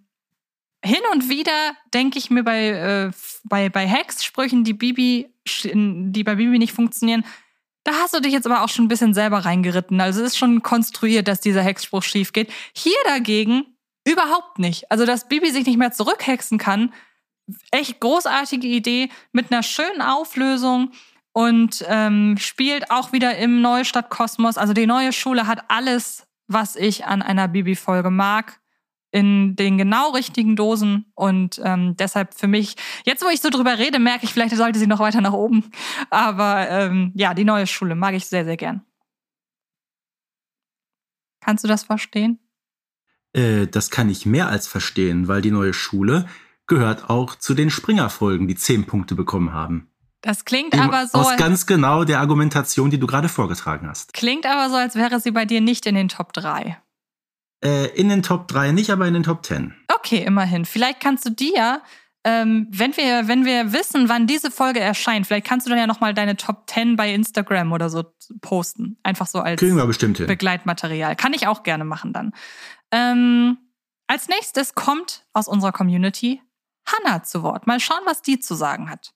hin 0.84 1.02
und 1.12 1.30
wieder 1.30 1.76
denke 1.94 2.20
ich 2.20 2.30
mir 2.30 2.44
bei, 2.44 2.70
äh, 2.70 3.12
bei, 3.44 3.70
bei 3.70 3.88
Hexsprüchen, 3.88 4.64
die 4.64 4.74
Bibi, 4.74 5.34
die 5.46 6.24
bei 6.24 6.36
Bibi 6.36 6.60
nicht 6.60 6.74
funktionieren, 6.74 7.26
da 7.84 7.94
hast 7.94 8.16
du 8.16 8.20
dich 8.20 8.34
jetzt 8.34 8.48
aber 8.48 8.64
auch 8.64 8.70
schon 8.70 8.86
ein 8.86 8.90
bisschen 8.90 9.14
selber 9.14 9.40
reingeritten. 9.40 10.02
Also 10.02 10.22
es 10.22 10.32
ist 10.32 10.38
schon 10.38 10.64
konstruiert, 10.64 11.28
dass 11.28 11.40
dieser 11.40 11.62
Hexspruch 11.62 12.04
schief 12.04 12.34
geht. 12.34 12.52
Hier 12.74 12.98
dagegen 13.06 13.78
überhaupt 14.06 14.60
nicht. 14.60 14.92
Also, 14.92 15.06
dass 15.06 15.28
Bibi 15.28 15.52
sich 15.52 15.66
nicht 15.66 15.78
mehr 15.78 15.92
zurückhexen 15.92 16.58
kann, 16.58 16.94
echt 17.72 18.00
großartige 18.00 18.68
Idee 18.68 19.10
mit 19.32 19.52
einer 19.52 19.62
schönen 19.64 20.02
Auflösung 20.02 20.92
und 21.36 21.84
ähm, 21.90 22.38
spielt 22.38 22.90
auch 22.92 23.12
wieder 23.12 23.38
im 23.38 23.62
Neustadtkosmos. 23.62 24.58
Also 24.58 24.72
die 24.72 24.86
neue 24.86 25.12
Schule 25.12 25.48
hat 25.48 25.66
alles, 25.68 26.26
was 26.48 26.78
ich 26.78 27.06
an 27.06 27.22
einer 27.22 27.50
Bibi-Folge 27.50 28.10
mag, 28.10 28.62
in 29.12 29.58
den 29.58 29.78
genau 29.78 30.12
richtigen 30.12 30.56
Dosen. 30.56 31.12
Und 31.14 31.60
ähm, 31.62 31.98
deshalb 31.98 32.34
für 32.36 32.48
mich, 32.48 32.78
jetzt 33.04 33.22
wo 33.22 33.28
ich 33.28 33.42
so 33.42 33.50
drüber 33.50 33.78
rede, 33.78 34.00
merke 34.00 34.24
ich, 34.24 34.32
vielleicht 34.32 34.56
sollte 34.56 34.80
sie 34.80 34.88
noch 34.88 35.00
weiter 35.00 35.20
nach 35.20 35.34
oben. 35.34 35.72
Aber 36.10 36.70
ähm, 36.70 37.12
ja, 37.16 37.34
die 37.34 37.44
neue 37.44 37.68
Schule 37.68 37.96
mag 37.96 38.14
ich 38.14 38.28
sehr, 38.28 38.46
sehr 38.46 38.56
gern. 38.56 38.86
Kannst 41.42 41.66
du 41.66 41.68
das 41.68 41.84
verstehen? 41.84 42.40
Äh, 43.34 43.68
das 43.68 43.90
kann 43.90 44.10
ich 44.10 44.26
mehr 44.26 44.48
als 44.48 44.68
verstehen, 44.68 45.28
weil 45.28 45.42
die 45.42 45.52
neue 45.52 45.74
Schule 45.74 46.28
gehört 46.66 47.10
auch 47.10 47.36
zu 47.36 47.56
den 47.56 47.70
Springer-Folgen, 47.70 48.48
die 48.48 48.56
zehn 48.56 48.86
Punkte 48.86 49.16
bekommen 49.16 49.52
haben. 49.52 49.92
Das 50.26 50.44
klingt 50.44 50.74
Eben 50.74 50.82
aber 50.82 51.06
so. 51.06 51.20
Aus 51.20 51.38
ganz 51.38 51.68
genau 51.68 52.04
der 52.04 52.20
Argumentation, 52.20 52.90
die 52.90 52.98
du 52.98 53.06
gerade 53.06 53.30
vorgetragen 53.30 53.88
hast. 53.88 54.14
Klingt 54.14 54.48
aber 54.48 54.72
so, 54.72 54.76
als 54.76 54.96
wäre 54.96 55.20
sie 55.20 55.30
bei 55.30 55.46
dir 55.46 55.62
nicht 55.62 55.86
in 55.86 55.94
den 55.94 56.10
Top 56.10 56.34
3. 56.34 56.78
Äh, 57.64 57.86
in 57.96 58.10
den 58.10 58.24
Top 58.24 58.48
3 58.48 58.72
nicht, 58.72 58.90
aber 58.90 59.08
in 59.08 59.14
den 59.14 59.22
Top 59.22 59.46
10. 59.46 59.76
Okay, 59.94 60.24
immerhin. 60.24 60.66
Vielleicht 60.66 61.00
kannst 61.00 61.28
du 61.28 61.30
dir, 61.30 61.80
ähm, 62.24 62.68
wenn, 62.72 62.98
wir, 62.98 63.28
wenn 63.28 63.46
wir 63.46 63.72
wissen, 63.72 64.10
wann 64.10 64.26
diese 64.26 64.50
Folge 64.50 64.80
erscheint, 64.80 65.28
vielleicht 65.28 65.46
kannst 65.46 65.68
du 65.68 65.70
dann 65.70 65.78
ja 65.78 65.86
nochmal 65.86 66.16
deine 66.16 66.36
Top 66.38 66.68
10 66.72 66.96
bei 66.96 67.14
Instagram 67.14 67.72
oder 67.72 67.92
so 67.92 68.06
posten. 68.42 68.98
Einfach 69.04 69.28
so 69.28 69.42
als 69.42 69.60
Kriegen 69.60 69.78
wir 69.78 69.86
bestimmt 69.86 70.18
hin. 70.18 70.26
Begleitmaterial. 70.26 71.16
Kann 71.16 71.34
ich 71.34 71.46
auch 71.46 71.62
gerne 71.62 71.86
machen 71.86 72.14
dann. 72.14 72.34
Ähm, 72.92 73.60
als 74.08 74.28
nächstes 74.28 74.74
kommt 74.74 75.24
aus 75.34 75.48
unserer 75.48 75.72
Community 75.72 76.42
Hanna 76.88 77.22
zu 77.22 77.44
Wort. 77.44 77.68
Mal 77.68 77.80
schauen, 77.80 78.02
was 78.06 78.24
die 78.24 78.40
zu 78.40 78.56
sagen 78.56 78.90
hat. 78.90 79.15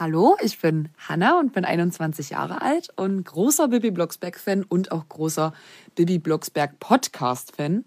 Hallo, 0.00 0.36
ich 0.40 0.60
bin 0.60 0.90
Hanna 1.08 1.40
und 1.40 1.52
bin 1.52 1.64
21 1.64 2.30
Jahre 2.30 2.62
alt 2.62 2.88
und 2.94 3.24
großer 3.24 3.66
Bibi 3.66 3.90
Blocksberg-Fan 3.90 4.62
und 4.62 4.92
auch 4.92 5.08
großer 5.08 5.52
Bibi 5.96 6.20
Blocksberg-Podcast-Fan. 6.20 7.84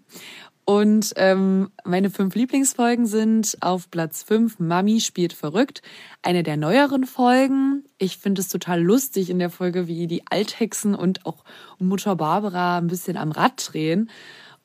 Und 0.66 1.14
ähm, 1.16 1.70
meine 1.86 2.10
fünf 2.10 2.34
Lieblingsfolgen 2.34 3.06
sind 3.06 3.56
auf 3.62 3.90
Platz 3.90 4.24
fünf 4.24 4.58
Mami 4.58 5.00
spielt 5.00 5.32
verrückt. 5.32 5.80
Eine 6.20 6.42
der 6.42 6.58
neueren 6.58 7.06
Folgen. 7.06 7.82
Ich 7.96 8.18
finde 8.18 8.42
es 8.42 8.50
total 8.50 8.82
lustig 8.82 9.30
in 9.30 9.38
der 9.38 9.48
Folge, 9.48 9.86
wie 9.86 10.06
die 10.06 10.22
Althexen 10.28 10.94
und 10.94 11.24
auch 11.24 11.44
Mutter 11.78 12.16
Barbara 12.16 12.76
ein 12.76 12.88
bisschen 12.88 13.16
am 13.16 13.32
Rad 13.32 13.72
drehen 13.72 14.10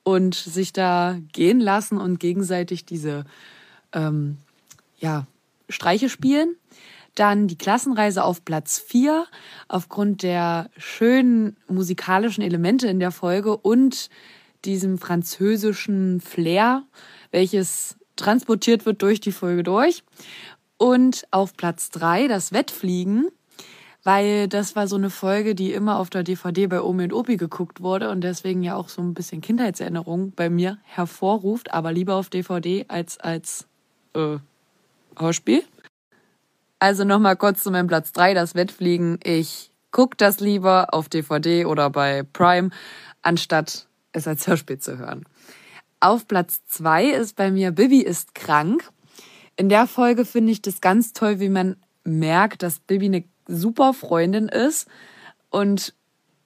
und 0.04 0.36
sich 0.36 0.74
da 0.74 1.18
gehen 1.32 1.62
lassen 1.62 1.98
und 1.98 2.20
gegenseitig 2.20 2.86
diese 2.86 3.24
ähm, 3.94 4.38
ja, 4.98 5.28
Streiche 5.70 6.10
spielen. 6.10 6.58
Dann 7.18 7.48
die 7.48 7.58
Klassenreise 7.58 8.24
auf 8.24 8.46
Platz 8.46 8.78
4 8.78 9.26
aufgrund 9.68 10.22
der 10.22 10.70
schönen 10.78 11.58
musikalischen 11.68 12.44
Elemente 12.44 12.88
in 12.88 13.00
der 13.00 13.10
Folge 13.10 13.58
und 13.58 14.12
diesem 14.66 15.00
französischen 15.00 16.22
Flair, 16.22 16.84
welches 17.32 17.98
transportiert 18.18 18.86
wird 18.86 19.02
durch 19.02 19.20
die 19.20 19.32
Folge 19.32 19.64
durch. 19.64 20.04
Und 20.78 21.26
auf 21.32 21.58
Platz 21.58 21.90
3 21.90 22.28
das 22.28 22.52
Wettfliegen, 22.52 23.30
weil 24.04 24.48
das 24.48 24.76
war 24.76 24.88
so 24.88 24.96
eine 24.96 25.10
Folge, 25.10 25.56
die 25.56 25.74
immer 25.74 25.98
auf 25.98 26.12
der 26.12 26.22
DVD 26.22 26.68
bei 26.68 26.84
Omi 26.84 27.06
und 27.06 27.14
Opi 27.14 27.38
geguckt 27.38 27.82
wurde 27.82 28.12
und 28.12 28.22
deswegen 28.22 28.62
ja 28.62 28.76
auch 28.76 28.90
so 28.90 29.02
ein 29.02 29.16
bisschen 29.16 29.42
Kindheitserinnerung 29.42 30.34
bei 30.36 30.52
mir 30.52 30.78
hervorruft, 30.84 31.74
aber 31.74 31.92
lieber 31.92 32.14
auf 32.14 32.30
DVD 32.30 32.86
als 32.90 33.20
als 33.20 33.66
äh, 34.14 34.38
Hörspiel. 35.18 35.64
Also 36.80 37.04
nochmal 37.04 37.36
kurz 37.36 37.64
zu 37.64 37.72
meinem 37.72 37.88
Platz 37.88 38.12
drei 38.12 38.34
das 38.34 38.54
Wettfliegen. 38.54 39.20
Ich 39.24 39.72
guck 39.92 40.18
das 40.18 40.40
lieber 40.40 40.94
auf 40.94 41.10
DVD 41.10 41.66
oder 41.66 41.90
bei 41.90 42.24
Prime, 42.24 42.70
anstatt 43.22 43.88
es 44.12 44.28
als 44.28 44.48
Hörspiel 44.48 44.78
zu 44.78 44.98
hören. 44.98 45.26
Auf 46.00 46.28
Platz 46.28 46.64
zwei 46.66 47.06
ist 47.06 47.36
bei 47.36 47.50
mir 47.50 47.72
Bibi 47.72 48.02
ist 48.02 48.36
krank. 48.36 48.92
In 49.56 49.70
der 49.70 49.88
Folge 49.88 50.24
finde 50.26 50.52
ich 50.52 50.62
das 50.62 50.82
ganz 50.82 51.14
toll, 51.14 51.40
wie 51.40 51.50
man 51.50 51.78
merkt, 52.04 52.62
dass 52.62 52.80
Bibi 52.80 53.06
eine 53.08 53.24
super 53.48 53.94
Freundin 53.94 54.48
ist 54.48 54.88
und 55.50 55.96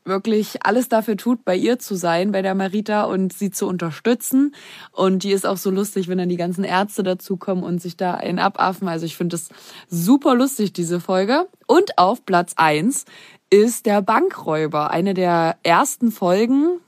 wirklich 0.03 0.65
alles 0.65 0.89
dafür 0.89 1.17
tut, 1.17 1.45
bei 1.45 1.55
ihr 1.55 1.79
zu 1.79 1.95
sein, 1.95 2.31
bei 2.31 2.41
der 2.41 2.55
Marita 2.55 3.03
und 3.03 3.33
sie 3.33 3.51
zu 3.51 3.67
unterstützen. 3.67 4.55
Und 4.91 5.23
die 5.23 5.31
ist 5.31 5.45
auch 5.45 5.57
so 5.57 5.69
lustig, 5.69 6.07
wenn 6.07 6.17
dann 6.17 6.29
die 6.29 6.37
ganzen 6.37 6.63
Ärzte 6.63 7.03
dazukommen 7.03 7.63
und 7.63 7.81
sich 7.81 7.97
da 7.97 8.15
einen 8.15 8.39
abaffen. 8.39 8.87
Also 8.87 9.05
ich 9.05 9.15
finde 9.15 9.35
das 9.35 9.49
super 9.89 10.35
lustig, 10.35 10.73
diese 10.73 10.99
Folge. 10.99 11.47
Und 11.67 11.97
auf 11.97 12.25
Platz 12.25 12.53
eins 12.55 13.05
ist 13.49 13.85
der 13.85 14.01
Bankräuber. 14.01 14.91
Eine 14.91 15.13
der 15.13 15.57
ersten 15.63 16.11
Folgen, 16.11 16.79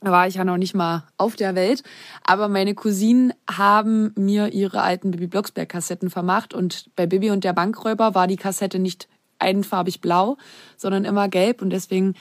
da 0.00 0.10
war 0.10 0.28
ich 0.28 0.34
ja 0.34 0.44
noch 0.44 0.58
nicht 0.58 0.74
mal 0.74 1.04
auf 1.16 1.34
der 1.34 1.54
Welt. 1.54 1.82
Aber 2.24 2.48
meine 2.48 2.74
Cousinen 2.74 3.32
haben 3.50 4.12
mir 4.16 4.52
ihre 4.52 4.82
alten 4.82 5.10
Bibi 5.10 5.26
Blocksberg 5.28 5.68
Kassetten 5.68 6.10
vermacht 6.10 6.52
und 6.52 6.90
bei 6.94 7.06
Bibi 7.06 7.30
und 7.30 7.44
der 7.44 7.52
Bankräuber 7.52 8.14
war 8.14 8.26
die 8.26 8.36
Kassette 8.36 8.78
nicht 8.78 9.08
einfarbig 9.38 10.00
blau, 10.00 10.36
sondern 10.76 11.04
immer 11.04 11.28
gelb 11.28 11.62
und 11.62 11.70
deswegen 11.70 12.14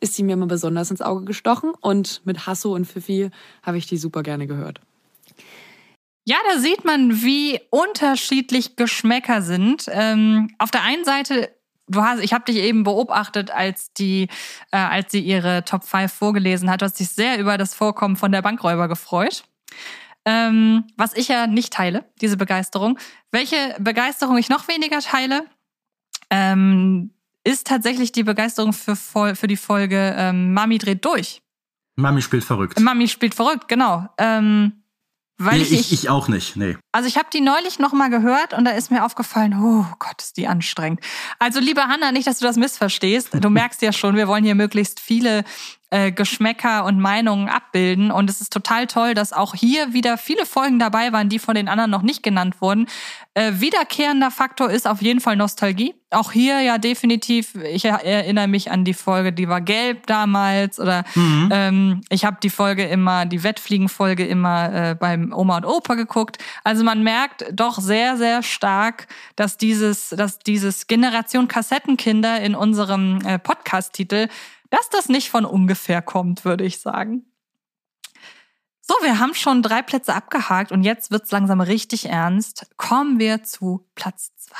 ist 0.00 0.14
sie 0.14 0.22
mir 0.22 0.34
immer 0.34 0.46
besonders 0.46 0.90
ins 0.90 1.02
Auge 1.02 1.24
gestochen 1.24 1.72
und 1.80 2.22
mit 2.24 2.46
Hasso 2.46 2.74
und 2.74 2.84
Fifi 2.84 3.30
habe 3.62 3.78
ich 3.78 3.86
die 3.86 3.96
super 3.96 4.22
gerne 4.22 4.46
gehört. 4.46 4.80
Ja, 6.24 6.36
da 6.52 6.58
sieht 6.58 6.84
man, 6.84 7.22
wie 7.22 7.58
unterschiedlich 7.70 8.76
Geschmäcker 8.76 9.40
sind. 9.40 9.86
Ähm, 9.90 10.50
auf 10.58 10.70
der 10.70 10.82
einen 10.82 11.04
Seite, 11.04 11.50
du 11.88 12.02
hast, 12.02 12.22
ich 12.22 12.34
habe 12.34 12.44
dich 12.44 12.56
eben 12.56 12.84
beobachtet, 12.84 13.50
als 13.50 13.94
die, 13.94 14.28
äh, 14.70 14.76
als 14.76 15.10
sie 15.10 15.20
ihre 15.20 15.64
Top 15.64 15.84
5 15.84 16.12
vorgelesen 16.12 16.70
hat, 16.70 16.82
du 16.82 16.84
hast 16.84 17.00
dich 17.00 17.08
sehr 17.08 17.38
über 17.38 17.56
das 17.56 17.72
Vorkommen 17.74 18.16
von 18.16 18.30
der 18.30 18.42
Bankräuber 18.42 18.88
gefreut. 18.88 19.44
Ähm, 20.26 20.84
was 20.98 21.16
ich 21.16 21.28
ja 21.28 21.46
nicht 21.46 21.72
teile, 21.72 22.04
diese 22.20 22.36
Begeisterung. 22.36 22.98
Welche 23.30 23.74
Begeisterung 23.78 24.36
ich 24.36 24.50
noch 24.50 24.68
weniger 24.68 25.00
teile, 25.00 25.46
ähm, 26.30 27.10
ist 27.44 27.66
tatsächlich 27.66 28.12
die 28.12 28.24
Begeisterung 28.24 28.72
für, 28.72 28.96
für 28.96 29.46
die 29.46 29.56
Folge 29.56 30.14
ähm, 30.16 30.52
Mami 30.52 30.78
dreht 30.78 31.04
durch. 31.04 31.42
Mami 31.96 32.22
spielt 32.22 32.44
verrückt. 32.44 32.78
Mami 32.78 33.08
spielt 33.08 33.34
verrückt, 33.34 33.68
genau. 33.68 34.08
Ähm, 34.18 34.84
weil 35.40 35.58
nee, 35.58 35.62
ich, 35.62 35.72
ich, 35.72 35.92
ich 35.92 36.08
auch 36.10 36.26
nicht, 36.26 36.56
nee. 36.56 36.76
Also 36.90 37.08
ich 37.08 37.16
habe 37.16 37.28
die 37.32 37.40
neulich 37.40 37.78
nochmal 37.78 38.10
gehört 38.10 38.54
und 38.54 38.64
da 38.64 38.72
ist 38.72 38.90
mir 38.90 39.04
aufgefallen, 39.04 39.54
oh 39.54 39.86
Gott, 40.00 40.20
ist 40.20 40.36
die 40.36 40.48
anstrengend. 40.48 41.00
Also 41.38 41.60
liebe 41.60 41.82
Hanna, 41.82 42.10
nicht, 42.10 42.26
dass 42.26 42.40
du 42.40 42.44
das 42.44 42.56
missverstehst. 42.56 43.30
Du 43.32 43.48
merkst 43.50 43.80
ja 43.82 43.92
schon, 43.92 44.16
wir 44.16 44.26
wollen 44.26 44.42
hier 44.42 44.56
möglichst 44.56 44.98
viele 44.98 45.44
äh, 45.90 46.12
Geschmäcker 46.12 46.84
und 46.84 47.00
Meinungen 47.00 47.48
abbilden. 47.48 48.10
Und 48.10 48.28
es 48.28 48.40
ist 48.40 48.52
total 48.52 48.86
toll, 48.86 49.14
dass 49.14 49.32
auch 49.32 49.54
hier 49.54 49.92
wieder 49.92 50.18
viele 50.18 50.44
Folgen 50.44 50.78
dabei 50.78 51.12
waren, 51.12 51.28
die 51.28 51.38
von 51.38 51.54
den 51.54 51.68
anderen 51.68 51.90
noch 51.90 52.02
nicht 52.02 52.22
genannt 52.22 52.60
wurden. 52.60 52.86
Äh, 53.32 53.60
wiederkehrender 53.60 54.30
Faktor 54.30 54.70
ist 54.70 54.86
auf 54.86 55.00
jeden 55.00 55.20
Fall 55.20 55.36
Nostalgie. 55.36 55.94
Auch 56.10 56.32
hier 56.32 56.60
ja 56.60 56.78
definitiv, 56.78 57.54
ich 57.54 57.84
erinnere 57.84 58.48
mich 58.48 58.70
an 58.70 58.84
die 58.84 58.94
Folge, 58.94 59.32
die 59.32 59.48
war 59.48 59.60
gelb 59.60 60.06
damals. 60.06 60.80
Oder 60.80 61.04
mhm. 61.14 61.48
ähm, 61.52 62.00
ich 62.10 62.24
habe 62.24 62.38
die 62.42 62.50
Folge 62.50 62.84
immer, 62.84 63.26
die 63.26 63.42
Wettfliegenfolge 63.42 64.26
immer 64.26 64.90
äh, 64.90 64.94
beim 64.94 65.32
Oma 65.32 65.58
und 65.58 65.66
Opa 65.66 65.94
geguckt. 65.94 66.38
Also 66.64 66.84
man 66.84 67.02
merkt 67.02 67.46
doch 67.52 67.78
sehr, 67.78 68.16
sehr 68.16 68.42
stark, 68.42 69.06
dass 69.36 69.56
dieses, 69.56 70.10
dass 70.10 70.38
dieses 70.38 70.86
Generation 70.86 71.48
Kassettenkinder 71.48 72.40
in 72.40 72.54
unserem 72.54 73.20
äh, 73.24 73.38
Podcast-Titel 73.38 74.28
dass 74.70 74.88
das 74.90 75.08
nicht 75.08 75.30
von 75.30 75.44
ungefähr 75.44 76.02
kommt, 76.02 76.44
würde 76.44 76.64
ich 76.64 76.80
sagen. 76.80 77.24
So, 78.80 78.94
wir 79.02 79.18
haben 79.18 79.34
schon 79.34 79.62
drei 79.62 79.82
Plätze 79.82 80.14
abgehakt 80.14 80.72
und 80.72 80.82
jetzt 80.82 81.10
wird's 81.10 81.30
langsam 81.30 81.60
richtig 81.60 82.06
ernst. 82.06 82.70
Kommen 82.76 83.18
wir 83.18 83.42
zu 83.42 83.86
Platz 83.94 84.32
zwei. 84.36 84.56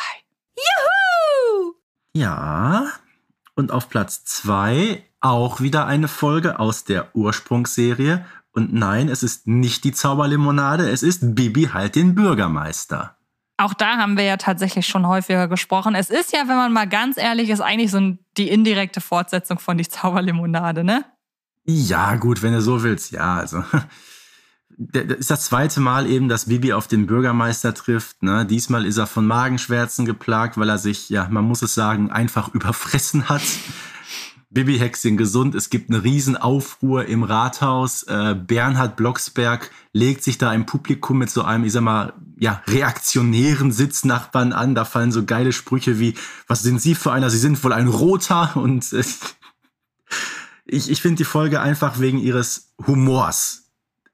Juhu! 0.56 1.74
Ja, 2.12 2.88
und 3.54 3.72
auf 3.72 3.88
Platz 3.88 4.24
zwei 4.24 5.04
auch 5.20 5.60
wieder 5.60 5.86
eine 5.86 6.08
Folge 6.08 6.60
aus 6.60 6.84
der 6.84 7.14
Ursprungsserie. 7.16 8.24
Und 8.52 8.72
nein, 8.72 9.08
es 9.08 9.22
ist 9.22 9.46
nicht 9.46 9.84
die 9.84 9.92
Zauberlimonade, 9.92 10.88
es 10.90 11.02
ist 11.02 11.34
Bibi 11.34 11.70
halt 11.72 11.96
den 11.96 12.14
Bürgermeister. 12.14 13.17
Auch 13.60 13.74
da 13.74 13.96
haben 13.96 14.16
wir 14.16 14.24
ja 14.24 14.36
tatsächlich 14.36 14.86
schon 14.86 15.06
häufiger 15.06 15.48
gesprochen. 15.48 15.96
Es 15.96 16.10
ist 16.10 16.32
ja, 16.32 16.46
wenn 16.46 16.56
man 16.56 16.72
mal 16.72 16.88
ganz 16.88 17.16
ehrlich 17.16 17.50
ist, 17.50 17.60
eigentlich 17.60 17.90
so 17.90 18.16
die 18.36 18.48
indirekte 18.48 19.00
Fortsetzung 19.00 19.58
von 19.58 19.76
die 19.76 19.88
Zauberlimonade, 19.88 20.84
ne? 20.84 21.04
Ja, 21.64 22.14
gut, 22.14 22.42
wenn 22.42 22.52
du 22.52 22.62
so 22.62 22.82
willst, 22.82 23.12
ja, 23.12 23.34
also. 23.34 23.62
Das 24.80 25.18
ist 25.18 25.28
das 25.28 25.46
zweite 25.46 25.80
Mal 25.80 26.06
eben, 26.06 26.28
dass 26.28 26.44
Bibi 26.44 26.72
auf 26.72 26.86
den 26.86 27.08
Bürgermeister 27.08 27.74
trifft. 27.74 28.22
Ne? 28.22 28.46
Diesmal 28.46 28.86
ist 28.86 28.96
er 28.96 29.08
von 29.08 29.26
Magenschwärzen 29.26 30.06
geplagt, 30.06 30.56
weil 30.56 30.68
er 30.68 30.78
sich, 30.78 31.08
ja, 31.08 31.26
man 31.28 31.42
muss 31.42 31.62
es 31.62 31.74
sagen, 31.74 32.12
einfach 32.12 32.54
überfressen 32.54 33.28
hat. 33.28 33.42
Bibi 34.50 34.78
Hexing 34.78 35.16
gesund. 35.16 35.54
Es 35.54 35.68
gibt 35.68 35.90
eine 35.90 36.02
Riesenaufruhr 36.02 37.04
im 37.04 37.22
Rathaus. 37.22 38.04
Äh, 38.04 38.34
Bernhard 38.34 38.96
Blocksberg 38.96 39.70
legt 39.92 40.24
sich 40.24 40.38
da 40.38 40.54
im 40.54 40.64
Publikum 40.64 41.18
mit 41.18 41.30
so 41.30 41.42
einem, 41.42 41.64
ich 41.64 41.72
sag 41.72 41.82
mal, 41.82 42.14
ja, 42.38 42.62
reaktionären 42.66 43.72
Sitznachbarn 43.72 44.52
an. 44.52 44.74
Da 44.74 44.84
fallen 44.84 45.12
so 45.12 45.24
geile 45.24 45.52
Sprüche 45.52 45.98
wie, 45.98 46.14
was 46.46 46.62
sind 46.62 46.80
Sie 46.80 46.94
für 46.94 47.12
einer? 47.12 47.28
Sie 47.28 47.38
sind 47.38 47.62
wohl 47.62 47.74
ein 47.74 47.88
Roter. 47.88 48.56
Und 48.56 48.90
äh, 48.94 49.04
ich, 50.64 50.90
ich 50.90 51.02
finde 51.02 51.16
die 51.16 51.24
Folge 51.24 51.60
einfach 51.60 52.00
wegen 52.00 52.18
ihres 52.18 52.72
Humors 52.86 53.68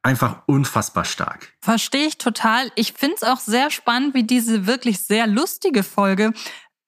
einfach 0.04 0.42
unfassbar 0.46 1.06
stark. 1.06 1.52
Verstehe 1.60 2.06
ich 2.06 2.18
total. 2.18 2.70
Ich 2.74 2.92
finde 2.92 3.16
es 3.16 3.22
auch 3.22 3.40
sehr 3.40 3.70
spannend, 3.70 4.14
wie 4.14 4.24
diese 4.24 4.66
wirklich 4.66 5.00
sehr 5.00 5.26
lustige 5.26 5.82
Folge 5.82 6.32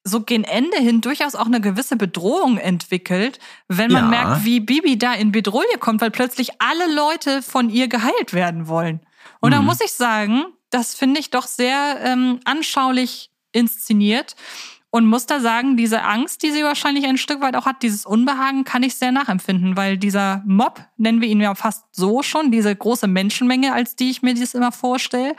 so 0.07 0.21
gen 0.21 0.43
Ende 0.43 0.77
hin 0.77 1.01
durchaus 1.01 1.35
auch 1.35 1.45
eine 1.45 1.61
gewisse 1.61 1.95
Bedrohung 1.95 2.57
entwickelt, 2.57 3.39
wenn 3.67 3.91
man 3.91 4.05
ja. 4.05 4.09
merkt, 4.09 4.45
wie 4.45 4.59
Bibi 4.59 4.97
da 4.97 5.13
in 5.13 5.31
Bedrohung 5.31 5.65
kommt, 5.79 6.01
weil 6.01 6.11
plötzlich 6.11 6.61
alle 6.61 6.93
Leute 6.93 7.41
von 7.41 7.69
ihr 7.69 7.87
geheilt 7.87 8.33
werden 8.33 8.67
wollen. 8.67 9.01
Und 9.39 9.49
mhm. 9.49 9.55
da 9.55 9.61
muss 9.61 9.81
ich 9.81 9.91
sagen, 9.91 10.45
das 10.69 10.95
finde 10.95 11.19
ich 11.19 11.29
doch 11.29 11.47
sehr 11.47 11.99
ähm, 12.03 12.39
anschaulich 12.45 13.31
inszeniert 13.51 14.35
und 14.89 15.05
muss 15.05 15.25
da 15.25 15.39
sagen, 15.39 15.77
diese 15.77 16.03
Angst, 16.03 16.43
die 16.43 16.51
sie 16.51 16.63
wahrscheinlich 16.63 17.05
ein 17.05 17.17
Stück 17.17 17.41
weit 17.41 17.55
auch 17.55 17.65
hat, 17.65 17.83
dieses 17.83 18.05
Unbehagen, 18.05 18.63
kann 18.63 18.83
ich 18.83 18.95
sehr 18.95 19.11
nachempfinden, 19.11 19.75
weil 19.75 19.97
dieser 19.97 20.43
Mob, 20.45 20.83
nennen 20.97 21.21
wir 21.21 21.27
ihn 21.27 21.41
ja 21.41 21.55
fast 21.55 21.85
so 21.91 22.23
schon, 22.23 22.51
diese 22.51 22.75
große 22.75 23.07
Menschenmenge, 23.07 23.73
als 23.73 23.95
die 23.95 24.09
ich 24.09 24.21
mir 24.21 24.33
das 24.33 24.53
immer 24.53 24.71
vorstelle, 24.71 25.35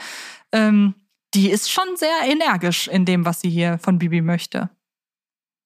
ähm, 0.53 0.95
die 1.35 1.51
ist 1.51 1.71
schon 1.71 1.97
sehr 1.97 2.21
energisch 2.25 2.89
in 2.89 3.05
dem, 3.05 3.25
was 3.25 3.41
sie 3.41 3.51
hier 3.51 3.79
von 3.79 3.99
Bibi 3.99 4.23
möchte. 4.23 4.71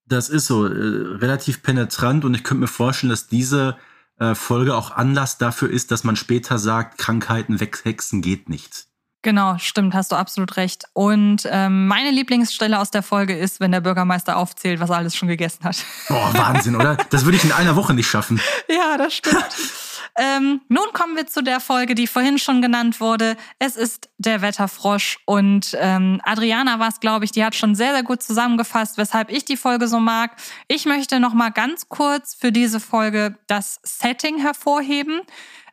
Das 0.06 0.28
ist 0.28 0.46
so, 0.46 0.66
äh, 0.66 0.70
relativ 0.70 1.62
penetrant 1.62 2.24
und 2.24 2.34
ich 2.34 2.44
könnte 2.44 2.62
mir 2.62 2.68
vorstellen, 2.68 3.10
dass 3.10 3.28
diese 3.28 3.76
äh, 4.18 4.34
Folge 4.34 4.74
auch 4.74 4.90
Anlass 4.90 5.38
dafür 5.38 5.70
ist, 5.70 5.90
dass 5.90 6.04
man 6.04 6.16
später 6.16 6.58
sagt, 6.58 6.98
Krankheiten 6.98 7.60
weghexen 7.60 8.22
geht 8.22 8.48
nicht. 8.48 8.86
Genau, 9.22 9.56
stimmt, 9.58 9.94
hast 9.94 10.10
du 10.10 10.16
absolut 10.16 10.56
recht. 10.56 10.84
Und 10.94 11.48
ähm, 11.48 11.86
meine 11.86 12.10
Lieblingsstelle 12.10 12.80
aus 12.80 12.90
der 12.90 13.04
Folge 13.04 13.36
ist, 13.36 13.60
wenn 13.60 13.70
der 13.70 13.80
Bürgermeister 13.80 14.36
aufzählt, 14.36 14.80
was 14.80 14.90
er 14.90 14.96
alles 14.96 15.14
schon 15.14 15.28
gegessen 15.28 15.62
hat. 15.62 15.76
Boah, 16.08 16.34
Wahnsinn, 16.34 16.74
oder? 16.74 16.96
Das 17.10 17.24
würde 17.24 17.36
ich 17.36 17.44
in 17.44 17.52
einer 17.52 17.76
Woche 17.76 17.94
nicht 17.94 18.08
schaffen. 18.08 18.40
ja, 18.68 18.96
das 18.96 19.14
stimmt. 19.14 19.46
Ähm, 20.16 20.60
nun 20.68 20.92
kommen 20.92 21.16
wir 21.16 21.26
zu 21.26 21.42
der 21.42 21.58
Folge, 21.58 21.94
die 21.94 22.06
vorhin 22.06 22.38
schon 22.38 22.60
genannt 22.60 23.00
wurde. 23.00 23.36
Es 23.58 23.76
ist 23.76 24.10
der 24.18 24.42
Wetterfrosch 24.42 25.18
und 25.24 25.76
ähm, 25.80 26.20
Adriana 26.24 26.78
war 26.78 26.88
es, 26.88 27.00
glaube 27.00 27.24
ich, 27.24 27.32
die 27.32 27.44
hat 27.44 27.54
schon 27.54 27.74
sehr, 27.74 27.92
sehr 27.92 28.02
gut 28.02 28.22
zusammengefasst, 28.22 28.98
weshalb 28.98 29.30
ich 29.30 29.44
die 29.46 29.56
Folge 29.56 29.88
so 29.88 30.00
mag. 30.00 30.36
Ich 30.68 30.84
möchte 30.84 31.18
noch 31.18 31.32
mal 31.32 31.50
ganz 31.50 31.88
kurz 31.88 32.34
für 32.34 32.52
diese 32.52 32.78
Folge 32.78 33.38
das 33.46 33.80
Setting 33.84 34.38
hervorheben. 34.38 35.22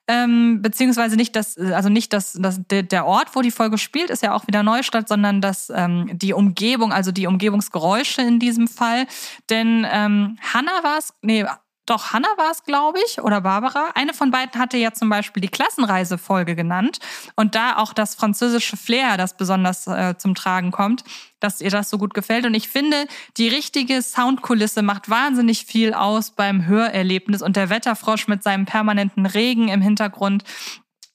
Ähm, 0.08 0.64
beziehungsweise 0.64 1.18
nicht 1.18 1.36
das, 1.36 1.56
also 1.56 1.90
nicht 1.90 2.14
das, 2.14 2.34
das, 2.34 2.60
der 2.68 3.06
Ort, 3.06 3.36
wo 3.36 3.44
die 3.44 3.52
Folge 3.52 3.78
spielt, 3.78 4.10
ist 4.10 4.24
ja 4.24 4.34
auch 4.34 4.48
wieder 4.48 4.64
Neustadt, 4.64 5.08
sondern 5.08 5.40
das, 5.40 5.72
ähm, 5.76 6.10
die 6.14 6.34
Umgebung, 6.34 6.92
also 6.92 7.12
die 7.12 7.28
Umgebungsgeräusche 7.28 8.24
in 8.24 8.40
diesem 8.40 8.68
Fall. 8.68 9.06
Denn 9.52 9.86
ähm, 9.88 10.40
Hannah 10.42 10.84
war 10.84 10.98
es, 10.98 11.14
nee, 11.22 11.46
doch 11.90 12.14
Hannah 12.14 12.38
war 12.38 12.52
es, 12.52 12.64
glaube 12.64 13.00
ich, 13.06 13.20
oder 13.22 13.42
Barbara. 13.42 13.92
Eine 13.96 14.14
von 14.14 14.32
beiden 14.32 14.60
hatte 14.60 14.78
ja 14.78 14.94
zum 14.94 15.10
Beispiel 15.10 15.42
die 15.42 15.48
Klassenreise-Folge 15.48 16.56
genannt 16.56 17.00
und 17.36 17.56
da 17.56 17.78
auch 17.78 17.94
das 17.94 18.16
französische 18.16 18.78
Flair, 18.78 19.18
das 19.18 19.36
besonders 19.36 19.88
äh, 19.88 20.16
zum 20.18 20.36
Tragen 20.36 20.72
kommt, 20.72 21.04
dass 21.40 21.62
ihr 21.62 21.70
das 21.70 21.90
so 21.90 21.98
gut 21.98 22.14
gefällt. 22.14 22.46
Und 22.46 22.54
ich 22.54 22.70
finde, 22.70 23.08
die 23.38 23.48
richtige 23.48 24.02
Soundkulisse 24.02 24.82
macht 24.82 25.10
wahnsinnig 25.10 25.66
viel 25.66 25.94
aus 25.94 26.32
beim 26.32 26.66
Hörerlebnis 26.66 27.42
und 27.42 27.56
der 27.56 27.70
Wetterfrosch 27.70 28.28
mit 28.28 28.44
seinem 28.44 28.66
permanenten 28.66 29.26
Regen 29.26 29.70
im 29.70 29.82
Hintergrund 29.82 30.44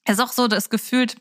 ist 0.07 0.21
auch 0.21 0.33
so 0.33 0.49
das 0.49 0.71
gefühlt 0.71 1.17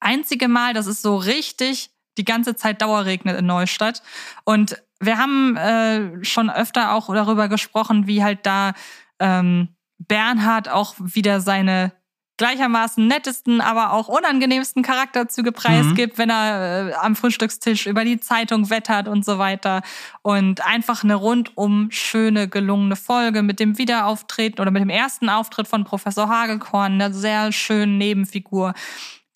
einzige 0.00 0.48
Mal, 0.48 0.74
dass 0.74 0.86
es 0.86 1.02
so 1.02 1.16
richtig 1.16 1.90
die 2.16 2.24
ganze 2.24 2.54
Zeit 2.54 2.80
Dauerregnet 2.80 3.38
in 3.38 3.46
Neustadt. 3.46 4.02
Und 4.44 4.82
wir 5.04 5.18
haben 5.18 5.56
äh, 5.56 6.24
schon 6.24 6.50
öfter 6.50 6.92
auch 6.92 7.12
darüber 7.12 7.48
gesprochen, 7.48 8.06
wie 8.06 8.22
halt 8.22 8.46
da 8.46 8.72
ähm, 9.18 9.68
Bernhard 9.98 10.68
auch 10.68 10.94
wieder 10.98 11.40
seine 11.40 11.92
gleichermaßen 12.36 13.06
nettesten, 13.06 13.60
aber 13.60 13.92
auch 13.92 14.08
unangenehmsten 14.08 14.82
Charakterzüge 14.82 15.52
preisgibt, 15.52 16.14
mhm. 16.14 16.22
wenn 16.22 16.30
er 16.30 16.88
äh, 16.88 16.94
am 16.94 17.14
Frühstückstisch 17.14 17.86
über 17.86 18.04
die 18.04 18.18
Zeitung 18.18 18.70
wettert 18.70 19.06
und 19.06 19.24
so 19.24 19.38
weiter. 19.38 19.82
Und 20.22 20.66
einfach 20.66 21.04
eine 21.04 21.14
rundum 21.14 21.90
schöne, 21.90 22.48
gelungene 22.48 22.96
Folge 22.96 23.42
mit 23.42 23.60
dem 23.60 23.78
Wiederauftreten 23.78 24.60
oder 24.60 24.72
mit 24.72 24.82
dem 24.82 24.90
ersten 24.90 25.28
Auftritt 25.28 25.68
von 25.68 25.84
Professor 25.84 26.28
Hagelkorn, 26.28 26.94
einer 26.94 27.12
sehr 27.12 27.52
schönen 27.52 27.98
Nebenfigur. 27.98 28.74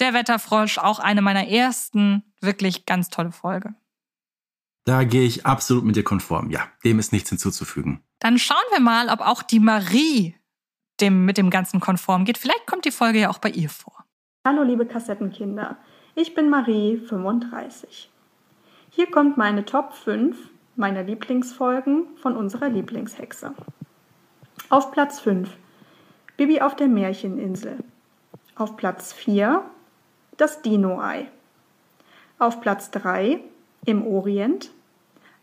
Der 0.00 0.12
Wetterfrosch, 0.12 0.78
auch 0.78 0.98
eine 0.98 1.22
meiner 1.22 1.46
ersten, 1.48 2.24
wirklich 2.40 2.84
ganz 2.84 3.10
tolle 3.10 3.32
Folge. 3.32 3.74
Da 4.88 5.04
gehe 5.04 5.26
ich 5.26 5.44
absolut 5.44 5.84
mit 5.84 5.96
dir 5.96 6.02
konform. 6.02 6.48
Ja, 6.48 6.62
dem 6.82 6.98
ist 6.98 7.12
nichts 7.12 7.28
hinzuzufügen. 7.28 8.02
Dann 8.20 8.38
schauen 8.38 8.56
wir 8.70 8.80
mal, 8.80 9.10
ob 9.10 9.20
auch 9.20 9.42
die 9.42 9.60
Marie 9.60 10.34
dem, 11.02 11.26
mit 11.26 11.36
dem 11.36 11.50
Ganzen 11.50 11.78
konform 11.78 12.24
geht. 12.24 12.38
Vielleicht 12.38 12.66
kommt 12.66 12.86
die 12.86 12.90
Folge 12.90 13.18
ja 13.18 13.28
auch 13.28 13.36
bei 13.36 13.50
ihr 13.50 13.68
vor. 13.68 14.06
Hallo, 14.46 14.62
liebe 14.62 14.86
Kassettenkinder. 14.86 15.76
Ich 16.14 16.34
bin 16.34 16.48
Marie, 16.48 16.96
35. 16.96 18.08
Hier 18.88 19.10
kommt 19.10 19.36
meine 19.36 19.66
Top 19.66 19.92
5 19.92 20.38
meiner 20.74 21.02
Lieblingsfolgen 21.02 22.06
von 22.16 22.34
unserer 22.34 22.70
Lieblingshexe. 22.70 23.52
Auf 24.70 24.90
Platz 24.90 25.20
5 25.20 25.54
Bibi 26.38 26.62
auf 26.62 26.76
der 26.76 26.88
Märcheninsel. 26.88 27.76
Auf 28.54 28.78
Platz 28.78 29.12
4 29.12 29.62
Das 30.38 30.62
Dino-Ei. 30.62 31.28
Auf 32.38 32.62
Platz 32.62 32.90
3 32.90 33.40
Im 33.84 34.06
Orient. 34.06 34.70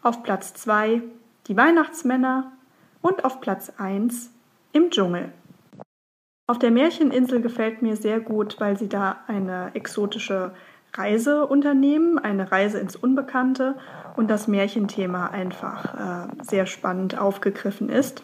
Auf 0.05 0.21
Platz 0.21 0.53
2 0.53 1.01
Die 1.47 1.57
Weihnachtsmänner 1.57 2.51
und 3.01 3.25
auf 3.25 3.41
Platz 3.41 3.73
1 3.79 4.29
Im 4.71 4.91
Dschungel. 4.91 5.31
Auf 6.45 6.59
der 6.59 6.69
Märcheninsel 6.69 7.41
gefällt 7.41 7.81
mir 7.81 7.95
sehr 7.95 8.19
gut, 8.19 8.57
weil 8.59 8.77
sie 8.77 8.87
da 8.87 9.23
eine 9.25 9.71
exotische 9.73 10.53
Reise 10.93 11.47
unternehmen, 11.47 12.19
eine 12.19 12.51
Reise 12.51 12.77
ins 12.77 12.95
Unbekannte 12.95 13.79
und 14.15 14.29
das 14.29 14.47
Märchenthema 14.47 15.31
einfach 15.31 15.95
äh, 15.95 16.43
sehr 16.43 16.67
spannend 16.67 17.17
aufgegriffen 17.17 17.89
ist. 17.89 18.23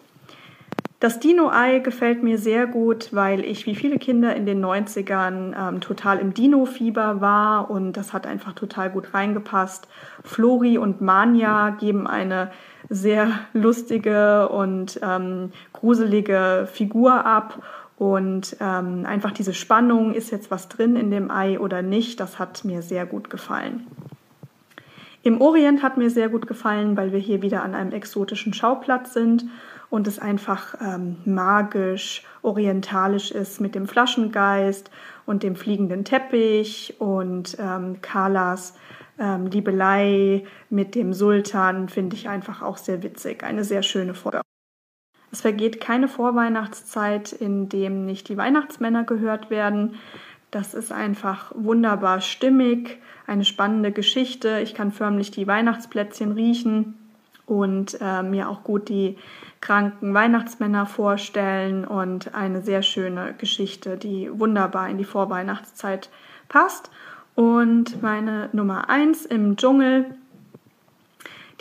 Das 1.01 1.19
Dino-Ei 1.19 1.79
gefällt 1.79 2.21
mir 2.21 2.37
sehr 2.37 2.67
gut, 2.67 3.09
weil 3.11 3.43
ich 3.43 3.65
wie 3.65 3.73
viele 3.73 3.97
Kinder 3.97 4.35
in 4.35 4.45
den 4.45 4.63
90ern 4.63 5.55
ähm, 5.57 5.81
total 5.81 6.19
im 6.19 6.35
Dino-Fieber 6.35 7.19
war 7.19 7.71
und 7.71 7.93
das 7.93 8.13
hat 8.13 8.27
einfach 8.27 8.53
total 8.53 8.91
gut 8.91 9.11
reingepasst. 9.11 9.87
Flori 10.23 10.77
und 10.77 11.01
Mania 11.01 11.71
geben 11.71 12.05
eine 12.05 12.51
sehr 12.87 13.31
lustige 13.53 14.47
und 14.49 14.99
ähm, 15.01 15.51
gruselige 15.73 16.69
Figur 16.71 17.25
ab 17.25 17.63
und 17.97 18.55
ähm, 18.59 19.03
einfach 19.07 19.31
diese 19.31 19.55
Spannung, 19.55 20.13
ist 20.13 20.29
jetzt 20.29 20.51
was 20.51 20.69
drin 20.69 20.95
in 20.95 21.09
dem 21.09 21.31
Ei 21.31 21.59
oder 21.59 21.81
nicht, 21.81 22.19
das 22.19 22.37
hat 22.37 22.63
mir 22.63 22.83
sehr 22.83 23.07
gut 23.07 23.31
gefallen. 23.31 23.87
Im 25.23 25.41
Orient 25.41 25.81
hat 25.81 25.97
mir 25.97 26.11
sehr 26.11 26.29
gut 26.29 26.45
gefallen, 26.45 26.95
weil 26.95 27.11
wir 27.11 27.19
hier 27.19 27.41
wieder 27.41 27.63
an 27.63 27.73
einem 27.73 27.91
exotischen 27.91 28.53
Schauplatz 28.53 29.13
sind 29.13 29.45
und 29.91 30.07
es 30.07 30.17
einfach 30.17 30.73
ähm, 30.81 31.17
magisch, 31.25 32.23
orientalisch 32.41 33.29
ist 33.29 33.59
mit 33.59 33.75
dem 33.75 33.87
Flaschengeist 33.87 34.89
und 35.25 35.43
dem 35.43 35.55
fliegenden 35.55 36.05
Teppich 36.05 36.95
und 36.97 37.57
ähm, 37.59 38.01
Carlas 38.01 38.73
ähm, 39.19 39.47
Liebelei 39.47 40.45
mit 40.69 40.95
dem 40.95 41.13
Sultan 41.13 41.89
finde 41.89 42.15
ich 42.15 42.29
einfach 42.29 42.61
auch 42.61 42.77
sehr 42.77 43.03
witzig. 43.03 43.43
Eine 43.43 43.65
sehr 43.65 43.83
schöne 43.83 44.13
Folge. 44.13 44.41
Es 45.29 45.41
vergeht 45.41 45.81
keine 45.81 46.07
Vorweihnachtszeit, 46.07 47.33
in 47.33 47.67
dem 47.67 48.05
nicht 48.05 48.29
die 48.29 48.37
Weihnachtsmänner 48.37 49.03
gehört 49.03 49.49
werden. 49.49 49.95
Das 50.51 50.73
ist 50.73 50.93
einfach 50.93 51.51
wunderbar 51.53 52.21
stimmig, 52.21 52.97
eine 53.27 53.43
spannende 53.43 53.91
Geschichte. 53.91 54.61
Ich 54.61 54.73
kann 54.73 54.91
förmlich 54.91 55.31
die 55.31 55.47
Weihnachtsplätzchen 55.47 56.31
riechen 56.31 57.00
und 57.51 57.97
äh, 57.99 58.23
mir 58.23 58.47
auch 58.47 58.63
gut 58.63 58.87
die 58.87 59.17
kranken 59.59 60.13
Weihnachtsmänner 60.13 60.85
vorstellen 60.85 61.83
und 61.83 62.33
eine 62.33 62.61
sehr 62.61 62.81
schöne 62.81 63.35
Geschichte, 63.37 63.97
die 63.97 64.29
wunderbar 64.31 64.87
in 64.87 64.97
die 64.97 65.03
Vorweihnachtszeit 65.03 66.09
passt. 66.47 66.89
Und 67.35 68.01
meine 68.01 68.47
Nummer 68.53 68.89
eins 68.89 69.25
im 69.25 69.57
Dschungel 69.57 70.05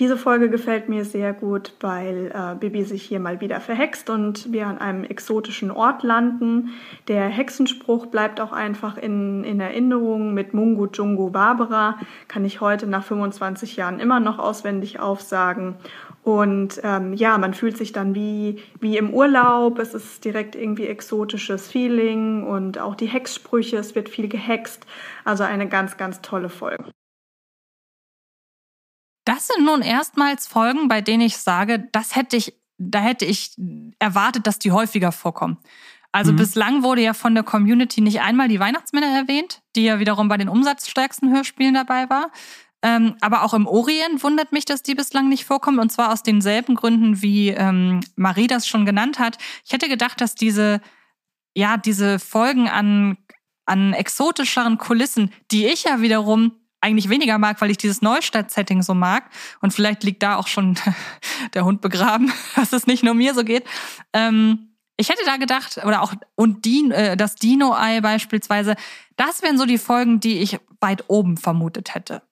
diese 0.01 0.17
Folge 0.17 0.49
gefällt 0.49 0.89
mir 0.89 1.05
sehr 1.05 1.35
gut, 1.35 1.75
weil 1.81 2.33
äh, 2.35 2.55
Bibi 2.55 2.85
sich 2.85 3.03
hier 3.03 3.21
mal 3.21 3.43
wieder 3.43 3.61
verhext 3.61 4.09
und 4.09 4.51
wir 4.51 4.67
an 4.67 4.79
einem 4.79 5.05
exotischen 5.05 5.71
Ort 5.71 6.03
landen. 6.03 6.71
Der 7.07 7.29
Hexenspruch 7.29 8.07
bleibt 8.07 8.41
auch 8.41 8.53
einfach 8.53 8.97
in, 8.97 9.45
in 9.45 9.61
Erinnerung 9.61 10.33
mit 10.33 10.55
Mungu 10.55 10.87
Jungu 10.91 11.29
Barbara. 11.29 11.99
Kann 12.29 12.47
ich 12.47 12.63
heute 12.63 12.87
nach 12.87 13.05
25 13.05 13.77
Jahren 13.77 14.01
immer 14.01 14.21
noch 14.21 14.39
auswendig 14.39 15.01
aufsagen. 15.01 15.77
Und 16.23 16.81
ähm, 16.83 17.13
ja, 17.13 17.37
man 17.37 17.53
fühlt 17.53 17.77
sich 17.77 17.93
dann 17.93 18.15
wie, 18.15 18.59
wie 18.81 18.97
im 18.97 19.13
Urlaub. 19.13 19.79
Es 19.79 19.93
ist 19.93 20.25
direkt 20.25 20.57
irgendwie 20.57 20.87
exotisches 20.87 21.69
Feeling 21.69 22.45
und 22.47 22.79
auch 22.79 22.95
die 22.95 23.07
Hexsprüche, 23.07 23.77
es 23.77 23.95
wird 23.95 24.09
viel 24.09 24.29
gehext. 24.29 24.87
Also 25.27 25.45
eine 25.45 25.69
ganz, 25.69 25.99
ganz 25.99 26.23
tolle 26.23 26.49
Folge. 26.49 26.85
Das 29.31 29.47
sind 29.47 29.65
nun 29.65 29.81
erstmals 29.81 30.49
Folgen, 30.49 30.89
bei 30.89 31.03
denen 31.03 31.21
ich 31.21 31.37
sage, 31.37 31.89
das 31.93 32.17
hätte 32.17 32.37
ich, 32.37 32.53
da 32.79 32.99
hätte 32.99 33.25
ich 33.25 33.53
erwartet, 34.01 34.49
dass 34.49 34.59
die 34.59 34.73
häufiger 34.73 35.13
vorkommen. 35.13 35.59
Also 36.11 36.33
mhm. 36.33 36.37
bislang 36.37 36.83
wurde 36.83 37.03
ja 37.03 37.15
von 37.15 37.37
der 37.37 37.45
Community 37.45 38.01
nicht 38.01 38.23
einmal 38.23 38.49
die 38.49 38.59
Weihnachtsmänner 38.59 39.07
erwähnt, 39.07 39.63
die 39.77 39.85
ja 39.85 40.01
wiederum 40.01 40.27
bei 40.27 40.37
den 40.37 40.49
umsatzstärksten 40.49 41.31
Hörspielen 41.33 41.75
dabei 41.75 42.11
war. 42.11 42.33
Ähm, 42.83 43.15
aber 43.21 43.45
auch 43.45 43.55
im 43.55 43.69
Orient 43.69 44.21
wundert 44.25 44.51
mich, 44.51 44.65
dass 44.65 44.83
die 44.83 44.97
bislang 44.97 45.29
nicht 45.29 45.45
vorkommen. 45.45 45.79
Und 45.79 45.93
zwar 45.93 46.13
aus 46.13 46.25
denselben 46.25 46.75
Gründen, 46.75 47.23
wie 47.23 47.51
ähm, 47.51 48.01
Marie 48.17 48.49
das 48.49 48.67
schon 48.67 48.85
genannt 48.85 49.21
hat. 49.21 49.39
Ich 49.65 49.73
hätte 49.73 49.89
gedacht, 49.89 50.21
dass 50.21 50.35
diese, 50.35 50.81
ja, 51.55 51.77
diese 51.77 52.19
Folgen 52.19 52.69
an, 52.69 53.17
an 53.65 53.93
exotischeren 53.93 54.77
Kulissen, 54.77 55.33
die 55.53 55.67
ich 55.67 55.85
ja 55.85 56.01
wiederum 56.01 56.60
eigentlich 56.81 57.09
weniger 57.09 57.39
mag, 57.39 57.61
weil 57.61 57.71
ich 57.71 57.79
dieses 57.79 58.03
Neustadt-Setting 58.03 58.83
so 58.83 58.95
mag. 58.95 59.25
Und 59.61 59.73
vielleicht 59.73 60.03
liegt 60.05 60.23
da 60.23 60.37
auch 60.37 60.47
schon 60.47 60.79
der 61.55 61.65
Hund 61.65 61.81
begraben, 61.81 62.33
dass 62.57 62.73
es 62.73 62.87
nicht 62.87 63.03
nur 63.03 63.15
mir 63.15 63.35
so 63.35 63.45
geht. 63.45 63.65
Ähm, 64.13 64.71
ich 64.97 65.09
hätte 65.09 65.23
da 65.25 65.37
gedacht, 65.37 65.79
oder 65.85 66.03
auch 66.03 66.13
und 66.35 66.65
die, 66.67 66.91
äh, 66.91 67.17
das 67.17 67.37
Dino-Ei 67.37 68.01
beispielsweise, 68.01 68.77
das 69.17 69.43
wären 69.43 69.57
so 69.57 69.65
die 69.65 69.79
Folgen, 69.79 70.21
die 70.21 70.39
ich 70.39 70.59
weit 70.81 71.05
oben 71.09 71.37
vermutet 71.37 71.95
hätte. 71.95 72.23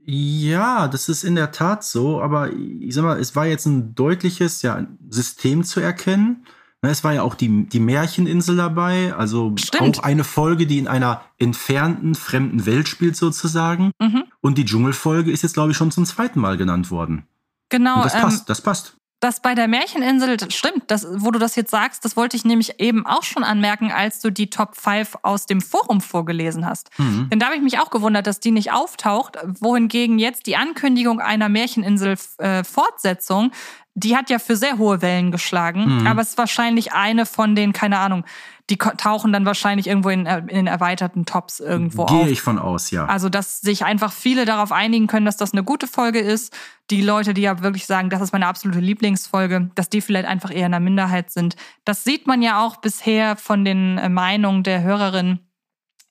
Ja, 0.00 0.88
das 0.88 1.08
ist 1.08 1.22
in 1.22 1.34
der 1.34 1.52
Tat 1.52 1.84
so, 1.84 2.22
aber 2.22 2.50
ich 2.52 2.94
sag 2.94 3.04
mal, 3.04 3.20
es 3.20 3.36
war 3.36 3.46
jetzt 3.46 3.66
ein 3.66 3.94
deutliches 3.94 4.62
ja, 4.62 4.86
System 5.10 5.64
zu 5.64 5.80
erkennen. 5.80 6.46
Ne, 6.80 6.90
es 6.90 7.02
war 7.02 7.12
ja 7.12 7.22
auch 7.22 7.34
die, 7.34 7.66
die 7.66 7.80
Märcheninsel 7.80 8.56
dabei, 8.56 9.12
also 9.12 9.52
Stimmt. 9.58 9.98
auch 9.98 10.04
eine 10.04 10.22
Folge, 10.22 10.66
die 10.66 10.78
in 10.78 10.86
einer 10.86 11.22
entfernten, 11.36 12.14
fremden 12.14 12.66
Welt 12.66 12.86
spielt 12.86 13.16
sozusagen. 13.16 13.90
Mhm. 14.00 14.24
Und 14.40 14.58
die 14.58 14.64
Dschungelfolge 14.64 15.32
ist 15.32 15.42
jetzt, 15.42 15.54
glaube 15.54 15.72
ich, 15.72 15.76
schon 15.76 15.90
zum 15.90 16.06
zweiten 16.06 16.38
Mal 16.38 16.56
genannt 16.56 16.92
worden. 16.92 17.26
Genau. 17.68 17.96
Und 17.96 18.04
das 18.04 18.14
ähm, 18.14 18.20
passt, 18.20 18.48
das 18.48 18.60
passt. 18.60 18.94
Das 19.20 19.42
bei 19.42 19.56
der 19.56 19.66
Märcheninsel, 19.66 20.36
das 20.36 20.54
stimmt, 20.54 20.84
das, 20.86 21.04
wo 21.10 21.32
du 21.32 21.40
das 21.40 21.56
jetzt 21.56 21.72
sagst, 21.72 22.04
das 22.04 22.16
wollte 22.16 22.36
ich 22.36 22.44
nämlich 22.44 22.78
eben 22.78 23.04
auch 23.04 23.24
schon 23.24 23.42
anmerken, 23.42 23.90
als 23.90 24.20
du 24.20 24.30
die 24.30 24.48
Top 24.48 24.76
5 24.76 25.16
aus 25.22 25.46
dem 25.46 25.60
Forum 25.60 26.00
vorgelesen 26.00 26.64
hast. 26.64 26.90
Mhm. 26.98 27.28
Denn 27.28 27.40
da 27.40 27.46
habe 27.46 27.56
ich 27.56 27.62
mich 27.62 27.80
auch 27.80 27.90
gewundert, 27.90 28.28
dass 28.28 28.38
die 28.38 28.52
nicht 28.52 28.70
auftaucht, 28.70 29.36
wohingegen 29.42 30.20
jetzt 30.20 30.46
die 30.46 30.54
Ankündigung 30.54 31.18
einer 31.18 31.48
Märcheninsel-Fortsetzung 31.48 33.50
die 33.98 34.16
hat 34.16 34.30
ja 34.30 34.38
für 34.38 34.56
sehr 34.56 34.78
hohe 34.78 35.02
Wellen 35.02 35.30
geschlagen, 35.30 36.00
Mhm. 36.00 36.06
aber 36.06 36.20
es 36.22 36.30
ist 36.30 36.38
wahrscheinlich 36.38 36.92
eine 36.92 37.26
von 37.26 37.54
den, 37.54 37.72
keine 37.72 37.98
Ahnung, 37.98 38.24
die 38.70 38.76
tauchen 38.76 39.32
dann 39.32 39.46
wahrscheinlich 39.46 39.86
irgendwo 39.86 40.10
in, 40.10 40.26
äh, 40.26 40.38
in 40.40 40.46
den 40.48 40.66
erweiterten 40.66 41.24
Tops 41.24 41.58
irgendwo 41.58 42.02
auf. 42.04 42.10
Gehe 42.10 42.28
ich 42.28 42.42
von 42.42 42.58
aus, 42.58 42.90
ja. 42.90 43.06
Also, 43.06 43.30
dass 43.30 43.60
sich 43.62 43.84
einfach 43.84 44.12
viele 44.12 44.44
darauf 44.44 44.72
einigen 44.72 45.06
können, 45.06 45.24
dass 45.24 45.38
das 45.38 45.52
eine 45.52 45.64
gute 45.64 45.86
Folge 45.86 46.18
ist. 46.18 46.54
Die 46.90 47.00
Leute, 47.00 47.32
die 47.32 47.40
ja 47.40 47.62
wirklich 47.62 47.86
sagen, 47.86 48.10
das 48.10 48.20
ist 48.20 48.32
meine 48.32 48.46
absolute 48.46 48.80
Lieblingsfolge, 48.80 49.70
dass 49.74 49.88
die 49.88 50.02
vielleicht 50.02 50.26
einfach 50.28 50.50
eher 50.54 50.66
in 50.66 50.72
der 50.72 50.80
Minderheit 50.80 51.30
sind. 51.30 51.56
Das 51.86 52.04
sieht 52.04 52.26
man 52.26 52.42
ja 52.42 52.62
auch 52.62 52.76
bisher 52.76 53.36
von 53.36 53.64
den 53.64 53.96
äh, 53.96 54.10
Meinungen 54.10 54.62
der 54.64 54.82
Hörerin. 54.82 55.38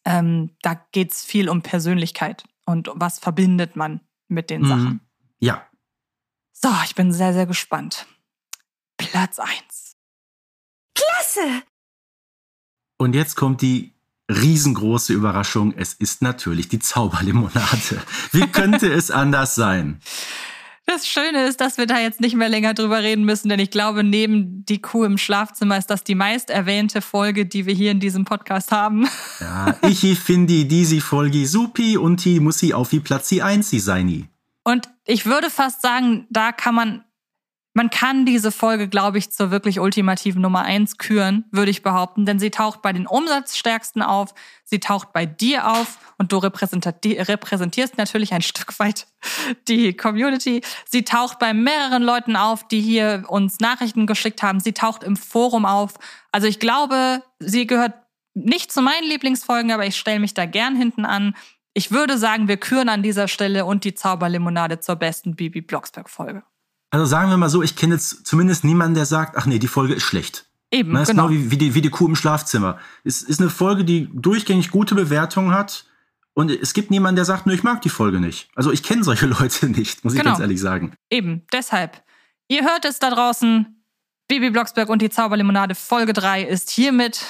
Ähm, 0.03 0.49
da 0.63 0.81
geht's 0.93 1.23
viel 1.23 1.49
um 1.49 1.61
Persönlichkeit 1.61 2.43
und 2.65 2.89
was 2.95 3.19
verbindet 3.19 3.75
man 3.75 3.99
mit 4.29 4.49
den 4.49 4.61
Mhm. 4.63 4.67
Sachen. 4.67 4.99
Ja. 5.39 5.61
So, 6.59 6.69
ich 6.85 6.95
bin 6.95 7.13
sehr, 7.13 7.33
sehr 7.33 7.45
gespannt. 7.45 8.07
Platz 8.97 9.37
eins. 9.37 9.95
Klasse! 10.95 11.61
Und 12.97 13.13
jetzt 13.13 13.35
kommt 13.35 13.61
die 13.61 13.93
riesengroße 14.29 15.13
Überraschung. 15.13 15.73
Es 15.77 15.93
ist 15.93 16.23
natürlich 16.23 16.67
die 16.67 16.79
Zauberlimonade. 16.79 18.01
Wie 18.31 18.47
könnte 18.47 18.91
es 18.91 19.11
anders 19.11 19.53
sein? 19.53 20.01
Das 20.87 21.05
Schöne 21.05 21.45
ist, 21.45 21.61
dass 21.61 21.77
wir 21.77 21.85
da 21.85 21.99
jetzt 21.99 22.21
nicht 22.21 22.35
mehr 22.35 22.49
länger 22.49 22.73
drüber 22.73 23.03
reden 23.03 23.25
müssen, 23.25 23.49
denn 23.49 23.59
ich 23.59 23.71
glaube, 23.71 24.03
neben 24.03 24.65
die 24.65 24.81
Kuh 24.81 25.03
im 25.03 25.17
Schlafzimmer 25.17 25.77
ist 25.77 25.87
das 25.87 26.05
die 26.05 26.15
meist 26.15 26.49
erwähnte 26.49 27.01
Folge, 27.01 27.45
die 27.45 27.65
wir 27.65 27.73
hier 27.73 27.91
in 27.91 27.99
diesem 27.99 28.23
Podcast 28.23 28.71
haben. 28.71 29.05
Ja, 29.41 29.77
ich 29.81 29.99
finde 30.17 30.65
diese 30.65 31.01
Folge 31.01 31.45
supi 31.45 31.97
und 31.97 32.23
die 32.23 32.39
muss 32.39 32.59
sie 32.59 32.73
auf 32.73 32.93
wie 32.93 33.01
Platz 33.01 33.27
die 33.27 33.43
eins 33.43 33.69
sie 33.69 33.81
sein. 33.81 34.29
Und 34.67 34.89
ich 35.05 35.25
würde 35.25 35.49
fast 35.49 35.81
sagen, 35.81 36.27
da 36.29 36.51
kann 36.51 36.75
man, 36.75 37.05
man 37.73 37.89
kann 37.89 38.25
diese 38.25 38.51
Folge, 38.51 38.89
glaube 38.89 39.17
ich, 39.17 39.31
zur 39.31 39.49
wirklich 39.49 39.79
ultimativen 39.79 40.41
Nummer 40.41 40.63
eins 40.63 40.97
küren, 40.97 41.45
würde 41.51 41.71
ich 41.71 41.83
behaupten, 41.83 42.25
denn 42.25 42.37
sie 42.37 42.51
taucht 42.51 42.81
bei 42.81 42.91
den 42.91 43.07
Umsatzstärksten 43.07 44.01
auf, 44.01 44.33
sie 44.65 44.81
taucht 44.81 45.13
bei 45.13 45.25
dir 45.25 45.71
auf 45.71 45.97
und 46.17 46.33
du 46.33 46.37
repräsentierst 46.37 47.97
natürlich 47.97 48.33
ein 48.33 48.41
Stück 48.41 48.77
weit 48.77 49.07
die 49.69 49.95
Community. 49.95 50.59
Sie 50.85 51.05
taucht 51.05 51.39
bei 51.39 51.53
mehreren 51.53 52.03
Leuten 52.03 52.35
auf, 52.35 52.67
die 52.67 52.81
hier 52.81 53.23
uns 53.29 53.61
Nachrichten 53.61 54.05
geschickt 54.05 54.43
haben. 54.43 54.59
Sie 54.59 54.73
taucht 54.73 55.01
im 55.01 55.15
Forum 55.15 55.65
auf. 55.65 55.93
Also 56.33 56.45
ich 56.45 56.59
glaube, 56.59 57.23
sie 57.39 57.67
gehört 57.67 57.93
nicht 58.33 58.73
zu 58.73 58.81
meinen 58.81 59.07
Lieblingsfolgen, 59.07 59.71
aber 59.71 59.85
ich 59.85 59.95
stelle 59.95 60.19
mich 60.19 60.33
da 60.33 60.45
gern 60.45 60.75
hinten 60.75 61.05
an. 61.05 61.35
Ich 61.77 61.91
würde 61.91 62.17
sagen, 62.17 62.47
wir 62.47 62.57
küren 62.57 62.89
an 62.89 63.03
dieser 63.03 63.27
Stelle 63.27 63.63
und 63.63 63.83
die 63.83 63.93
Zauberlimonade 63.93 64.79
zur 64.79 64.95
besten 64.95 65.35
Bibi 65.35 65.61
Blocksberg-Folge. 65.61 66.41
Also 66.89 67.05
sagen 67.05 67.29
wir 67.29 67.37
mal 67.37 67.49
so, 67.49 67.61
ich 67.61 67.75
kenne 67.75 67.93
jetzt 67.93 68.25
zumindest 68.25 68.63
niemanden, 68.63 68.95
der 68.95 69.05
sagt, 69.05 69.37
ach 69.37 69.45
nee, 69.45 69.59
die 69.59 69.67
Folge 69.67 69.93
ist 69.93 70.01
schlecht. 70.01 70.47
Eben, 70.71 70.93
Na, 70.93 71.03
ist 71.03 71.09
genau. 71.09 71.27
genau 71.27 71.39
wie, 71.39 71.51
wie, 71.51 71.57
die, 71.59 71.75
wie 71.75 71.81
die 71.81 71.91
Kuh 71.91 72.07
im 72.07 72.15
Schlafzimmer. 72.15 72.79
Es 73.03 73.21
ist 73.21 73.39
eine 73.39 73.51
Folge, 73.51 73.85
die 73.85 74.09
durchgängig 74.11 74.71
gute 74.71 74.95
Bewertungen 74.95 75.53
hat. 75.53 75.85
Und 76.33 76.49
es 76.49 76.73
gibt 76.73 76.89
niemanden, 76.89 77.17
der 77.17 77.25
sagt, 77.25 77.45
nö, 77.45 77.53
ich 77.53 77.61
mag 77.61 77.83
die 77.83 77.89
Folge 77.89 78.19
nicht. 78.19 78.49
Also 78.55 78.71
ich 78.71 78.81
kenne 78.81 79.03
solche 79.03 79.27
Leute 79.39 79.69
nicht, 79.69 80.03
muss 80.03 80.13
ich 80.13 80.19
Genau. 80.19 80.31
ganz 80.31 80.41
ehrlich 80.41 80.59
sagen. 80.59 80.95
Eben, 81.11 81.43
deshalb. 81.53 82.01
Ihr 82.47 82.63
hört 82.63 82.85
es 82.85 82.97
da 82.97 83.11
draußen. 83.11 83.76
Bibi 84.27 84.49
Blocksberg 84.49 84.89
und 84.89 85.01
die 85.01 85.09
Zauberlimonade 85.09 85.73
Folge 85.75 86.11
3 86.13 86.43
ist 86.43 86.69
hiermit 86.69 87.23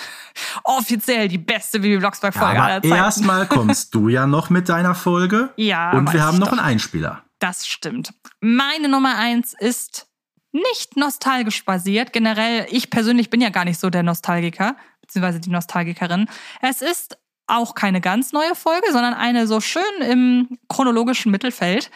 offiziell 0.64 1.28
die 1.28 1.38
beste 1.38 1.80
Bibi 1.80 1.98
Blocksberg-Folge 1.98 2.62
aller 2.62 2.76
Aber 2.78 2.82
Zeiten. 2.82 2.96
erstmal 2.96 3.48
kommst 3.48 3.94
du 3.94 4.10
ja 4.10 4.26
noch 4.26 4.50
mit 4.50 4.68
deiner 4.70 4.96
Folge. 4.96 5.54
Ja, 5.58 5.92
Und 5.92 6.12
wir 6.14 6.24
haben 6.24 6.40
noch 6.40 6.48
doch. 6.48 6.58
einen 6.58 6.66
Einspieler. 6.66 7.24
Das 7.40 7.68
stimmt. 7.68 8.14
Meine 8.42 8.90
Nummer 8.90 9.16
eins 9.18 9.54
ist 9.60 10.08
nicht 10.52 10.98
nostalgisch 10.98 11.64
basiert. 11.66 12.14
Generell, 12.14 12.66
ich 12.72 12.90
persönlich 12.90 13.30
bin 13.30 13.42
ja 13.42 13.50
gar 13.50 13.66
nicht 13.66 13.80
so 13.80 13.90
der 13.92 14.02
Nostalgiker, 14.02 14.76
beziehungsweise 15.02 15.40
die 15.40 15.50
Nostalgikerin. 15.52 16.28
Es 16.62 16.82
ist 16.82 17.18
auch 17.46 17.76
keine 17.76 18.02
ganz 18.02 18.34
neue 18.34 18.56
Folge, 18.56 18.92
sondern 18.92 19.14
eine 19.14 19.46
so 19.46 19.62
schön 19.62 19.84
im 20.02 20.58
chronologischen 20.68 21.32
Mittelfeld. 21.32 21.92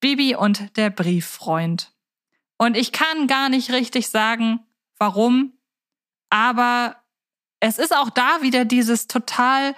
Bibi 0.00 0.34
und 0.34 0.76
der 0.76 0.90
Brieffreund. 0.90 1.92
Und 2.64 2.78
ich 2.78 2.92
kann 2.92 3.26
gar 3.26 3.50
nicht 3.50 3.70
richtig 3.72 4.08
sagen, 4.08 4.60
warum, 4.98 5.52
aber 6.30 6.96
es 7.60 7.76
ist 7.76 7.94
auch 7.94 8.08
da 8.08 8.40
wieder 8.40 8.64
dieses 8.64 9.06
total 9.06 9.74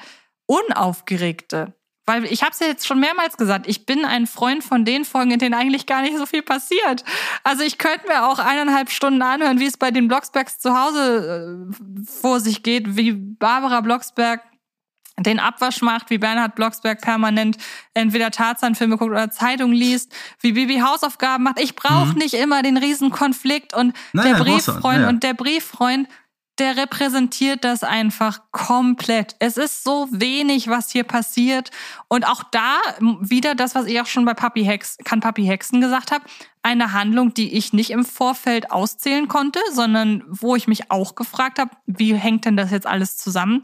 unaufgeregte. 0.47 1.75
Weil 2.07 2.27
ich 2.27 2.43
habe 2.43 2.53
es 2.53 2.61
ja 2.61 2.69
jetzt 2.69 2.87
schon 2.87 3.01
mehrmals 3.01 3.37
gesagt, 3.37 3.67
ich 3.67 3.87
bin 3.87 4.05
ein 4.05 4.29
Freund 4.29 4.63
von 4.63 4.85
den 4.85 5.05
Folgen, 5.05 5.33
in 5.33 5.41
denen 5.41 5.55
eigentlich 5.55 5.87
gar 5.87 6.03
nicht 6.03 6.17
so 6.17 6.27
viel 6.27 6.43
passiert. 6.43 7.03
Also 7.43 7.65
ich 7.65 7.79
könnte 7.79 8.07
mir 8.07 8.25
auch 8.25 8.39
eineinhalb 8.39 8.91
Stunden 8.91 9.21
anhören, 9.21 9.59
wie 9.59 9.67
es 9.67 9.77
bei 9.77 9.91
den 9.91 10.07
Blocksbergs 10.07 10.61
zu 10.61 10.79
Hause 10.79 11.67
äh, 11.69 12.05
vor 12.05 12.39
sich 12.39 12.63
geht, 12.63 12.97
wie 12.97 13.15
Barbara 13.15 13.81
Blocksberg 13.81 14.43
den 15.19 15.41
Abwasch 15.41 15.81
macht, 15.83 16.11
wie 16.11 16.19
Bernhard 16.19 16.55
Blocksberg 16.55 17.01
permanent 17.01 17.57
entweder 17.95 18.31
Tarzan-Filme 18.31 18.99
guckt 18.99 19.11
oder 19.11 19.31
Zeitung 19.31 19.73
liest, 19.73 20.13
wie 20.41 20.53
Bibi 20.53 20.81
Hausaufgaben 20.81 21.45
macht. 21.45 21.61
Ich 21.61 21.75
brauche 21.75 22.17
nicht 22.19 22.35
immer 22.35 22.63
den 22.63 22.77
Riesenkonflikt 22.77 23.75
und 23.75 23.95
Nein, 24.13 24.27
der 24.27 24.33
nein, 24.35 24.43
Brieffreund 24.43 25.01
ja. 25.03 25.09
und 25.09 25.23
der 25.23 25.35
Brieffreund, 25.35 26.09
der 26.59 26.77
repräsentiert 26.77 27.65
das 27.65 27.83
einfach 27.83 28.41
komplett. 28.51 29.37
Es 29.41 29.57
ist 29.57 29.85
so 29.85 30.09
wenig, 30.11 30.69
was 30.69 30.91
hier 30.91 31.05
passiert. 31.05 31.71
Und 32.09 32.27
auch 32.27 32.43
da 32.45 32.79
wieder 33.21 33.55
das, 33.55 33.75
was 33.75 33.87
ich 33.87 34.01
auch 34.01 34.07
schon 34.07 34.25
bei 34.25 34.33
Papi 34.33 34.65
Hex, 34.65 34.97
kann 35.05 35.21
Papi 35.21 35.45
Hexen 35.45 35.81
gesagt 35.83 36.13
habe, 36.13 36.25
eine 36.63 36.93
Handlung, 36.93 37.35
die 37.35 37.57
ich 37.57 37.73
nicht 37.73 37.91
im 37.91 38.05
Vorfeld 38.05 38.71
auszählen 38.71 39.29
konnte, 39.29 39.61
sondern 39.71 40.25
wo 40.29 40.57
ich 40.57 40.67
mich 40.67 40.91
auch 40.91 41.15
gefragt 41.15 41.59
habe, 41.59 41.71
wie 41.87 42.15
hängt 42.15 42.45
denn 42.45 42.57
das 42.57 42.71
jetzt 42.71 42.87
alles 42.87 43.19
zusammen? 43.19 43.63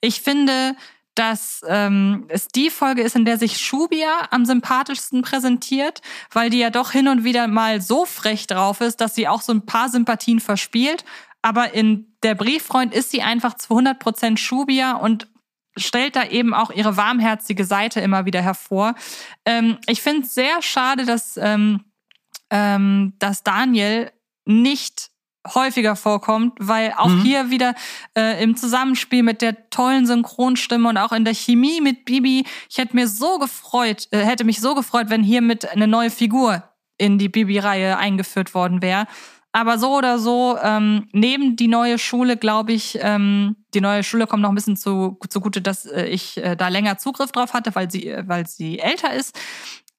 Ich 0.00 0.20
finde, 0.20 0.76
dass 1.14 1.62
ähm, 1.68 2.24
es 2.28 2.48
die 2.48 2.70
Folge 2.70 3.02
ist, 3.02 3.16
in 3.16 3.24
der 3.24 3.38
sich 3.38 3.58
Shubia 3.58 4.28
am 4.30 4.44
sympathischsten 4.44 5.22
präsentiert, 5.22 6.00
weil 6.32 6.50
die 6.50 6.58
ja 6.58 6.70
doch 6.70 6.90
hin 6.90 7.08
und 7.08 7.24
wieder 7.24 7.46
mal 7.46 7.80
so 7.80 8.04
frech 8.04 8.46
drauf 8.46 8.80
ist, 8.80 9.00
dass 9.00 9.14
sie 9.14 9.28
auch 9.28 9.40
so 9.40 9.52
ein 9.52 9.66
paar 9.66 9.88
Sympathien 9.88 10.40
verspielt. 10.40 11.04
Aber 11.42 11.74
in 11.74 12.16
der 12.22 12.34
Brieffreund 12.34 12.94
ist 12.94 13.10
sie 13.10 13.22
einfach 13.22 13.54
zu 13.54 13.74
100% 13.74 14.38
Shubia 14.38 14.92
und 14.92 15.28
stellt 15.76 16.16
da 16.16 16.24
eben 16.24 16.54
auch 16.54 16.70
ihre 16.70 16.96
warmherzige 16.96 17.64
Seite 17.64 18.00
immer 18.00 18.24
wieder 18.24 18.40
hervor. 18.40 18.94
Ähm, 19.44 19.78
ich 19.86 20.02
finde 20.02 20.22
es 20.22 20.34
sehr 20.34 20.62
schade, 20.62 21.04
dass, 21.04 21.36
ähm, 21.36 21.84
ähm, 22.50 23.14
dass 23.18 23.42
Daniel 23.42 24.10
nicht 24.46 25.10
häufiger 25.52 25.96
vorkommt, 25.96 26.54
weil 26.58 26.94
auch 26.96 27.08
Mhm. 27.08 27.22
hier 27.22 27.50
wieder 27.50 27.74
äh, 28.16 28.42
im 28.42 28.56
Zusammenspiel 28.56 29.22
mit 29.22 29.42
der 29.42 29.68
tollen 29.70 30.06
Synchronstimme 30.06 30.88
und 30.88 30.96
auch 30.96 31.12
in 31.12 31.24
der 31.24 31.34
Chemie 31.34 31.80
mit 31.80 32.04
Bibi, 32.04 32.44
ich 32.70 32.78
hätte 32.78 32.96
mir 32.96 33.08
so 33.08 33.38
gefreut, 33.38 34.08
äh, 34.10 34.18
hätte 34.18 34.44
mich 34.44 34.60
so 34.60 34.74
gefreut, 34.74 35.10
wenn 35.10 35.22
hiermit 35.22 35.68
eine 35.70 35.86
neue 35.86 36.10
Figur 36.10 36.62
in 36.96 37.18
die 37.18 37.28
Bibi-Reihe 37.28 37.98
eingeführt 37.98 38.54
worden 38.54 38.80
wäre. 38.80 39.06
Aber 39.56 39.78
so 39.78 39.96
oder 39.96 40.18
so, 40.18 40.58
ähm, 40.60 41.06
neben 41.12 41.54
die 41.54 41.68
neue 41.68 41.98
Schule, 41.98 42.36
glaube 42.36 42.72
ich, 42.72 42.98
ähm, 43.00 43.54
die 43.72 43.80
neue 43.80 44.02
Schule 44.02 44.26
kommt 44.26 44.42
noch 44.42 44.48
ein 44.48 44.54
bisschen 44.56 44.76
zu, 44.76 45.16
zugute, 45.28 45.62
dass 45.62 45.86
äh, 45.86 46.06
ich 46.06 46.38
äh, 46.38 46.56
da 46.56 46.66
länger 46.68 46.98
Zugriff 46.98 47.30
drauf 47.30 47.52
hatte, 47.54 47.72
weil 47.76 47.88
sie, 47.88 48.08
äh, 48.08 48.24
weil 48.26 48.48
sie 48.48 48.80
älter 48.80 49.12
ist. 49.14 49.38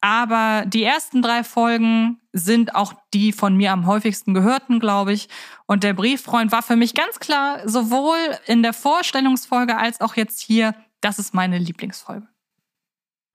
Aber 0.05 0.67
die 0.67 0.83
ersten 0.83 1.23
drei 1.23 1.43
Folgen 1.43 2.21
sind 2.31 2.75
auch 2.75 2.93
die 3.11 3.31
von 3.31 3.57
mir 3.57 3.71
am 3.71 3.87
häufigsten 3.87 4.35
gehörten, 4.35 4.79
glaube 4.79 5.13
ich. 5.13 5.29
Und 5.65 5.83
der 5.83 5.95
Brieffreund 5.95 6.51
war 6.51 6.61
für 6.61 6.75
mich 6.75 6.93
ganz 6.93 7.19
klar, 7.19 7.67
sowohl 7.67 8.15
in 8.45 8.61
der 8.61 8.73
Vorstellungsfolge 8.73 9.75
als 9.75 10.01
auch 10.01 10.15
jetzt 10.15 10.39
hier, 10.41 10.75
das 11.01 11.17
ist 11.17 11.33
meine 11.33 11.57
Lieblingsfolge. 11.57 12.27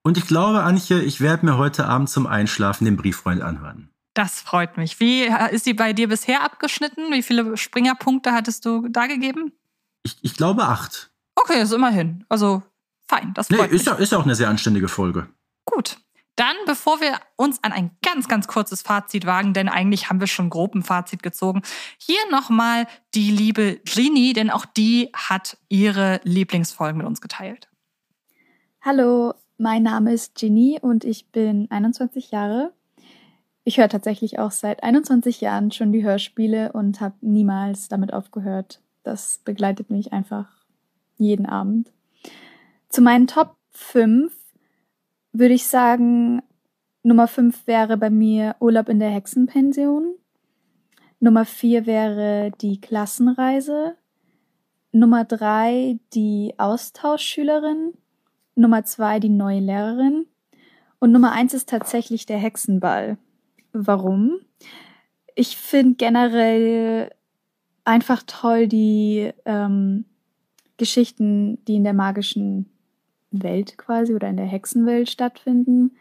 Und 0.03 0.17
ich 0.17 0.27
glaube, 0.27 0.63
Antje, 0.63 1.01
ich 1.01 1.19
werde 1.19 1.45
mir 1.45 1.57
heute 1.57 1.87
Abend 1.87 2.09
zum 2.09 2.25
Einschlafen 2.25 2.85
den 2.85 2.95
Brieffreund 2.95 3.41
anhören. 3.41 3.89
Das 4.13 4.39
freut 4.39 4.77
mich. 4.77 5.01
Wie 5.01 5.23
ist 5.51 5.65
sie 5.65 5.73
bei 5.73 5.91
dir 5.91 6.07
bisher 6.07 6.41
abgeschnitten? 6.41 7.11
Wie 7.11 7.21
viele 7.21 7.57
Springerpunkte 7.57 8.31
hattest 8.31 8.65
du 8.65 8.87
da 8.87 9.07
gegeben? 9.07 9.51
Ich, 10.03 10.17
ich 10.21 10.35
glaube 10.35 10.63
acht. 10.63 11.11
Okay, 11.35 11.61
ist 11.61 11.73
immerhin. 11.73 12.23
Also 12.29 12.63
fein, 13.09 13.33
das 13.33 13.49
Nee, 13.49 13.57
freut 13.57 13.71
ist 13.71 13.79
mich. 13.79 13.87
ja, 13.87 13.93
ist 13.95 14.11
ja 14.13 14.17
auch 14.17 14.23
eine 14.23 14.35
sehr 14.35 14.47
anständige 14.47 14.87
Folge. 14.87 15.27
Gut. 15.65 15.97
Dann, 16.35 16.55
bevor 16.65 17.01
wir 17.01 17.19
uns 17.35 17.63
an 17.63 17.71
ein 17.71 17.91
ganz, 18.03 18.27
ganz 18.27 18.47
kurzes 18.47 18.81
Fazit 18.81 19.25
wagen, 19.25 19.53
denn 19.53 19.69
eigentlich 19.69 20.09
haben 20.09 20.19
wir 20.19 20.27
schon 20.27 20.49
grob 20.49 20.73
ein 20.73 20.83
Fazit 20.83 21.23
gezogen, 21.23 21.61
hier 21.97 22.19
nochmal 22.31 22.87
die 23.13 23.31
liebe 23.31 23.79
Ginny, 23.83 24.33
denn 24.33 24.49
auch 24.49 24.65
die 24.65 25.09
hat 25.13 25.57
ihre 25.67 26.21
Lieblingsfolgen 26.23 26.97
mit 26.97 27.05
uns 27.05 27.21
geteilt. 27.21 27.67
Hallo, 28.81 29.33
mein 29.57 29.83
Name 29.83 30.13
ist 30.13 30.35
Ginny 30.35 30.79
und 30.81 31.03
ich 31.03 31.31
bin 31.31 31.69
21 31.69 32.31
Jahre. 32.31 32.73
Ich 33.63 33.77
höre 33.77 33.89
tatsächlich 33.89 34.39
auch 34.39 34.51
seit 34.51 34.81
21 34.81 35.41
Jahren 35.41 35.71
schon 35.71 35.91
die 35.91 36.03
Hörspiele 36.03 36.71
und 36.71 36.99
habe 36.99 37.15
niemals 37.21 37.87
damit 37.87 38.11
aufgehört. 38.11 38.81
Das 39.03 39.39
begleitet 39.43 39.91
mich 39.91 40.13
einfach 40.13 40.47
jeden 41.17 41.45
Abend. 41.45 41.91
Zu 42.89 43.01
meinen 43.01 43.27
Top 43.27 43.55
5 43.71 44.33
würde 45.33 45.53
ich 45.53 45.65
sagen, 45.67 46.41
Nummer 47.03 47.27
5 47.27 47.67
wäre 47.67 47.97
bei 47.97 48.09
mir 48.09 48.55
Urlaub 48.59 48.89
in 48.89 48.99
der 48.99 49.09
Hexenpension. 49.09 50.15
Nummer 51.23 51.45
vier 51.45 51.85
wäre 51.85 52.51
die 52.61 52.81
Klassenreise. 52.81 53.95
Nummer 54.91 55.23
drei 55.23 55.99
die 56.15 56.55
Austauschschülerin. 56.57 57.93
Nummer 58.55 58.83
zwei 58.85 59.19
die 59.19 59.29
neue 59.29 59.59
Lehrerin. 59.59 60.25
Und 60.97 61.11
Nummer 61.11 61.31
eins 61.31 61.53
ist 61.53 61.69
tatsächlich 61.69 62.25
der 62.25 62.39
Hexenball. 62.39 63.19
Warum? 63.71 64.39
Ich 65.35 65.57
finde 65.57 65.93
generell 65.95 67.11
einfach 67.85 68.23
toll 68.25 68.67
die 68.67 69.31
ähm, 69.45 70.05
Geschichten, 70.77 71.63
die 71.65 71.75
in 71.75 71.83
der 71.83 71.93
magischen 71.93 72.70
Welt 73.31 73.77
quasi 73.77 74.13
oder 74.13 74.27
in 74.29 74.37
der 74.37 74.45
Hexenwelt 74.45 75.09
stattfinden. 75.09 75.97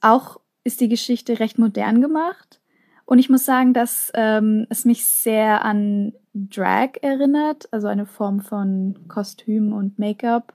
Auch 0.00 0.40
ist 0.64 0.80
die 0.80 0.88
Geschichte 0.88 1.40
recht 1.40 1.58
modern 1.58 2.00
gemacht. 2.00 2.60
Und 3.06 3.18
ich 3.18 3.28
muss 3.28 3.44
sagen, 3.44 3.74
dass 3.74 4.10
ähm, 4.14 4.66
es 4.70 4.84
mich 4.84 5.04
sehr 5.04 5.64
an 5.64 6.14
Drag 6.32 6.92
erinnert, 7.02 7.68
also 7.72 7.86
eine 7.86 8.06
Form 8.06 8.40
von 8.40 9.06
Kostüm 9.08 9.72
und 9.72 9.98
Make-up. 9.98 10.54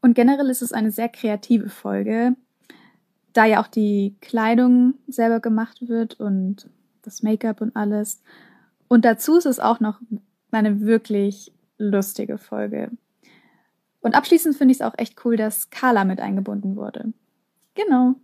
Und 0.00 0.14
generell 0.14 0.48
ist 0.48 0.62
es 0.62 0.72
eine 0.72 0.90
sehr 0.90 1.08
kreative 1.08 1.68
Folge, 1.68 2.34
da 3.32 3.44
ja 3.44 3.62
auch 3.62 3.68
die 3.68 4.16
Kleidung 4.20 4.94
selber 5.06 5.40
gemacht 5.40 5.88
wird 5.88 6.18
und 6.18 6.68
das 7.02 7.22
Make-up 7.22 7.60
und 7.60 7.76
alles. 7.76 8.22
Und 8.88 9.04
dazu 9.04 9.36
ist 9.36 9.46
es 9.46 9.60
auch 9.60 9.78
noch 9.78 10.00
eine 10.50 10.80
wirklich 10.80 11.52
lustige 11.78 12.38
Folge. 12.38 12.90
Und 14.02 14.14
abschließend 14.14 14.56
finde 14.56 14.72
ich 14.72 14.80
es 14.80 14.86
auch 14.86 14.94
echt 14.98 15.24
cool, 15.24 15.36
dass 15.36 15.70
Carla 15.70 16.04
mit 16.04 16.20
eingebunden 16.20 16.76
wurde. 16.76 17.12
Genau. 17.74 18.16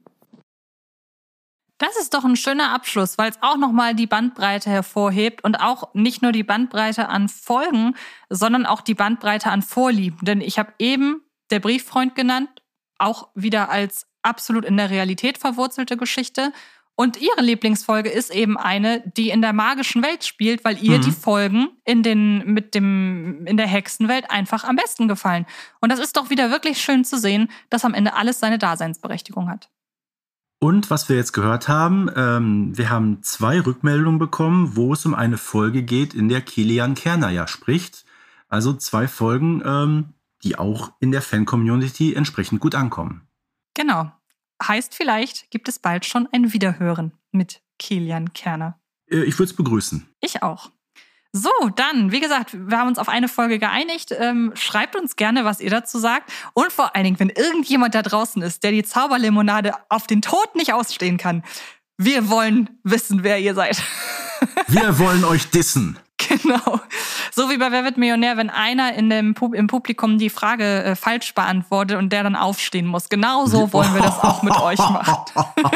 Das 1.79 1.97
ist 1.97 2.13
doch 2.13 2.25
ein 2.25 2.35
schöner 2.35 2.73
Abschluss, 2.73 3.19
weil 3.19 3.31
es 3.31 3.39
auch 3.41 3.57
nochmal 3.57 3.95
die 3.95 4.09
Bandbreite 4.09 4.69
hervorhebt 4.69 5.45
und 5.45 5.61
auch 5.61 5.95
nicht 5.95 6.23
nur 6.23 6.33
die 6.33 6.43
Bandbreite 6.43 7.09
an 7.09 7.29
Folgen, 7.29 7.95
sondern 8.29 8.67
auch 8.67 8.81
die 8.81 8.95
Bandbreite 8.95 9.51
an 9.51 9.63
Vorlieben. 9.63 10.19
Denn 10.23 10.41
ich 10.41 10.59
habe 10.59 10.73
eben 10.81 11.23
der 11.51 11.61
Brieffreund 11.61 12.17
genannt, 12.17 12.51
auch 12.99 13.29
wieder 13.37 13.71
als 13.71 14.09
absolut 14.23 14.65
in 14.65 14.77
der 14.77 14.91
Realität 14.91 15.39
verwurzelte 15.39 15.97
Geschichte. 15.97 16.53
Und 17.01 17.17
ihre 17.17 17.43
Lieblingsfolge 17.43 18.09
ist 18.09 18.35
eben 18.35 18.57
eine, 18.59 19.05
die 19.17 19.31
in 19.31 19.41
der 19.41 19.53
magischen 19.53 20.03
Welt 20.03 20.25
spielt, 20.25 20.65
weil 20.65 20.83
ihr 20.83 20.99
mhm. 20.99 21.03
die 21.03 21.13
Folgen 21.13 21.69
in 21.85 22.03
den, 22.03 22.45
mit 22.53 22.75
dem, 22.75 23.47
in 23.47 23.57
der 23.57 23.69
Hexenwelt 23.69 24.29
einfach 24.33 24.65
am 24.65 24.75
besten 24.75 25.07
gefallen. 25.07 25.47
Und 25.81 25.93
das 25.93 26.01
ist 26.01 26.17
doch 26.17 26.29
wieder 26.29 26.51
wirklich 26.51 26.83
schön 26.83 27.05
zu 27.05 27.17
sehen, 27.17 27.53
dass 27.71 27.85
am 27.85 27.95
Ende 27.95 28.15
alles 28.15 28.41
seine 28.41 28.59
Daseinsberechtigung 28.59 29.49
hat. 29.49 29.71
Und 30.59 30.91
was 30.91 31.09
wir 31.09 31.15
jetzt 31.15 31.31
gehört 31.31 31.69
haben, 31.69 32.11
ähm, 32.17 32.77
wir 32.77 32.91
haben 32.91 33.23
zwei 33.23 33.61
Rückmeldungen 33.61 34.19
bekommen, 34.19 34.75
wo 34.75 34.93
es 34.93 35.07
um 35.07 35.15
eine 35.15 35.39
Folge 35.39 35.85
geht, 35.85 36.15
in 36.15 36.29
der 36.29 36.41
Kilian 36.41 36.97
Kerner 36.97 37.31
ja 37.31 37.47
spricht. 37.47 38.07
Also 38.49 38.73
zwei 38.73 39.07
Folgen, 39.07 39.63
ähm, 39.65 40.15
die 40.43 40.59
auch 40.59 40.91
in 40.99 41.13
der 41.13 41.23
Fan-Community 41.23 42.15
entsprechend 42.15 42.61
gut 42.61 42.75
ankommen. 42.75 43.23
Genau. 43.75 44.11
Heißt 44.63 44.95
vielleicht, 44.95 45.51
gibt 45.51 45.69
es 45.69 45.79
bald 45.79 46.05
schon 46.05 46.29
ein 46.33 46.53
Wiederhören 46.53 47.13
mit 47.31 47.63
Kilian 47.79 48.33
Kerner. 48.33 48.79
Äh, 49.11 49.23
ich 49.25 49.39
würde 49.39 49.51
es 49.51 49.57
begrüßen. 49.57 50.09
Ich 50.21 50.43
auch. 50.43 50.71
So, 51.33 51.51
dann, 51.77 52.11
wie 52.11 52.21
gesagt, 52.21 52.57
wir 52.59 52.79
haben 52.79 52.89
uns 52.89 52.99
auf 52.99 53.09
eine 53.09 53.29
Folge 53.29 53.59
geeinigt. 53.59 54.15
Ähm, 54.19 54.53
schreibt 54.55 54.97
uns 54.97 55.15
gerne, 55.17 55.45
was 55.45 55.61
ihr 55.61 55.71
dazu 55.71 55.99
sagt. 55.99 56.33
Und 56.55 56.73
vor 56.73 56.97
allen 56.97 57.05
Dingen, 57.05 57.21
wenn 57.21 57.29
irgendjemand 57.29 57.95
da 57.95 58.03
draußen 58.03 58.41
ist, 58.43 58.65
der 58.65 58.71
die 58.71 58.83
Zauberlimonade 58.83 59.75
auf 59.91 60.07
den 60.07 60.23
Tod 60.23 60.55
nicht 60.55 60.73
ausstehen 60.73 61.19
kann, 61.19 61.45
wir 61.99 62.31
wollen 62.31 62.71
wissen, 62.83 63.25
wer 63.25 63.39
ihr 63.39 63.55
seid. 63.55 63.83
Wir 64.69 64.99
wollen 64.99 65.25
euch 65.25 65.51
dissen. 65.51 65.99
Genau. 66.29 66.81
So 67.33 67.51
wie 67.51 67.59
bei 67.59 67.71
Wer 67.71 67.85
wird 67.85 67.97
Millionär, 67.97 68.37
wenn 68.37 68.51
einer 68.51 68.95
in 68.95 69.11
dem 69.11 69.35
Pub 69.35 69.55
im 69.55 69.67
Publikum 69.67 70.19
die 70.19 70.31
Frage 70.31 70.85
äh, 70.85 70.97
falsch 70.97 71.35
beantwortet 71.35 71.99
und 71.99 72.13
der 72.13 72.23
dann 72.23 72.37
aufstehen 72.37 72.87
muss. 72.87 73.09
Genau 73.09 73.47
so 73.47 73.73
wollen 73.73 73.95
wir 73.95 74.03
das 74.03 74.19
auch 74.23 74.43
mit 74.43 74.59
euch 74.61 74.79
machen. 74.79 75.25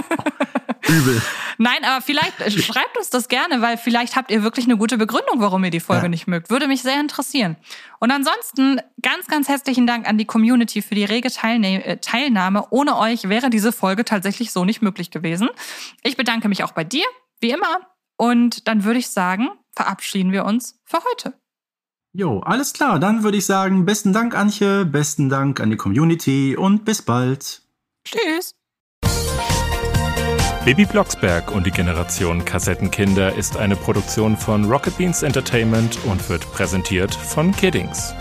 Übel. 0.89 1.23
Nein, 1.59 1.85
aber 1.85 2.03
vielleicht 2.03 2.41
äh, 2.41 2.51
schreibt 2.51 2.97
uns 2.97 3.11
das 3.11 3.29
gerne, 3.29 3.61
weil 3.61 3.77
vielleicht 3.77 4.17
habt 4.17 4.31
ihr 4.31 4.43
wirklich 4.43 4.67
eine 4.67 4.77
gute 4.77 4.99
Begründung, 4.99 5.41
warum 5.41 5.63
ihr 5.65 5.71
die 5.71 5.81
Folge 5.81 6.05
ja. 6.05 6.09
nicht 6.09 6.27
mögt. 6.27 6.51
Würde 6.51 6.67
mich 6.67 6.83
sehr 6.83 7.01
interessieren. 7.01 7.57
Und 8.01 8.11
ansonsten 8.11 8.81
ganz, 9.01 9.27
ganz 9.27 9.49
herzlichen 9.49 9.87
Dank 9.87 10.09
an 10.09 10.19
die 10.19 10.25
Community 10.25 10.83
für 10.83 10.95
die 10.95 11.05
rege 11.05 11.29
äh, 11.29 11.97
Teilnahme. 11.99 12.67
Ohne 12.71 12.99
euch 12.99 13.29
wäre 13.29 13.51
diese 13.51 13.73
Folge 13.73 14.05
tatsächlich 14.05 14.53
so 14.53 14.65
nicht 14.65 14.83
möglich 14.83 15.11
gewesen. 15.11 15.49
Ich 16.03 16.17
bedanke 16.17 16.49
mich 16.49 16.65
auch 16.65 16.73
bei 16.73 16.85
dir, 16.85 17.05
wie 17.41 17.51
immer. 17.51 17.81
Und 18.17 18.67
dann 18.69 18.85
würde 18.85 18.99
ich 18.99 19.09
sagen, 19.09 19.51
verabschieden 19.75 20.33
wir 20.33 20.45
uns 20.45 20.79
für 20.85 20.99
heute. 21.11 21.35
Jo, 22.15 22.41
alles 22.41 22.73
klar. 22.75 22.99
Dann 22.99 23.23
würde 23.23 23.39
ich 23.39 23.47
sagen, 23.47 23.87
besten 23.87 24.13
Dank, 24.13 24.37
Antje, 24.37 24.85
besten 24.85 25.29
Dank 25.29 25.61
an 25.61 25.71
die 25.71 25.77
Community 25.77 26.57
und 26.57 26.85
bis 26.85 27.03
bald. 27.03 27.63
Tschüss. 28.05 28.55
Baby 30.65 30.85
Blocksberg 30.85 31.51
und 31.51 31.67
die 31.67 31.73
Generation 31.73 32.45
Kassettenkinder 32.45 33.35
ist 33.35 33.57
eine 33.57 33.75
Produktion 33.75 34.37
von 34.37 34.71
Rocket 34.71 34.97
Beans 34.97 35.23
Entertainment 35.25 35.99
und 36.05 36.29
wird 36.29 36.43
präsentiert 36.53 37.13
von 37.13 37.51
Kiddings. 37.51 38.15